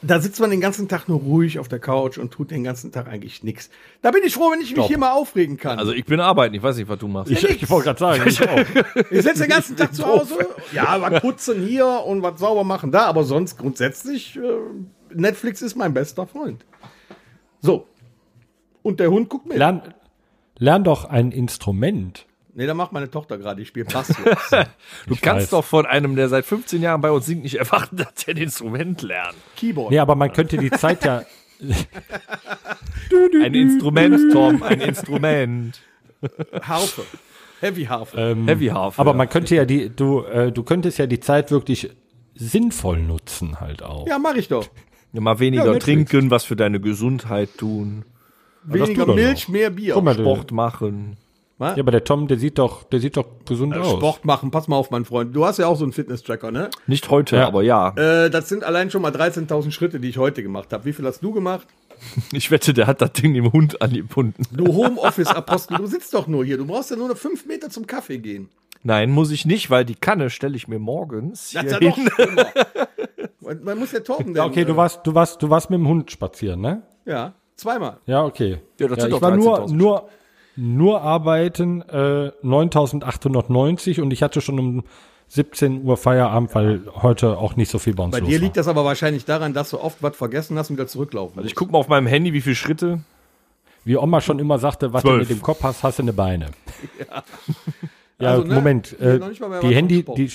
da 0.00 0.20
sitzt 0.20 0.40
man 0.40 0.50
den 0.50 0.60
ganzen 0.60 0.88
Tag 0.88 1.08
nur 1.08 1.18
ruhig 1.20 1.58
auf 1.58 1.68
der 1.68 1.80
Couch 1.80 2.18
und 2.18 2.30
tut 2.30 2.50
den 2.52 2.62
ganzen 2.64 2.92
Tag 2.92 3.08
eigentlich 3.08 3.42
nichts. 3.42 3.68
Da 4.00 4.12
bin 4.12 4.22
ich 4.24 4.32
froh, 4.32 4.50
wenn 4.52 4.60
ich 4.60 4.74
mich 4.74 4.86
hier 4.86 4.96
mal 4.96 5.12
aufregen 5.12 5.56
kann. 5.56 5.78
Also 5.78 5.92
ich 5.92 6.04
bin 6.04 6.20
arbeiten, 6.20 6.54
ich 6.54 6.62
weiß 6.62 6.76
nicht, 6.76 6.88
was 6.88 6.98
du 6.98 7.08
machst. 7.08 7.32
Ich, 7.32 7.44
ich 7.44 7.68
wollte 7.68 7.86
gerade 7.86 7.98
sagen, 7.98 8.22
ich 8.26 8.48
auch. 8.48 8.58
ich 9.10 9.22
sitze 9.22 9.42
den 9.42 9.50
ganzen 9.50 9.76
Tag 9.76 9.94
zu 9.94 10.06
Hause, 10.06 10.46
ja, 10.72 11.00
was 11.00 11.20
putzen 11.20 11.66
hier 11.66 11.86
und 12.06 12.22
was 12.22 12.38
sauber 12.38 12.64
machen 12.64 12.92
da, 12.92 13.06
aber 13.06 13.24
sonst 13.24 13.58
grundsätzlich, 13.58 14.36
äh, 14.36 14.40
Netflix 15.14 15.62
ist 15.62 15.74
mein 15.74 15.92
bester 15.92 16.26
Freund. 16.26 16.64
So. 17.60 17.86
Und 18.82 19.00
der 19.00 19.10
Hund 19.10 19.28
guckt 19.28 19.46
mit. 19.46 19.58
Lern, 19.58 19.82
lern 20.58 20.84
doch 20.84 21.04
ein 21.06 21.30
Instrument. 21.32 22.26
Nee, 22.54 22.66
da 22.66 22.74
macht 22.74 22.92
meine 22.92 23.08
Tochter 23.10 23.38
gerade, 23.38 23.62
ich 23.62 23.68
spiele 23.68 23.84
Bass. 23.92 24.08
Du 25.06 25.14
Ich 25.14 25.20
kannst 25.20 25.44
weiß. 25.44 25.50
doch 25.50 25.64
von 25.64 25.86
einem, 25.86 26.16
der 26.16 26.28
seit 26.28 26.44
15 26.44 26.82
Jahren 26.82 27.00
bei 27.00 27.10
uns 27.10 27.26
singt, 27.26 27.44
nicht 27.44 27.54
erwarten, 27.56 27.96
dass 27.98 28.26
er 28.26 28.34
ein 28.34 28.42
Instrument 28.42 29.02
lernt. 29.02 29.36
Keyboard. 29.56 29.90
Nee, 29.92 29.98
aber 30.00 30.14
man 30.16 30.32
könnte 30.32 30.56
die 30.56 30.70
Zeit 30.70 31.04
ja. 31.04 31.22
Ein 33.42 33.54
Instrument, 33.54 34.32
Tom, 34.32 34.62
ein 34.62 34.80
Instrument. 34.80 35.80
Harfe. 36.62 37.02
Heavy 37.60 37.84
Harfe. 37.86 38.16
Ähm, 38.16 38.46
Heavy 38.46 38.66
Half. 38.68 39.00
aber 39.00 39.14
man 39.14 39.28
könnte 39.28 39.56
ja 39.56 39.64
die, 39.64 39.90
du, 39.90 40.22
äh, 40.22 40.52
du 40.52 40.62
könntest 40.62 40.98
ja 40.98 41.06
die 41.06 41.18
Zeit 41.18 41.50
wirklich 41.50 41.90
sinnvoll 42.34 43.00
nutzen 43.02 43.60
halt 43.60 43.82
auch. 43.82 44.06
ja, 44.06 44.18
mach 44.20 44.36
ich 44.36 44.46
doch. 44.48 44.68
ja, 45.12 45.20
mal 45.20 45.40
weniger 45.40 45.72
Ja, 45.72 45.78
trinken, 45.80 46.30
was 46.30 46.44
für 46.44 46.54
deine 46.54 46.78
Gesundheit 46.80 47.48
tun, 47.58 48.04
Weniger 48.74 49.06
doch 49.06 49.14
Milch, 49.14 49.48
noch. 49.48 49.52
mehr 49.54 49.70
Bier. 49.70 49.94
Guck 49.94 50.04
mal, 50.04 50.14
Sport 50.14 50.52
machen. 50.52 51.16
Was? 51.58 51.76
Ja, 51.76 51.82
aber 51.82 51.90
der 51.90 52.04
Tom, 52.04 52.28
der 52.28 52.38
sieht 52.38 52.56
doch, 52.58 52.84
der 52.84 53.00
sieht 53.00 53.16
doch 53.16 53.26
gesund 53.44 53.76
aus. 53.76 53.90
Sport 53.96 54.24
machen, 54.24 54.52
pass 54.52 54.68
mal 54.68 54.76
auf, 54.76 54.92
mein 54.92 55.04
Freund. 55.04 55.34
Du 55.34 55.44
hast 55.44 55.58
ja 55.58 55.66
auch 55.66 55.76
so 55.76 55.82
einen 55.84 55.92
Fitness-Tracker, 55.92 56.52
ne? 56.52 56.70
Nicht 56.86 57.10
heute, 57.10 57.34
Ja. 57.36 57.48
aber 57.48 57.62
ja. 57.64 57.88
Äh, 57.96 58.30
das 58.30 58.48
sind 58.48 58.62
allein 58.62 58.92
schon 58.92 59.02
mal 59.02 59.10
13.000 59.10 59.72
Schritte, 59.72 59.98
die 59.98 60.08
ich 60.08 60.18
heute 60.18 60.44
gemacht 60.44 60.72
habe. 60.72 60.84
Wie 60.84 60.92
viel 60.92 61.04
hast 61.04 61.20
du 61.20 61.32
gemacht? 61.32 61.66
Ich 62.32 62.52
wette, 62.52 62.72
der 62.74 62.86
hat 62.86 63.00
das 63.02 63.12
Ding 63.14 63.34
dem 63.34 63.52
Hund 63.52 63.82
angebunden. 63.82 64.44
Du 64.52 64.72
Homeoffice-Apostel, 64.72 65.78
du 65.78 65.86
sitzt 65.86 66.14
doch 66.14 66.28
nur 66.28 66.44
hier. 66.44 66.56
Du 66.56 66.64
brauchst 66.64 66.92
ja 66.92 66.96
nur 66.96 67.08
noch 67.08 67.16
fünf 67.16 67.44
Meter 67.46 67.70
zum 67.70 67.88
Kaffee 67.88 68.18
gehen. 68.18 68.48
Nein, 68.84 69.10
muss 69.10 69.32
ich 69.32 69.44
nicht, 69.44 69.68
weil 69.70 69.84
die 69.84 69.96
Kanne 69.96 70.30
stelle 70.30 70.54
ich 70.54 70.68
mir 70.68 70.78
morgens 70.78 71.50
Das 71.50 71.62
hier 71.62 71.70
ist 71.72 71.80
ja 71.82 71.88
noch 71.88 71.96
schlimmer. 71.98 72.46
Man, 73.40 73.60
man 73.64 73.78
muss 73.80 73.90
ja 73.90 73.98
Torben 73.98 74.36
Ja, 74.36 74.44
okay, 74.44 74.64
du 74.64 74.76
warst, 74.76 75.00
du 75.04 75.12
warst, 75.12 75.42
du 75.42 75.50
warst 75.50 75.70
mit 75.70 75.80
dem 75.80 75.88
Hund 75.88 76.08
spazieren, 76.12 76.60
ne? 76.60 76.82
Ja, 77.04 77.34
zweimal. 77.58 77.98
Ja, 78.06 78.24
okay. 78.24 78.58
Ja, 78.80 78.88
das 78.88 79.02
sind 79.02 79.14
ich 79.14 79.20
war 79.20 79.36
nur, 79.36 79.60
13.000 79.66 79.72
nur, 79.74 80.08
nur 80.56 81.02
arbeiten 81.02 81.82
äh, 81.82 82.30
9.890 82.42 84.00
und 84.00 84.10
ich 84.12 84.22
hatte 84.22 84.40
schon 84.40 84.58
um 84.58 84.84
17 85.28 85.84
Uhr 85.84 85.98
Feierabend, 85.98 86.54
weil 86.54 86.80
heute 87.02 87.36
auch 87.36 87.54
nicht 87.56 87.70
so 87.70 87.78
viel 87.78 87.94
bei 87.94 88.04
uns 88.04 88.12
Bei 88.12 88.20
los 88.20 88.28
dir 88.28 88.36
war. 88.36 88.40
liegt 88.44 88.56
das 88.56 88.66
aber 88.66 88.84
wahrscheinlich 88.86 89.26
daran, 89.26 89.52
dass 89.52 89.70
du 89.70 89.78
oft 89.78 90.02
was 90.02 90.16
vergessen 90.16 90.56
hast 90.56 90.70
und 90.70 90.76
wieder 90.76 90.86
zurücklaufen. 90.86 91.44
Ich 91.44 91.54
gucke 91.54 91.72
mal 91.72 91.78
auf 91.78 91.88
meinem 91.88 92.06
Handy, 92.06 92.32
wie 92.32 92.40
viele 92.40 92.56
Schritte. 92.56 93.00
Wie 93.84 93.96
Oma 93.96 94.20
schon 94.20 94.38
immer 94.38 94.58
sagte, 94.58 94.92
was 94.92 95.02
du 95.02 95.08
Zwölf. 95.10 95.28
mit 95.28 95.30
dem 95.38 95.42
Kopf 95.42 95.62
hast, 95.62 95.82
hast 95.82 95.98
du 95.98 96.02
eine 96.02 96.12
Beine. 96.12 96.46
Ja, 98.20 98.30
Also, 98.32 98.42
ne, 98.48 98.54
Moment. 98.54 98.98
Äh, 99.00 99.10
sind 99.12 99.20
noch 99.20 99.28
nicht 99.28 99.40
mal 99.40 99.48
bei 99.48 99.60
die 99.60 99.72
Handy, 99.76 100.02
die, 100.02 100.28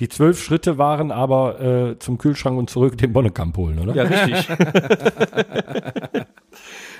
die 0.00 0.08
zwölf 0.08 0.42
Schritte 0.42 0.76
waren 0.76 1.12
aber 1.12 1.60
äh, 1.60 1.98
zum 2.00 2.18
Kühlschrank 2.18 2.58
und 2.58 2.68
zurück 2.68 2.98
den 2.98 3.12
Bonnekamp 3.12 3.56
holen, 3.56 3.78
oder? 3.78 3.94
Ja, 3.94 4.02
richtig. 4.02 4.48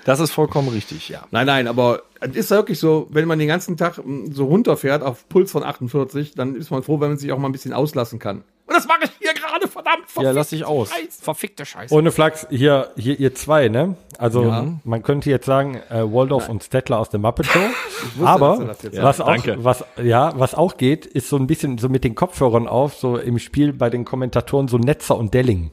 das 0.06 0.20
ist 0.20 0.30
vollkommen 0.30 0.68
richtig, 0.68 1.08
ja. 1.08 1.24
Nein, 1.32 1.46
nein, 1.46 1.66
aber 1.66 2.02
es 2.20 2.36
ist 2.36 2.50
wirklich 2.50 2.78
so, 2.78 3.08
wenn 3.10 3.26
man 3.26 3.40
den 3.40 3.48
ganzen 3.48 3.76
Tag 3.76 3.98
mm, 3.98 4.30
so 4.30 4.44
runterfährt 4.44 5.02
auf 5.02 5.28
Puls 5.28 5.50
von 5.50 5.64
48, 5.64 6.36
dann 6.36 6.54
ist 6.54 6.70
man 6.70 6.84
froh, 6.84 7.00
wenn 7.00 7.08
man 7.08 7.18
sich 7.18 7.32
auch 7.32 7.38
mal 7.38 7.48
ein 7.48 7.52
bisschen 7.52 7.72
auslassen 7.72 8.20
kann. 8.20 8.44
Und 8.68 8.74
das 8.74 8.86
mache 8.86 9.00
ich 9.02 9.10
hier 9.18 9.34
gerade, 9.34 9.66
verdammt. 9.66 10.04
Ja, 10.20 10.30
lass 10.30 10.50
dich 10.50 10.64
aus. 10.64 10.90
Scheiße. 10.90 11.22
Verfickte 11.22 11.66
Scheiße. 11.66 11.92
Ohne 11.92 12.12
Flachs, 12.12 12.46
hier, 12.50 12.90
hier 12.96 13.18
ihr 13.18 13.34
zwei, 13.34 13.68
ne? 13.68 13.96
Also 14.16 14.44
Ja. 14.44 14.66
man 14.84 15.02
könnte 15.02 15.28
jetzt 15.28 15.46
sagen, 15.46 15.80
äh, 15.90 16.02
Waldorf 16.02 16.48
und 16.48 16.62
Stettler 16.62 17.00
aus 17.00 17.10
der 17.10 17.18
Muppet 17.18 17.46
Show. 17.46 17.58
aber 18.24 18.76
was 18.92 19.20
auch, 19.20 19.26
Danke. 19.26 19.56
was, 19.64 19.84
ja, 20.00 20.38
was 20.38 20.54
auch 20.54 20.76
geht, 20.76 21.04
ist 21.04 21.28
so 21.28 21.36
ein 21.36 21.48
bisschen 21.48 21.78
so 21.78 21.88
mit 21.88 22.04
den 22.04 22.14
Kopfhörern 22.14 22.68
auf, 22.68 22.94
so 22.94 23.16
im 23.16 23.40
Spiel 23.40 23.72
bei 23.72 23.90
den 23.90 24.04
Kommentatoren 24.04 24.68
so 24.68 24.78
Netzer 24.78 25.16
und 25.16 25.34
Delling. 25.34 25.72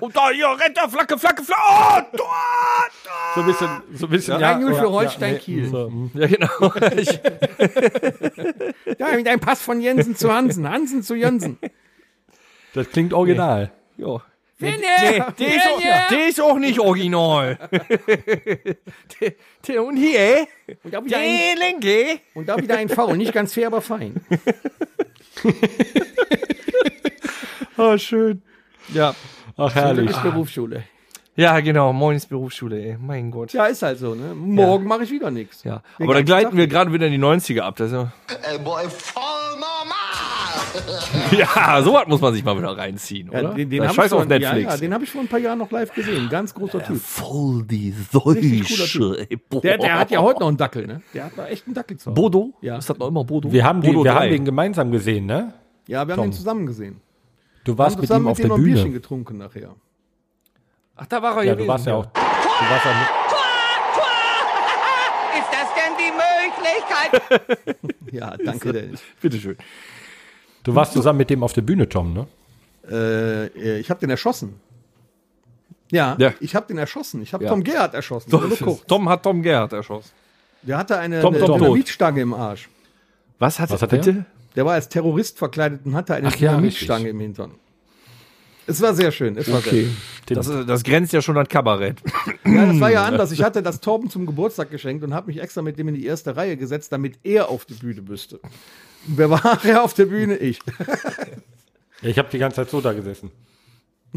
Und 0.00 0.16
da 0.16 0.30
hier, 0.30 0.46
rennt 0.48 0.76
der 0.76 0.88
Flacke, 0.88 1.18
Flacke, 1.18 1.42
Flacke. 1.42 2.12
Oh, 2.12 2.16
Tor, 2.16 2.28
So 3.34 3.40
ein 3.40 3.46
bisschen, 3.46 3.68
so 3.94 4.06
ein 4.06 4.10
bisschen. 4.10 4.40
Ja, 4.40 4.58
Null 4.58 4.74
für 4.74 4.84
ja, 4.84 4.90
Holstein 4.90 5.32
nee, 5.34 5.38
Kiel. 5.38 5.68
so, 5.68 5.90
mm. 5.90 6.10
Ja, 6.14 6.26
genau. 6.26 6.48
Ja, 8.98 9.08
mit 9.16 9.28
einem 9.28 9.40
Pass 9.40 9.62
von 9.62 9.80
Jensen 9.80 10.16
zu 10.16 10.32
Hansen, 10.32 10.68
Hansen 10.68 11.02
zu 11.02 11.14
Jensen. 11.14 11.58
Das 12.74 12.90
klingt 12.90 13.12
original. 13.12 13.70
ja. 13.96 14.20
Nee, 14.58 14.76
Nee, 14.78 15.22
der 15.38 15.56
ist, 15.56 15.66
auch, 15.66 15.80
der 16.10 16.28
ist 16.28 16.40
auch 16.40 16.58
nicht 16.58 16.78
original. 16.78 17.58
der, 19.20 19.32
der 19.68 19.84
und 19.84 19.96
hier, 19.96 20.46
Und 20.84 20.94
da 20.94 21.04
wieder 21.04 21.18
ein, 21.18 21.38
der 21.58 21.66
linke. 21.68 22.20
und 22.34 22.48
da 22.48 22.56
wieder 22.56 22.76
ein 22.78 22.88
Foul, 22.88 23.16
nicht 23.16 23.32
ganz 23.32 23.52
fair, 23.52 23.66
aber 23.66 23.80
fein. 23.80 24.14
Oh, 27.76 27.96
schön. 27.98 28.42
Ja. 28.92 29.14
Ach, 29.56 29.74
herrlich. 29.74 30.10
ist 30.10 30.22
Berufsschule. 30.22 30.84
Ja, 31.36 31.58
genau. 31.60 31.92
Morgens 31.92 32.26
Berufsschule, 32.26 32.80
ey. 32.80 32.96
Mein 33.00 33.30
Gott. 33.30 33.52
Ja, 33.52 33.66
ist 33.66 33.82
halt 33.82 33.98
so, 33.98 34.14
ne? 34.14 34.34
Morgen 34.34 34.86
mache 34.86 35.02
ich 35.02 35.10
wieder 35.10 35.30
nichts. 35.32 35.64
Ja, 35.64 35.82
Den 35.98 36.04
aber 36.04 36.14
da 36.14 36.22
gleiten 36.22 36.50
Tag 36.50 36.56
wir 36.56 36.66
gerade 36.68 36.92
wieder 36.92 37.06
in 37.06 37.12
die 37.12 37.18
90er 37.18 37.62
ab. 37.62 37.74
Das 37.76 37.88
ist 37.88 37.92
ja, 37.94 38.12
Ey, 38.52 38.58
boy, 38.58 38.84
voll 38.88 39.22
normal. 39.54 39.94
ja, 41.32 41.82
sowas 41.82 42.04
muss 42.06 42.20
man 42.20 42.34
sich 42.34 42.44
mal 42.44 42.56
wieder 42.56 42.76
reinziehen, 42.76 43.30
Ja, 43.32 43.40
oder? 43.40 43.54
den 43.54 43.68
den 43.70 43.82
habe 43.82 43.94
scheiß 43.94 44.12
auf 44.12 44.26
Netflix. 44.26 44.62
Ja, 44.64 44.70
ja, 44.70 44.76
den 44.76 44.94
hab 44.94 45.02
ich 45.02 45.10
vor 45.10 45.20
ein 45.22 45.28
paar 45.28 45.38
Jahren 45.40 45.58
noch 45.58 45.70
live 45.70 45.92
gesehen. 45.92 46.28
Ganz 46.28 46.54
großer 46.54 46.84
Typ. 46.84 47.00
Voll 47.00 47.64
die 47.64 47.94
Deutsche. 48.12 49.26
ey. 49.28 49.38
Der, 49.62 49.78
der 49.78 49.98
hat 49.98 50.10
ja 50.12 50.20
heute 50.20 50.40
noch 50.40 50.48
einen 50.48 50.56
Dackel, 50.56 50.86
ne? 50.86 51.02
Der 51.14 51.24
hat 51.24 51.32
da 51.36 51.46
echt 51.46 51.66
einen 51.66 51.74
Dackel 51.74 51.96
zu. 51.96 52.12
Bodo? 52.12 52.52
Ja. 52.60 52.78
Ist 52.78 52.88
das 52.90 52.98
noch 52.98 53.08
immer 53.08 53.24
Bodo? 53.24 53.50
Wir 53.52 53.64
haben, 53.64 53.80
die, 53.80 53.88
Bodo 53.88 54.04
wir 54.04 54.12
3. 54.12 54.20
haben 54.20 54.30
den 54.30 54.44
gemeinsam 54.44 54.90
gesehen, 54.92 55.26
ne? 55.26 55.52
Ja, 55.86 56.06
wir 56.06 56.12
haben 56.12 56.20
Tom. 56.20 56.30
den 56.30 56.32
zusammen 56.32 56.66
gesehen. 56.66 57.00
Du 57.64 57.76
warst 57.78 57.98
mit 57.98 58.10
ihm 58.10 58.26
auf 58.28 58.36
dem 58.36 58.42
der 58.42 58.48
noch 58.50 58.56
ein 58.58 58.64
Bierchen 58.64 58.84
Bühne. 58.84 58.94
getrunken 59.00 59.38
nachher. 59.38 59.74
Ach, 60.96 61.06
da 61.06 61.22
war 61.22 61.36
er 61.38 61.42
Ja, 61.44 61.54
du 61.54 61.66
warst 61.66 61.86
ja 61.86 61.94
auch. 61.96 62.06
Du 62.06 62.20
warst 62.20 62.84
ja 62.84 62.90
Ist 65.38 65.50
das 65.50 65.68
denn 65.74 65.94
die 65.98 66.12
Möglichkeit? 66.12 67.90
Ja, 68.12 68.36
danke, 68.36 68.72
Dennis. 68.72 69.00
Bitteschön. 69.20 69.56
Du 70.62 70.72
warst 70.74 70.92
zusammen 70.92 71.16
mit 71.18 71.30
dem 71.30 71.42
auf 71.42 71.52
der 71.52 71.62
Bühne, 71.62 71.88
Tom, 71.88 72.12
ne? 72.14 72.26
Äh, 72.88 73.78
ich 73.80 73.90
habe 73.90 73.98
den 73.98 74.10
erschossen. 74.10 74.60
Ja, 75.90 76.14
Ja. 76.18 76.32
ich 76.38 76.54
habe 76.54 76.66
den 76.68 76.78
erschossen. 76.78 77.22
Ich 77.22 77.32
habe 77.34 77.42
Ja. 77.44 77.50
Tom 77.50 77.64
Gerhardt 77.64 77.94
erschossen. 77.94 78.30
Tom 78.86 79.08
hat 79.08 79.22
Tom 79.24 79.42
Gerhardt 79.42 79.72
erschossen. 79.72 80.10
Der 80.62 80.78
hatte 80.78 80.96
eine, 80.98 81.20
Tom, 81.22 81.34
eine 81.34 81.44
Tom, 81.44 81.58
Dynamitstange 81.60 82.20
im 82.20 82.34
Arsch. 82.34 82.68
Was 83.38 83.58
hat, 83.60 83.70
Was 83.70 83.82
hat 83.82 83.92
er? 83.92 83.98
bitte? 83.98 84.24
Der 84.56 84.64
war 84.64 84.74
als 84.74 84.88
Terrorist 84.88 85.38
verkleidet 85.38 85.80
und 85.84 85.94
hatte 85.94 86.14
eine 86.14 86.28
Ach 86.28 86.36
ja, 86.36 86.50
Dynamitstange 86.52 87.08
im 87.08 87.18
Hintern. 87.20 87.52
Es 88.66 88.80
war 88.80 88.94
sehr 88.94 89.10
schön. 89.12 89.36
Es 89.36 89.50
war 89.52 89.60
sehr 89.60 89.72
schön. 89.72 89.96
Das, 90.26 90.46
ist- 90.46 90.68
das 90.68 90.82
grenzt 90.84 91.12
ja 91.12 91.20
schon 91.20 91.36
an 91.36 91.46
Kabarett. 91.46 92.00
Ja, 92.46 92.66
das 92.66 92.80
war 92.80 92.90
ja 92.90 93.04
anders. 93.04 93.30
Ich 93.32 93.42
hatte 93.42 93.62
das 93.62 93.80
Torben 93.80 94.08
zum 94.08 94.24
Geburtstag 94.24 94.70
geschenkt 94.70 95.04
und 95.04 95.12
habe 95.12 95.26
mich 95.26 95.40
extra 95.40 95.60
mit 95.60 95.78
dem 95.78 95.88
in 95.88 95.94
die 95.94 96.06
erste 96.06 96.34
Reihe 96.36 96.56
gesetzt, 96.56 96.90
damit 96.92 97.18
er 97.24 97.48
auf 97.50 97.64
die 97.66 97.74
Bühne 97.74 98.00
müsste. 98.00 98.40
Wer 99.06 99.28
war 99.28 99.42
nachher 99.44 99.82
auf 99.84 99.92
der 99.92 100.06
Bühne? 100.06 100.36
Ich. 100.36 100.60
Ich 102.00 102.18
habe 102.18 102.28
die 102.30 102.38
ganze 102.38 102.56
Zeit 102.56 102.70
so 102.70 102.80
da 102.80 102.92
gesessen. 102.94 103.30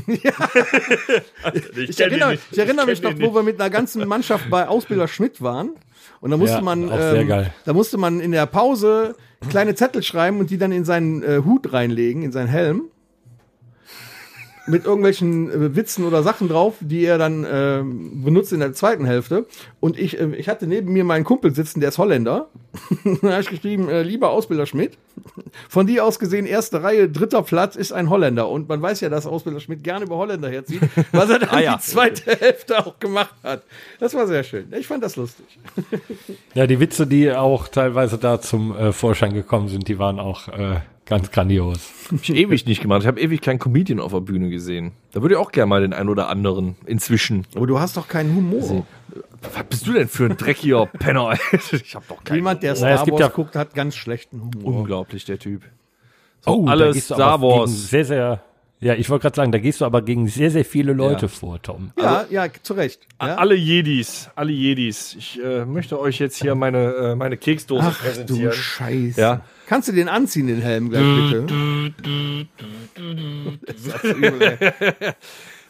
Ich 1.75 1.99
erinnere, 1.99 2.37
ich 2.51 2.57
erinnere 2.57 2.85
mich 2.85 3.01
noch, 3.01 3.13
wo 3.19 3.33
wir 3.33 3.43
mit 3.43 3.59
einer 3.59 3.69
ganzen 3.69 4.07
Mannschaft 4.07 4.49
bei 4.49 4.67
Ausbilder 4.67 5.07
Schmidt 5.07 5.41
waren. 5.41 5.71
Und 6.21 6.31
da 6.31 6.37
musste 6.37 6.57
Ja, 6.57 6.61
man, 6.61 6.89
ähm, 6.91 7.45
da 7.65 7.73
musste 7.73 7.97
man 7.97 8.19
in 8.19 8.31
der 8.31 8.45
Pause 8.45 9.15
kleine 9.49 9.75
Zettel 9.75 10.03
schreiben 10.03 10.39
und 10.39 10.49
die 10.49 10.57
dann 10.57 10.71
in 10.71 10.85
seinen 10.85 11.23
äh, 11.23 11.41
Hut 11.43 11.71
reinlegen, 11.73 12.23
in 12.23 12.31
seinen 12.31 12.47
Helm. 12.47 12.89
Mit 14.67 14.85
irgendwelchen 14.85 15.49
äh, 15.49 15.75
Witzen 15.75 16.05
oder 16.05 16.23
Sachen 16.23 16.49
drauf, 16.49 16.75
die 16.79 17.05
er 17.05 17.17
dann 17.17 17.45
ähm, 17.49 18.23
benutzt 18.23 18.51
in 18.53 18.59
der 18.59 18.73
zweiten 18.73 19.05
Hälfte. 19.05 19.45
Und 19.79 19.97
ich, 19.97 20.19
äh, 20.19 20.35
ich 20.35 20.49
hatte 20.49 20.67
neben 20.67 20.91
mir 20.91 21.03
meinen 21.03 21.23
Kumpel 21.23 21.53
sitzen, 21.55 21.79
der 21.79 21.89
ist 21.89 21.97
Holländer. 21.97 22.49
da 23.21 23.31
habe 23.31 23.41
ich 23.41 23.49
geschrieben, 23.49 23.89
äh, 23.89 24.03
lieber 24.03 24.29
Ausbilder 24.29 24.65
Schmidt, 24.65 24.97
von 25.69 25.87
dir 25.87 26.05
aus 26.05 26.19
gesehen, 26.19 26.45
erste 26.45 26.83
Reihe, 26.83 27.09
dritter 27.09 27.41
Platz 27.41 27.75
ist 27.75 27.91
ein 27.91 28.09
Holländer. 28.09 28.49
Und 28.49 28.67
man 28.69 28.81
weiß 28.81 29.01
ja, 29.01 29.09
dass 29.09 29.25
Ausbilder 29.25 29.59
Schmidt 29.59 29.83
gerne 29.83 30.05
über 30.05 30.17
Holländer 30.17 30.49
herzieht, 30.49 30.81
was 31.11 31.29
er 31.29 31.39
dann 31.39 31.49
Ah, 31.57 31.59
ja. 31.59 31.77
die 31.77 31.83
zweite 31.83 32.37
Hälfte 32.37 32.85
auch 32.85 32.99
gemacht 32.99 33.35
hat. 33.43 33.63
Das 33.99 34.13
war 34.13 34.27
sehr 34.27 34.43
schön. 34.43 34.71
Ich 34.77 34.87
fand 34.87 35.03
das 35.03 35.15
lustig. 35.15 35.45
Ja, 36.53 36.67
die 36.67 36.79
Witze, 36.79 37.07
die 37.07 37.31
auch 37.31 37.67
teilweise 37.67 38.17
da 38.17 38.41
zum 38.41 38.75
äh, 38.75 38.91
Vorschein 38.91 39.33
gekommen 39.33 39.69
sind, 39.69 39.87
die 39.87 39.97
waren 39.97 40.19
auch 40.19 40.47
äh, 40.49 40.81
ganz 41.07 41.31
grandios. 41.31 41.91
Hab 42.11 42.21
ich 42.21 42.29
ewig 42.35 42.65
nicht 42.65 42.81
gemacht. 42.81 43.01
Ich 43.01 43.07
habe 43.07 43.19
ewig 43.19 43.41
keinen 43.41 43.59
Comedian 43.59 43.99
auf 43.99 44.11
der 44.13 44.21
Bühne 44.21 44.49
gesehen. 44.49 44.91
Da 45.11 45.21
würde 45.21 45.35
ich 45.35 45.39
auch 45.41 45.51
gerne 45.51 45.67
mal 45.67 45.81
den 45.81 45.93
einen 45.93 46.09
oder 46.09 46.29
anderen 46.29 46.75
inzwischen. 46.85 47.45
Aber 47.55 47.67
du 47.67 47.79
hast 47.79 47.97
doch 47.97 48.07
keinen 48.07 48.35
Humor. 48.35 48.85
Was 49.53 49.63
bist 49.65 49.87
du 49.87 49.93
denn 49.93 50.07
für 50.07 50.25
ein 50.25 50.37
dreckiger 50.37 50.85
Penner? 50.99 51.29
Alter? 51.29 51.73
Ich 51.73 51.95
habe 51.95 52.05
doch 52.07 52.23
keinen. 52.23 52.35
Jemand, 52.37 52.63
der 52.63 52.73
Naja, 52.73 52.87
es 52.87 52.95
Star 53.01 53.05
gibt 53.05 53.19
Wars 53.19 53.29
ja- 53.29 53.35
guckt, 53.35 53.55
hat 53.55 53.73
ganz 53.73 53.95
schlechten 53.95 54.41
Humor. 54.41 54.79
Unglaublich, 54.79 55.25
der 55.25 55.39
Typ. 55.39 55.63
Oh, 56.45 56.63
da 56.65 56.71
alles 56.71 57.05
Star 57.05 57.41
Wars. 57.41 57.89
Sehr, 57.89 58.05
sehr, 58.05 58.41
ja, 58.79 58.93
ich 58.93 59.09
wollte 59.09 59.23
gerade 59.23 59.35
sagen, 59.35 59.51
da 59.51 59.57
gehst 59.57 59.81
du 59.81 59.85
aber 59.85 60.01
gegen 60.01 60.27
sehr, 60.27 60.51
sehr 60.51 60.63
viele 60.63 60.93
Leute 60.93 61.29
vor, 61.29 61.61
Tom. 61.61 61.91
Ja, 61.99 62.25
ja, 62.29 62.45
zu 62.61 62.73
Recht. 62.73 63.01
Ja? 63.19 63.35
Alle 63.35 63.55
Jedis, 63.55 64.29
alle 64.35 64.51
Jedis. 64.51 65.15
Ich 65.17 65.43
äh, 65.43 65.65
möchte 65.65 65.99
euch 65.99 66.19
jetzt 66.19 66.39
hier 66.41 66.53
meine, 66.53 66.93
äh, 66.93 67.15
meine 67.15 67.37
Keksdose 67.37 67.87
Ach 67.87 67.97
du 67.97 68.03
präsentieren. 68.05 68.53
Scheiße. 68.53 69.19
Ja. 69.19 69.41
Kannst 69.65 69.87
du 69.87 69.93
den 69.93 70.09
anziehen, 70.09 70.47
den 70.47 70.61
Helm 70.61 70.89
gleich 70.89 71.03
bitte? 71.31 71.93
Das 73.65 74.03
ist 74.03 74.15
übel, 74.15 74.41
ey. 74.41 75.13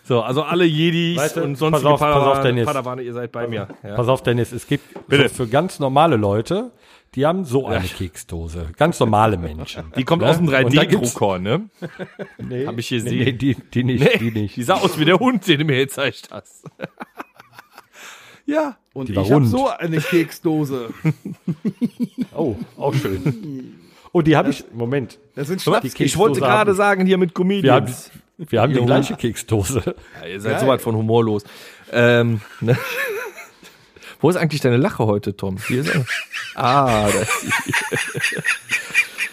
So, 0.08 0.22
also 0.22 0.44
alle 0.44 0.64
Jedis 0.64 1.18
Weißt 1.18 1.36
du, 1.36 1.44
und 1.44 1.54
pass 1.54 1.60
sonstige 1.60 1.90
auf, 1.90 2.00
pass 2.00 2.16
auf, 2.16 2.24
Padawane, 2.24 2.44
Dennis. 2.44 2.66
Padawane, 2.66 3.02
ihr 3.02 3.14
seid 3.14 3.32
bei 3.34 3.46
mir. 3.46 3.68
Ja. 3.84 3.96
Pass 3.96 4.08
auf, 4.08 4.24
Dennis, 4.24 4.54
es 4.54 4.66
gibt 4.66 5.08
Bitte. 5.10 5.28
so 5.28 5.36
für 5.36 5.48
ganz 5.48 5.80
normale 5.80 6.16
Leute, 6.16 6.72
die 7.16 7.26
haben 7.26 7.46
so 7.46 7.66
eine 7.68 7.86
Keksdose. 7.88 8.70
Ganz 8.78 9.00
normale 9.00 9.38
Menschen. 9.38 9.92
Die 9.98 10.04
kommt 10.04 10.22
Ne? 10.24 10.30
aus 10.30 10.38
dem 10.38 10.48
Und 10.48 10.54
da 10.54 10.62
gibt's- 10.64 11.16
3D-Drucker, 11.16 11.40
ne? 11.40 11.70
Nee, 12.38 12.68
Hab 12.68 12.78
ich 12.78 12.88
hier 12.90 13.02
nee, 13.04 13.10
gesehen. 13.10 13.26
nee, 13.26 13.32
die, 13.34 13.56
die 13.56 13.84
nicht, 13.84 14.20
die 14.22 14.32
nicht. 14.32 14.56
Die 14.56 14.64
sah 14.64 14.76
aus 14.76 15.00
wie 15.00 15.06
der 15.06 15.18
Hund, 15.20 15.48
den 15.48 15.60
du 15.60 15.66
mir 15.66 15.78
gezeigt 15.78 16.30
hast. 16.32 16.66
ja. 18.46 18.78
Und 18.94 19.10
Die 19.10 19.14
ich 19.14 19.32
habe 19.32 19.46
so 19.46 19.68
eine 19.70 19.98
Keksdose. 20.00 20.90
Oh, 22.36 22.56
auch 22.78 22.94
schön. 22.94 23.76
Oh, 24.12 24.22
die 24.22 24.36
habe 24.36 24.50
ich, 24.52 24.64
Moment. 24.72 25.18
Das 25.36 25.48
sind 25.48 25.60
Die 25.60 25.64
Schnaps. 25.64 25.82
Keksdose 25.82 26.04
Ich 26.06 26.18
wollte 26.18 26.40
gerade 26.40 26.74
sagen, 26.76 27.06
hier 27.08 27.18
mit 27.18 27.32
Wir 27.32 27.74
haben, 27.74 27.86
Comedians. 27.88 28.12
wir 28.38 28.62
haben 28.62 28.74
die 28.74 28.86
gleiche 28.86 29.16
Keksdose. 29.16 29.96
Ja, 30.22 30.28
ihr 30.28 30.40
seid 30.42 30.60
so 30.60 30.68
weit 30.68 30.82
von 30.82 30.96
humorlos. 30.96 31.44
Ähm, 31.92 32.42
ne? 32.62 32.78
Wo 34.20 34.30
ist 34.30 34.36
eigentlich 34.36 34.62
deine 34.62 34.78
Lache 34.78 35.06
heute, 35.06 35.36
Tom? 35.36 35.58
Hier 35.68 35.82
ist 35.82 35.94
er. 35.94 36.06
Ah, 36.56 37.08
da 37.12 37.20
ist 37.20 37.42
sie. 37.42 37.52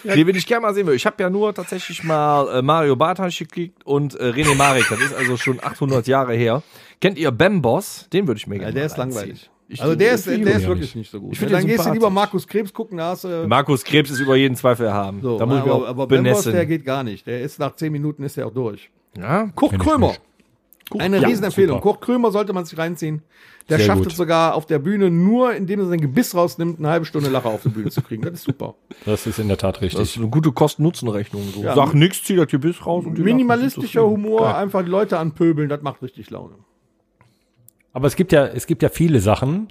Den 0.15 0.27
will 0.27 0.37
ich 0.37 0.47
gerne 0.47 0.61
mal 0.61 0.75
sehen. 0.75 0.87
Ich 0.93 1.07
habe 1.07 1.23
ja 1.23 1.31
nur 1.31 1.55
tatsächlich 1.55 2.05
mal 2.05 2.59
äh, 2.59 2.63
Mario 2.63 2.95
ich 3.29 3.39
gekriegt 3.39 3.87
und 3.87 4.15
äh, 4.17 4.25
René 4.31 4.55
Marek. 4.55 4.85
Das 4.91 5.01
ist 5.01 5.15
also 5.15 5.39
schon 5.39 5.59
800 5.65 6.07
Jahre 6.07 6.35
her. 6.35 6.63
Kennt 7.01 7.19
ihr 7.19 7.31
Bambos? 7.31 8.07
Den 8.13 8.27
würde 8.27 8.37
ich 8.39 8.47
mir 8.47 8.57
Ja, 8.57 8.61
gerne 8.71 8.75
der 8.75 8.83
mal 8.83 8.87
ist 8.87 8.99
reinziehen. 8.99 9.19
langweilig. 9.21 9.51
Ich- 9.67 9.81
also 9.83 9.95
der 9.95 10.13
ist, 10.13 10.27
ich 10.27 10.45
der 10.45 10.57
ist 10.57 10.67
wirklich 10.67 10.95
nicht 10.95 11.11
so 11.11 11.19
gut. 11.21 11.33
Ich 11.33 11.39
Ja, 11.41 11.47
finde 11.49 11.55
dann 11.61 11.67
gehst 11.67 11.87
du 11.87 11.93
lieber. 11.93 12.11
Markus 12.11 12.47
Krebs 12.47 12.71
gucken, 12.75 12.99
da 12.99 13.11
hast 13.13 13.25
du. 13.25 13.47
Markus 13.49 13.83
Krebs 13.83 14.11
ist 14.11 14.21
über 14.21 14.37
jeden 14.37 14.57
Zweifel 14.57 14.85
erhaben. 14.87 15.23
So, 15.23 15.39
da 15.39 15.47
muss 15.47 15.57
ich 15.57 15.63
aber, 15.63 15.75
auch 15.75 15.87
aber 15.87 16.07
Bambos, 16.07 16.09
benessen. 16.23 16.53
der 16.53 16.67
geht 16.67 16.85
gar 16.85 17.03
nicht. 17.03 17.27
Der 17.27 17.41
ist 17.41 17.59
nach 17.59 17.75
10 17.75 17.91
Minuten 17.91 18.23
ist 18.25 18.37
der 18.37 18.47
auch 18.47 18.53
durch. 18.53 18.91
ja? 19.17 19.49
Kurt 19.55 19.73
ich 19.73 19.79
Krömer. 19.79 20.15
Eine 20.99 21.19
Ja, 21.19 21.29
Riesenempfehlung. 21.29 21.79
super. 21.79 21.93
Kurt 21.93 22.03
Krömer 22.03 22.31
sollte 22.31 22.53
man 22.53 22.67
sich 22.67 22.79
reinziehen. 22.79 23.23
Der 23.71 23.79
Sehr 23.79 23.87
schafft 23.87 24.03
gut. 24.03 24.13
es 24.13 24.17
sogar 24.19 24.55
auf 24.55 24.67
der 24.67 24.79
Bühne 24.79 25.11
nur, 25.11 25.55
indem 25.55 25.81
er 25.81 25.87
sein 25.87 26.01
Gebiss 26.01 26.35
rausnimmt, 26.35 26.79
eine 26.79 26.89
halbe 26.89 27.07
Stunde 27.07 27.31
Lacher 27.31 27.49
auf 27.49 27.63
die 27.63 27.71
Bühne 27.71 27.91
zu 27.91 28.03
kriegen. 28.03 28.23
Das 28.23 28.35
ist 28.35 28.43
super. 28.45 28.75
Das 29.07 29.27
ist 29.27 29.39
in 29.39 29.49
der 29.49 29.57
Tat 29.57 29.77
Das 29.77 29.83
richtig. 29.83 30.03
ist 30.03 30.17
eine 30.19 30.29
gute 30.29 30.53
Kosten-Nutzen-Rechnung. 30.53 31.43
So. 31.55 31.63
Ja. 31.63 31.75
Sag 31.75 31.95
nix, 31.95 32.23
zieh 32.25 32.37
das 32.37 32.49
Gebiss 32.49 32.85
raus. 32.85 33.07
Und 33.07 33.17
die 33.17 33.23
Minimalistischer 33.23 34.03
lachen, 34.03 34.13
Humor, 34.13 34.39
zufrieden. 34.41 34.57
einfach 34.57 34.83
die 34.85 34.91
Leute 34.91 35.19
anpöbeln, 35.19 35.69
das 35.71 35.81
macht 35.81 36.03
richtig 36.03 36.29
Laune. 36.31 36.57
Aber 37.95 38.07
es 38.07 38.17
gibt 38.17 38.33
ja, 38.33 38.45
es 38.47 38.67
gibt 38.67 38.83
ja 38.83 38.89
viele 38.91 39.21
Sachen, 39.21 39.69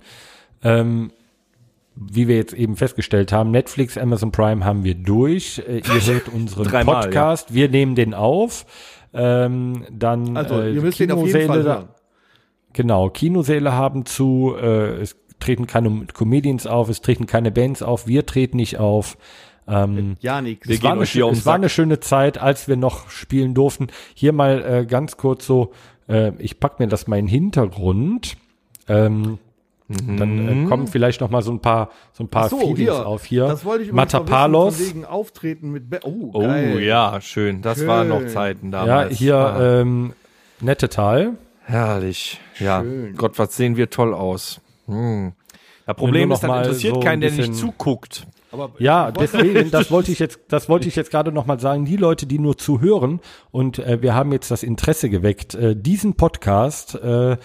ähm, 0.64 1.12
wie 1.96 2.28
wir 2.28 2.36
jetzt 2.38 2.54
eben 2.54 2.76
festgestellt 2.76 3.32
haben. 3.32 3.52
Netflix, 3.52 3.98
Amazon 4.00 4.32
Prime 4.32 4.66
haben 4.66 4.84
wir 4.84 4.96
durch. 4.96 5.62
Äh, 5.68 5.78
ihr 5.80 5.84
hört 6.14 6.30
unseren 6.30 6.64
Dreimal, 6.64 7.04
Podcast. 7.04 7.54
Wir 7.54 7.70
nehmen 7.70 7.94
den 7.94 8.16
auf. 8.16 8.66
Ähm, 9.14 9.86
dann 9.92 10.36
Also, 10.36 10.60
äh, 10.62 10.74
ihr 10.74 10.82
müsst 10.82 11.00
den 11.00 11.12
auf 11.12 11.28
jeden 11.28 11.46
Fall 11.48 11.60
Kinosäle- 11.60 11.64
hören. 11.66 11.90
Genau, 12.74 13.10
Kinosäle 13.10 13.74
haben 13.74 14.06
zu, 14.06 14.56
äh, 14.60 15.02
es 15.02 15.16
treten 15.40 15.68
keine 15.68 16.06
Comedians 16.14 16.68
auf, 16.68 16.90
es 16.90 17.02
treten 17.02 17.26
keine 17.28 17.52
Bands 17.52 17.82
auf, 17.84 18.08
wir 18.08 18.26
treten 18.26 18.58
nicht 18.58 18.78
auf. 18.80 19.18
Ähm, 19.68 20.18
Ja, 20.20 20.42
nix. 20.42 20.68
Wir 20.68 20.76
es 20.76 20.84
war, 20.84 20.92
eine, 20.94 21.26
um 21.26 21.34
es 21.34 21.46
war 21.46 21.56
eine 21.56 21.70
schöne 21.70 22.00
Zeit, 22.00 22.38
als 22.38 22.68
wir 22.68 22.76
noch 22.78 23.10
spielen 23.10 23.54
durften. 23.54 23.88
Hier 24.14 24.34
mal 24.34 24.64
äh, 24.82 24.86
ganz 24.86 25.16
kurz 25.18 25.46
so, 25.46 25.72
äh, 26.10 26.32
ich 26.40 26.60
pack 26.60 26.80
mir 26.80 26.88
das 26.88 27.08
mal 27.08 27.18
in 27.18 27.26
den 27.26 27.30
Hintergrund. 27.32 28.36
Ähm, 28.90 29.38
Dann 29.88 30.66
äh, 30.66 30.68
kommen 30.68 30.88
vielleicht 30.88 31.22
noch 31.22 31.30
mal 31.30 31.42
so 31.42 31.52
ein 31.52 31.60
paar 31.60 31.92
so 32.14 32.24
ein 32.24 32.28
paar 32.28 32.46
Ach 32.46 32.50
so, 32.50 32.60
Feelings 32.60 32.80
hier. 32.80 33.06
auf 33.08 33.24
hier. 33.26 33.46
Das 33.48 33.64
wollte 33.64 33.84
ich 33.84 33.88
wissen, 33.90 33.96
Matapalos. 33.96 34.80
wegen 34.80 35.06
Auftreten 35.06 35.72
mit 35.72 35.90
Be 35.90 36.00
Oh, 36.04 36.32
Oh 36.34 36.40
geil. 36.42 36.82
ja, 36.82 37.22
schön. 37.22 37.62
Das 37.62 37.78
Schön. 37.80 37.88
waren 37.88 38.08
noch 38.10 38.26
Zeiten 38.28 38.72
Ja, 38.72 38.86
damals. 38.86 39.18
hier 39.18 39.36
Ah, 39.38 39.80
ähm, 39.82 40.14
nette 40.60 40.90
Tal. 40.90 41.34
Herrlich. 41.66 42.40
Ja, 42.60 42.82
Schön. 42.82 43.16
Gott, 43.16 43.40
was 43.40 43.56
sehen 43.56 43.78
wir 43.78 43.90
toll 43.90 44.14
aus. 44.14 44.62
Hm. 44.88 45.34
Das 45.86 45.96
Problem 45.96 46.32
ist, 46.32 46.42
dann 46.42 46.64
interessiert 46.64 46.94
so 46.94 47.00
ein 47.02 47.06
keinen, 47.06 47.22
der 47.22 47.32
nicht 47.32 47.56
zuguckt. 47.56 48.26
Aber 48.52 48.72
Ja, 48.78 49.12
deswegen, 49.12 49.72
das 49.72 49.92
wollte 49.92 50.12
ich 50.12 50.20
jetzt, 50.20 50.40
das 50.48 50.70
wollte 50.70 50.88
ich 50.88 50.96
jetzt 50.96 51.12
gerade 51.12 51.32
noch 51.32 51.46
mal 51.46 51.60
sagen. 51.60 51.86
Die 51.86 51.98
Leute, 51.98 52.26
die 52.26 52.40
nur 52.40 52.58
zuhören 52.58 53.20
und 53.52 53.80
äh, 53.80 54.02
wir 54.02 54.14
haben 54.14 54.32
jetzt 54.32 54.52
das 54.52 54.64
Interesse 54.64 55.10
geweckt. 55.10 55.56
Äh, 55.56 55.76
diesen 55.76 56.14
Podcast 56.16 56.96
äh, 56.96 57.32
äh, 57.34 57.38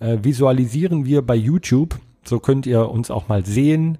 visualisieren 0.00 1.06
wir 1.06 1.22
bei 1.22 1.36
YouTube. 1.36 1.96
So 2.24 2.40
könnt 2.40 2.66
ihr 2.66 2.90
uns 2.90 3.10
auch 3.10 3.28
mal 3.28 3.46
sehen 3.46 3.98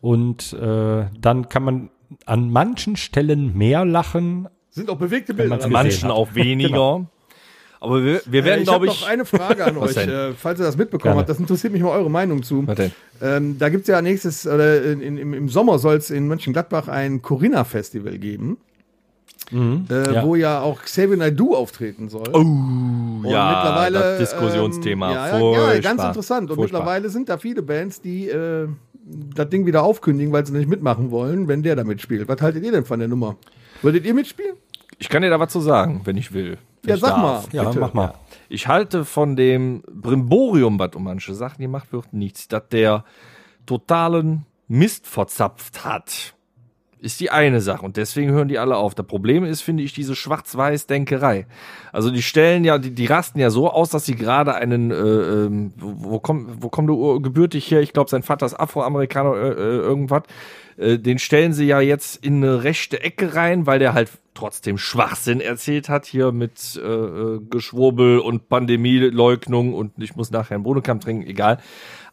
und 0.00 0.52
äh, 0.54 1.06
dann 1.18 1.48
kann 1.48 1.62
man 1.62 1.90
an 2.26 2.50
manchen 2.50 2.96
Stellen 2.96 3.56
mehr 3.56 3.84
lachen. 3.84 4.48
Sind 4.70 4.90
auch 4.90 4.96
bewegte 4.96 5.34
Bilder. 5.34 5.56
gesehen 5.56 5.72
Manchen 5.72 6.08
hat. 6.08 6.16
auch 6.16 6.28
weniger. 6.34 6.68
Genau. 6.68 7.06
Aber 7.80 8.02
wir, 8.04 8.20
wir 8.26 8.44
werden, 8.44 8.60
Äh, 8.60 8.62
ich 8.62 8.68
habe 8.68 8.84
glaube 8.84 8.86
noch 8.86 9.02
ich. 9.02 9.06
eine 9.06 9.24
Frage 9.24 9.64
an 9.64 9.76
euch, 9.78 9.94
denn? 9.94 10.08
äh, 10.08 10.32
falls 10.32 10.58
ihr 10.60 10.64
das 10.64 10.76
mitbekommen 10.76 11.10
Gerne. 11.10 11.20
habt. 11.20 11.28
Das 11.28 11.38
interessiert 11.38 11.72
mich 11.72 11.82
mal 11.82 11.90
eure 11.90 12.10
Meinung 12.10 12.42
zu. 12.42 12.66
Ähm, 13.22 13.56
da 13.58 13.68
gibt 13.68 13.82
es 13.82 13.88
ja 13.88 14.02
nächstes, 14.02 14.46
oder 14.46 14.82
in, 14.82 15.00
in, 15.00 15.16
im, 15.18 15.34
im 15.34 15.48
Sommer 15.48 15.78
soll 15.78 15.96
es 15.96 16.10
in 16.10 16.26
Mönchengladbach 16.28 16.88
ein 16.88 17.22
Corinna-Festival 17.22 18.18
geben. 18.18 18.58
Äh, 19.50 19.54
Mhm. 19.54 19.86
ja. 19.90 20.22
Wo 20.24 20.34
ja 20.34 20.60
auch 20.60 20.82
Xavier 20.82 21.16
Naidoo 21.16 21.54
auftreten 21.54 22.08
soll. 22.10 22.28
Oh, 22.34 22.38
Und 22.38 23.24
ja, 23.30 23.48
mittlerweile, 23.48 23.98
das 23.98 24.18
Diskussionsthema. 24.18 25.08
Ähm, 25.08 25.14
ja, 25.14 25.38
ja, 25.40 25.72
ja, 25.74 25.80
ganz 25.80 26.02
interessant. 26.04 26.50
Und 26.50 26.56
Furchtbar. 26.56 26.80
mittlerweile 26.80 27.08
sind 27.08 27.30
da 27.30 27.38
viele 27.38 27.62
Bands, 27.62 28.02
die 28.02 28.28
äh, 28.28 28.68
das 29.34 29.48
Ding 29.48 29.64
wieder 29.64 29.84
aufkündigen, 29.84 30.34
weil 30.34 30.44
sie 30.44 30.52
nicht 30.52 30.68
mitmachen 30.68 31.10
wollen, 31.10 31.48
wenn 31.48 31.62
der 31.62 31.76
da 31.76 31.84
mitspielt. 31.84 32.28
Was 32.28 32.42
haltet 32.42 32.62
ihr 32.62 32.72
denn 32.72 32.84
von 32.84 32.98
der 32.98 33.08
Nummer? 33.08 33.36
Würdet 33.80 34.04
ihr 34.04 34.12
mitspielen? 34.12 34.56
Ich 34.98 35.08
kann 35.08 35.22
dir 35.22 35.30
da 35.30 35.40
was 35.40 35.50
zu 35.50 35.60
sagen, 35.60 36.02
wenn 36.04 36.18
ich 36.18 36.34
will. 36.34 36.58
Ja, 36.86 36.94
ich 36.94 37.00
sag 37.00 37.10
darf. 37.10 37.22
mal. 37.22 37.42
Ja, 37.52 37.64
Bitte. 37.64 37.80
mach 37.80 37.94
mal. 37.94 38.14
Ich 38.48 38.66
halte 38.68 39.04
von 39.04 39.36
dem 39.36 39.82
Brimborium, 39.92 40.78
was 40.78 40.94
um 40.94 41.04
manche 41.04 41.34
Sachen 41.34 41.60
gemacht 41.62 41.92
wird, 41.92 42.12
nichts. 42.12 42.48
Dass 42.48 42.68
der 42.70 43.04
totalen 43.66 44.46
Mist 44.68 45.06
verzapft 45.06 45.84
hat, 45.84 46.34
ist 47.00 47.20
die 47.20 47.30
eine 47.30 47.60
Sache. 47.60 47.84
Und 47.84 47.96
deswegen 47.96 48.30
hören 48.32 48.48
die 48.48 48.58
alle 48.58 48.76
auf. 48.76 48.94
Das 48.94 49.06
Problem 49.06 49.44
ist, 49.44 49.60
finde 49.60 49.82
ich, 49.82 49.92
diese 49.92 50.16
Schwarz-Weiß-Denkerei. 50.16 51.46
Also 51.92 52.10
die 52.10 52.22
stellen 52.22 52.64
ja, 52.64 52.78
die, 52.78 52.90
die 52.92 53.06
rasten 53.06 53.38
ja 53.38 53.50
so 53.50 53.70
aus, 53.70 53.90
dass 53.90 54.04
sie 54.04 54.16
gerade 54.16 54.54
einen, 54.54 54.90
äh, 54.90 54.94
ähm, 54.96 55.72
wo, 55.76 55.94
wo 56.12 56.18
kommt, 56.18 56.62
wo 56.62 56.68
kommt 56.68 56.88
der 56.88 56.96
Ur- 56.96 57.22
gebürtig 57.22 57.70
her? 57.70 57.80
Ich 57.82 57.92
glaube, 57.92 58.10
sein 58.10 58.22
Vater 58.24 58.46
ist 58.46 58.54
Afroamerikaner, 58.58 59.34
äh, 59.34 59.48
äh, 59.48 59.76
irgendwas. 59.78 60.22
Äh, 60.78 60.98
den 60.98 61.18
stellen 61.18 61.52
sie 61.52 61.66
ja 61.66 61.80
jetzt 61.80 62.24
in 62.24 62.42
eine 62.42 62.62
rechte 62.62 63.02
Ecke 63.02 63.34
rein, 63.34 63.66
weil 63.66 63.78
der 63.78 63.94
halt 63.94 64.10
trotzdem 64.34 64.78
Schwachsinn 64.78 65.40
erzählt 65.40 65.88
hat, 65.88 66.06
hier 66.06 66.30
mit 66.30 66.80
äh, 66.82 66.86
äh, 66.86 67.40
Geschwurbel 67.50 68.20
und 68.20 68.48
Pandemieleugnung 68.48 69.74
und 69.74 69.92
ich 69.98 70.14
muss 70.14 70.30
nachher 70.30 70.54
einen 70.54 70.64
Bodenkampf 70.64 71.04
trinken, 71.04 71.26
egal. 71.26 71.58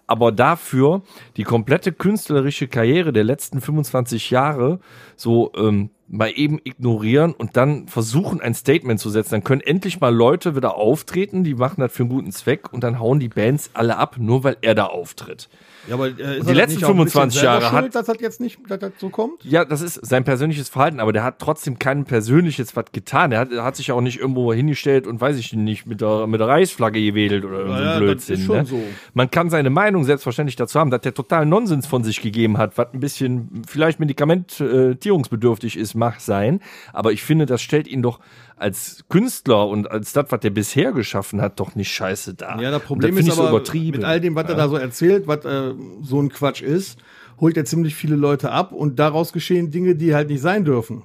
Aber 0.08 0.32
dafür 0.32 1.02
die 1.38 1.44
komplette 1.44 1.92
künstlerische 1.92 2.68
Karriere 2.68 3.12
der 3.12 3.24
letzten 3.24 3.60
25 3.60 4.30
Jahre 4.30 4.80
so 5.16 5.52
ähm, 5.56 5.90
mal 6.08 6.32
eben 6.36 6.60
ignorieren 6.64 7.34
und 7.34 7.58
dann 7.58 7.88
versuchen, 7.88 8.40
ein 8.40 8.54
Statement 8.54 9.00
zu 9.00 9.10
setzen. 9.10 9.32
Dann 9.32 9.44
können 9.44 9.62
endlich 9.62 10.00
mal 10.00 10.14
Leute 10.14 10.56
wieder 10.56 10.76
auftreten, 10.76 11.44
die 11.44 11.56
machen 11.56 11.82
das 11.82 11.92
für 11.92 12.04
einen 12.04 12.12
guten 12.12 12.32
Zweck 12.32 12.72
und 12.72 12.84
dann 12.84 13.00
hauen 13.00 13.20
die 13.20 13.30
Bands 13.30 13.72
alle 13.74 13.98
ab, 13.98 14.18
nur 14.20 14.44
weil 14.44 14.58
er 14.62 14.76
da 14.76 14.86
auftritt. 14.86 15.50
Ja, 15.88 15.96
aber 15.96 16.08
äh, 16.08 16.42
die 16.42 16.54
letzten 16.54 16.80
25 16.80 17.42
Jahre 17.42 17.72
hat- 17.72 17.94
dass 17.96 18.08
das 18.08 18.18
jetzt 18.20 18.42
nicht, 18.42 18.60
dass 18.68 18.80
das 18.80 18.92
so 18.98 19.10
kommt? 19.10 19.44
Ja, 19.44 19.66
das 19.66 19.82
ist 19.82 20.06
sein 20.06 20.24
persönliches 20.24 20.70
Verhalten, 20.70 21.00
aber 21.00 21.14
der 21.14 21.24
hat 21.24 21.40
trotzdem 21.40 21.78
kein 21.80 22.06
persönliches 22.06 22.76
was 22.76 22.86
getan. 22.92 23.32
Er 23.32 23.40
hat, 23.42 23.52
er 23.52 23.64
hat 23.64 23.76
sich 23.76 23.92
auch 23.92 24.02
nicht 24.02 24.20
irgendwo 24.20 24.52
hingestellt 24.54 25.06
und 25.08 25.22
weiß 25.22 25.38
ich 25.38 25.54
nicht, 25.54 25.86
mit 25.86 26.02
der, 26.02 26.28
mit 26.28 26.40
der 26.40 26.48
Reichsflagge 26.48 27.02
gewedelt 27.02 27.46
oder 27.46 27.60
irgendein 27.60 27.84
Ja, 27.84 27.94
ja, 27.94 28.00
Blödsinn. 28.00 28.34
das 28.36 28.40
ist 28.42 28.46
schon 28.48 28.58
ne? 28.58 28.66
so. 28.66 28.82
Man 29.14 29.30
kann 29.32 29.50
seine 29.50 29.70
Meinung 29.70 30.04
selbstverständlich 30.04 30.56
dazu 30.56 30.80
haben, 30.80 30.92
dass 30.92 31.02
der 31.02 31.14
total 31.14 31.46
Nonsens 31.46 31.86
von 31.88 32.04
sich 32.04 32.22
gegeben 32.22 32.58
hat, 32.58 32.78
was 32.78 32.88
ein 32.94 33.00
bisschen 33.00 33.64
vielleicht 33.68 34.00
medikamentierungsbedürftig 34.00 35.78
ist, 35.78 35.96
mag 35.96 36.20
sein. 36.20 36.62
Aber 36.94 37.12
ich 37.12 37.24
finde, 37.24 37.46
das 37.46 37.62
stellt 37.62 37.88
ihn 37.88 38.02
doch 38.02 38.20
als 38.58 39.04
Künstler 39.10 39.68
und 39.68 39.90
als 39.92 40.14
das, 40.14 40.28
was 40.30 40.40
der 40.40 40.50
bisher 40.50 40.92
geschaffen 40.94 41.42
hat, 41.42 41.60
doch 41.60 41.76
nicht 41.76 41.92
scheiße 41.92 42.36
dar. 42.36 42.62
Ja, 42.62 42.72
das 42.72 42.82
Und 42.82 42.88
Problem 42.88 43.16
find 43.16 43.28
ist 43.28 43.34
ich 43.34 43.36
so 43.36 43.42
aber, 43.48 43.58
übertrieben. 43.58 43.98
mit 43.98 44.06
all 44.06 44.22
dem, 44.22 44.36
was 44.36 44.48
er 44.48 44.56
da 44.56 44.70
so 44.70 44.78
erzählt, 44.78 45.28
was 45.28 45.44
äh, 45.46 45.74
so 46.02 46.22
ein 46.22 46.30
Quatsch 46.30 46.62
ist, 46.62 46.98
holt 47.40 47.58
er 47.58 47.66
ziemlich 47.66 47.96
viele 47.96 48.16
Leute 48.16 48.52
ab 48.52 48.72
und 48.72 48.98
daraus 48.98 49.34
geschehen 49.34 49.72
Dinge, 49.72 49.96
die 49.96 50.16
halt 50.16 50.30
nicht 50.30 50.42
sein 50.42 50.64
dürfen. 50.64 51.04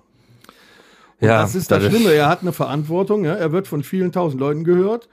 ja, 1.20 1.42
das 1.42 1.54
ist 1.56 1.70
das 1.70 1.84
Schlimme. 1.84 2.12
Er 2.12 2.28
hat 2.28 2.42
eine 2.42 2.52
Verantwortung. 2.52 3.24
Ja? 3.24 3.34
Er 3.34 3.50
wird 3.50 3.66
von 3.66 3.82
vielen 3.82 4.12
tausend 4.12 4.40
Leuten 4.40 4.62
gehört 4.62 5.08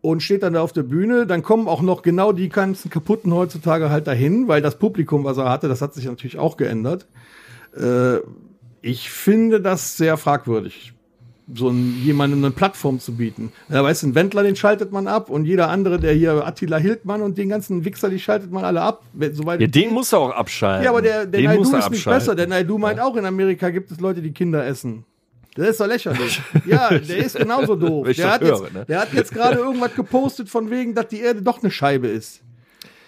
und 0.00 0.22
steht 0.22 0.42
dann 0.42 0.54
da 0.54 0.62
auf 0.62 0.72
der 0.72 0.82
Bühne. 0.82 1.26
Dann 1.26 1.42
kommen 1.42 1.68
auch 1.68 1.82
noch 1.82 2.02
genau 2.02 2.32
die 2.32 2.48
ganzen 2.48 2.90
Kaputten 2.90 3.32
heutzutage 3.32 3.90
halt 3.90 4.08
dahin, 4.08 4.48
weil 4.48 4.60
das 4.60 4.76
Publikum, 4.76 5.22
was 5.24 5.38
er 5.38 5.48
hatte, 5.48 5.68
das 5.68 5.82
hat 5.82 5.94
sich 5.94 6.06
natürlich 6.06 6.38
auch 6.38 6.56
geändert. 6.56 7.06
Äh, 7.76 8.16
ich 8.82 9.10
finde 9.10 9.60
das 9.60 9.96
sehr 9.96 10.16
fragwürdig, 10.16 10.94
so 11.54 11.68
ein, 11.68 12.00
jemandem 12.04 12.44
eine 12.44 12.50
Plattform 12.50 13.00
zu 13.00 13.14
bieten. 13.16 13.52
Ja, 13.68 13.82
weißt 13.82 14.02
du, 14.02 14.08
ein 14.08 14.14
Wendler, 14.14 14.42
den 14.42 14.56
schaltet 14.56 14.92
man 14.92 15.06
ab 15.06 15.30
und 15.30 15.44
jeder 15.44 15.68
andere, 15.68 15.98
der 15.98 16.12
hier 16.12 16.46
Attila 16.46 16.76
Hildmann 16.76 17.22
und 17.22 17.38
den 17.38 17.48
ganzen 17.48 17.84
Wichser, 17.84 18.08
die 18.08 18.18
schaltet 18.18 18.50
man 18.50 18.64
alle 18.64 18.82
ab. 18.82 19.02
Soweit 19.32 19.60
Ja, 19.60 19.66
den 19.66 19.92
muss 19.92 20.12
er 20.12 20.20
auch 20.20 20.30
abschalten. 20.30 20.84
ja, 20.84 20.90
aber 20.90 21.02
der, 21.02 21.26
der 21.26 21.40
den 21.40 21.44
Naidu 21.46 21.60
muss 21.60 21.68
ist 21.68 21.74
er 21.74 21.78
nicht 21.78 21.86
abschalten. 21.86 22.20
besser. 22.20 22.34
Der 22.34 22.46
Naidu 22.46 22.78
meint 22.78 23.00
auch, 23.00 23.16
in 23.16 23.24
Amerika 23.24 23.70
gibt 23.70 23.90
es 23.90 24.00
Leute, 24.00 24.22
die 24.22 24.32
Kinder 24.32 24.64
essen. 24.66 25.04
Das 25.56 25.68
ist 25.68 25.80
doch 25.80 25.86
lächerlich. 25.86 26.40
ja, 26.66 26.90
der 26.90 27.16
ist 27.18 27.36
genauso 27.36 27.74
doof. 27.74 28.08
Der 28.16 28.32
hat, 28.32 28.40
höre, 28.40 28.62
jetzt, 28.62 28.72
ne? 28.72 28.84
der 28.88 29.00
hat 29.00 29.12
jetzt 29.12 29.32
gerade 29.32 29.58
irgendwas 29.58 29.94
gepostet 29.94 30.48
von 30.48 30.70
wegen, 30.70 30.94
dass 30.94 31.08
die 31.08 31.20
Erde 31.20 31.42
doch 31.42 31.60
eine 31.62 31.70
Scheibe 31.70 32.06
ist. 32.06 32.40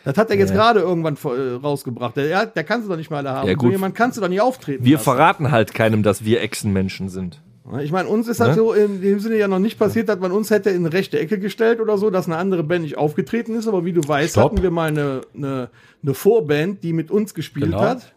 Das 0.05 0.19
hat 0.19 0.31
er 0.31 0.37
jetzt 0.37 0.53
gerade 0.53 0.81
irgendwann 0.81 1.17
äh, 1.25 1.55
rausgebracht. 1.55 2.17
Der, 2.17 2.27
der, 2.27 2.47
der 2.47 2.65
kannst 2.65 2.87
du 2.87 2.91
doch 2.91 2.97
nicht 2.97 3.11
mal 3.11 3.19
alle 3.19 3.31
haben. 3.31 3.47
Ja, 3.49 3.55
gut. 3.55 3.69
So 3.69 3.71
jemand 3.71 3.95
kannst 3.95 4.17
du 4.17 4.21
doch 4.21 4.29
nicht 4.29 4.41
auftreten. 4.41 4.85
Wir 4.85 4.95
lassen. 4.95 5.05
verraten 5.05 5.51
halt 5.53 5.75
keinem, 5.75 6.03
dass 6.03 6.25
wir 6.25 6.43
Echsenmenschen 6.43 7.09
sind. 7.09 7.41
Ich 7.81 7.93
meine, 7.93 8.09
uns 8.09 8.27
ist 8.27 8.41
das 8.41 8.49
Ne? 8.49 8.55
so 8.55 8.73
in 8.73 9.01
dem 9.01 9.21
Sinne 9.21 9.37
ja 9.37 9.47
noch 9.47 9.61
nicht 9.61 9.79
passiert, 9.79 10.09
dass 10.09 10.19
man 10.19 10.33
uns 10.33 10.51
hätte 10.51 10.71
in 10.71 10.85
eine 10.85 10.93
rechte 10.93 11.19
Ecke 11.19 11.39
gestellt 11.39 11.81
oder 11.81 11.97
so, 11.97 12.11
dass 12.11 12.27
eine 12.27 12.37
andere 12.37 12.65
Band 12.65 12.83
nicht 12.83 12.99
aufgetreten 12.99 13.55
ist. 13.55 13.69
Aber 13.69 13.85
wie 13.85 13.93
du 13.93 14.07
weißt, 14.07 14.33
Stopp. 14.33 14.53
hatten 14.53 14.63
wir 14.63 14.71
mal 14.73 14.89
eine, 14.89 15.21
eine, 15.35 15.71
eine 16.03 16.15
Vorband, 16.15 16.83
die 16.83 16.93
mit 16.93 17.11
uns 17.13 17.35
gespielt 17.35 17.67
Genau. 17.67 17.81
hat. 17.81 18.13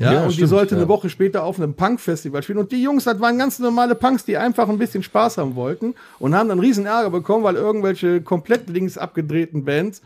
Ja, 0.00 0.12
Ja, 0.12 0.22
und 0.22 0.28
die 0.30 0.34
stimmt, 0.34 0.48
sollte 0.50 0.74
ja. 0.74 0.80
eine 0.80 0.88
Woche 0.88 1.10
später 1.10 1.42
auf 1.44 1.60
einem 1.60 1.74
Punk-Festival 1.74 2.42
spielen. 2.42 2.58
Und 2.58 2.70
die 2.72 2.82
Jungs, 2.82 3.04
das 3.04 3.20
waren 3.20 3.38
ganz 3.38 3.58
normale 3.60 3.94
Punks, 3.94 4.24
die 4.24 4.36
einfach 4.36 4.68
ein 4.68 4.78
bisschen 4.78 5.02
Spaß 5.02 5.38
haben 5.38 5.54
wollten 5.56 5.94
und 6.18 6.34
haben 6.36 6.48
dann 6.48 6.58
riesen 6.60 6.86
Ärger 6.86 7.10
bekommen, 7.10 7.42
weil 7.44 7.54
irgendwelche 7.56 8.20
komplett 8.20 8.68
links 8.68 8.96
abgedrehten 8.98 9.64
Bands 9.64 10.02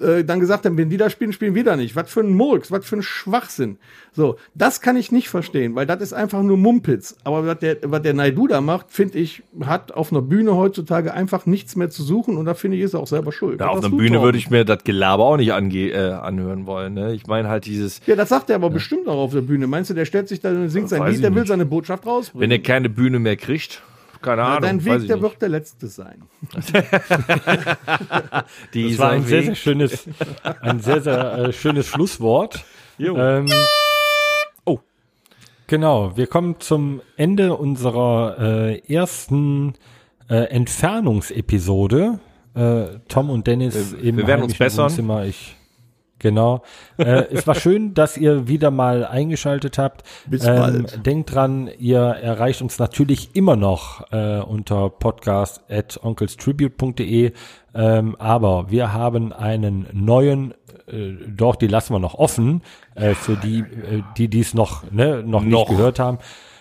äh, 0.00 0.24
dann 0.24 0.40
gesagt 0.40 0.64
haben, 0.66 0.76
wenn 0.76 0.90
die 0.90 0.96
da 0.96 1.10
spielen, 1.10 1.32
spielen 1.32 1.54
wir 1.54 1.64
da 1.64 1.76
nicht. 1.76 1.96
Was 1.96 2.10
für 2.10 2.20
ein 2.20 2.32
Murks, 2.34 2.70
was 2.70 2.84
für 2.84 2.96
ein 2.96 3.02
Schwachsinn. 3.02 3.78
So, 4.12 4.36
das 4.54 4.80
kann 4.80 4.96
ich 4.96 5.12
nicht 5.12 5.28
verstehen, 5.28 5.74
weil 5.74 5.86
das 5.86 6.00
ist 6.00 6.12
einfach 6.12 6.42
nur 6.42 6.56
Mumpitz. 6.56 7.16
Aber 7.24 7.46
was 7.46 7.58
der, 7.58 7.78
was 7.84 8.02
der 8.02 8.14
Naidu 8.14 8.48
da 8.48 8.60
macht, 8.60 8.86
finde 8.88 9.18
ich, 9.18 9.42
hat 9.64 9.92
auf 9.92 10.12
einer 10.12 10.22
Bühne 10.22 10.56
heutzutage 10.56 11.14
einfach 11.14 11.46
nichts 11.46 11.76
mehr 11.76 11.90
zu 11.90 12.02
suchen 12.02 12.36
und 12.36 12.46
da 12.46 12.54
finde 12.54 12.76
ich, 12.76 12.82
ist 12.82 12.94
er 12.94 13.00
auch 13.00 13.06
selber 13.06 13.32
schuld. 13.32 13.60
Ja, 13.60 13.68
auf 13.68 13.84
einer 13.84 13.94
Bühne 13.94 14.20
würde 14.22 14.38
ich 14.38 14.50
mir 14.50 14.64
das 14.64 14.84
Gelaber 14.84 15.24
auch 15.24 15.36
nicht 15.36 15.52
ange 15.52 15.90
äh, 15.90 16.12
anhören 16.12 16.66
wollen. 16.66 16.94
Ne? 16.94 17.14
Ich 17.14 17.26
meine 17.26 17.48
halt 17.48 17.66
dieses, 17.66 18.00
Ja, 18.06 18.16
das 18.16 18.28
sagt 18.28 18.50
er 18.50 18.56
aber 18.56 18.70
bestimmt 18.70 19.06
auch 19.06 19.18
auf 19.18 19.32
der 19.32 19.42
Bühne. 19.42 19.66
Meinst 19.66 19.90
du, 19.90 19.94
der 19.94 20.04
stellt 20.04 20.28
sich 20.28 20.40
da 20.40 20.50
und 20.50 20.68
singt 20.70 20.88
sein 20.88 21.06
Lied, 21.06 21.22
der 21.22 21.34
will 21.34 21.42
nicht. 21.42 21.48
seine 21.48 21.66
Botschaft 21.66 22.06
rausbringen? 22.06 22.42
wenn 22.42 22.50
er 22.50 22.62
keine 22.62 22.88
Bühne 22.88 23.18
mehr 23.18 23.36
kriegt, 23.36 23.82
keine 24.22 24.42
Ahnung. 24.42 24.62
dein 24.62 24.78
weiß 24.78 24.84
Weg, 24.84 25.00
ich 25.02 25.06
der 25.06 25.16
nicht. 25.16 25.22
wird 25.22 25.42
der 25.42 25.48
letzte 25.48 25.86
sein. 25.88 26.22
Das 28.72 28.98
war 28.98 29.10
ein 29.10 29.24
sehr, 29.24 29.42
sehr 29.42 29.54
schönes, 29.54 30.08
ein 30.60 30.80
sehr, 30.80 31.00
sehr 31.00 31.38
äh, 31.38 31.52
schönes 31.52 31.86
Schlusswort. 31.86 32.64
Ähm, 32.98 33.46
oh. 34.64 34.78
Genau, 35.66 36.16
wir 36.16 36.26
kommen 36.26 36.60
zum 36.60 37.00
Ende 37.16 37.56
unserer 37.56 38.36
äh, 38.38 38.92
ersten 38.92 39.74
äh, 40.28 40.44
Entfernungsepisode. 40.44 42.20
Äh, 42.54 42.84
Tom 43.08 43.30
und 43.30 43.46
Dennis 43.46 43.92
im 43.92 44.16
wir 44.16 44.26
werden 44.26 44.42
uns 44.42 44.58
bessern. 44.58 44.84
Wohnzimmer. 44.84 45.24
Ich, 45.24 45.56
genau. 46.20 46.62
äh, 46.98 47.24
es 47.32 47.46
war 47.46 47.56
schön, 47.56 47.94
dass 47.94 48.16
ihr 48.16 48.46
wieder 48.46 48.70
mal 48.70 49.04
eingeschaltet 49.04 49.78
habt. 49.78 50.04
Bis 50.26 50.44
ähm, 50.44 50.56
bald. 50.56 51.06
Denkt 51.06 51.34
dran, 51.34 51.68
ihr 51.78 51.98
erreicht 51.98 52.62
uns 52.62 52.78
natürlich 52.78 53.34
immer 53.34 53.56
noch 53.56 54.12
äh, 54.12 54.38
unter 54.38 54.88
podcast 54.90 55.62
at 55.68 55.98
onkelstribute.de. 56.02 57.32
Ähm, 57.74 58.16
aber 58.18 58.70
wir 58.70 58.92
haben 58.92 59.32
einen 59.32 59.86
neuen, 59.92 60.54
äh, 60.86 61.12
doch, 61.28 61.56
die 61.56 61.66
lassen 61.66 61.94
wir 61.94 61.98
noch 61.98 62.14
offen, 62.14 62.62
äh, 62.94 63.14
für 63.14 63.36
die, 63.36 63.60
äh, 63.60 64.02
die 64.16 64.28
dies 64.28 64.54
noch, 64.54 64.90
ne, 64.90 65.22
noch 65.24 65.42
nicht 65.42 65.52
Noch. 65.52 65.68
gehört 65.68 65.98
haben. 65.98 66.18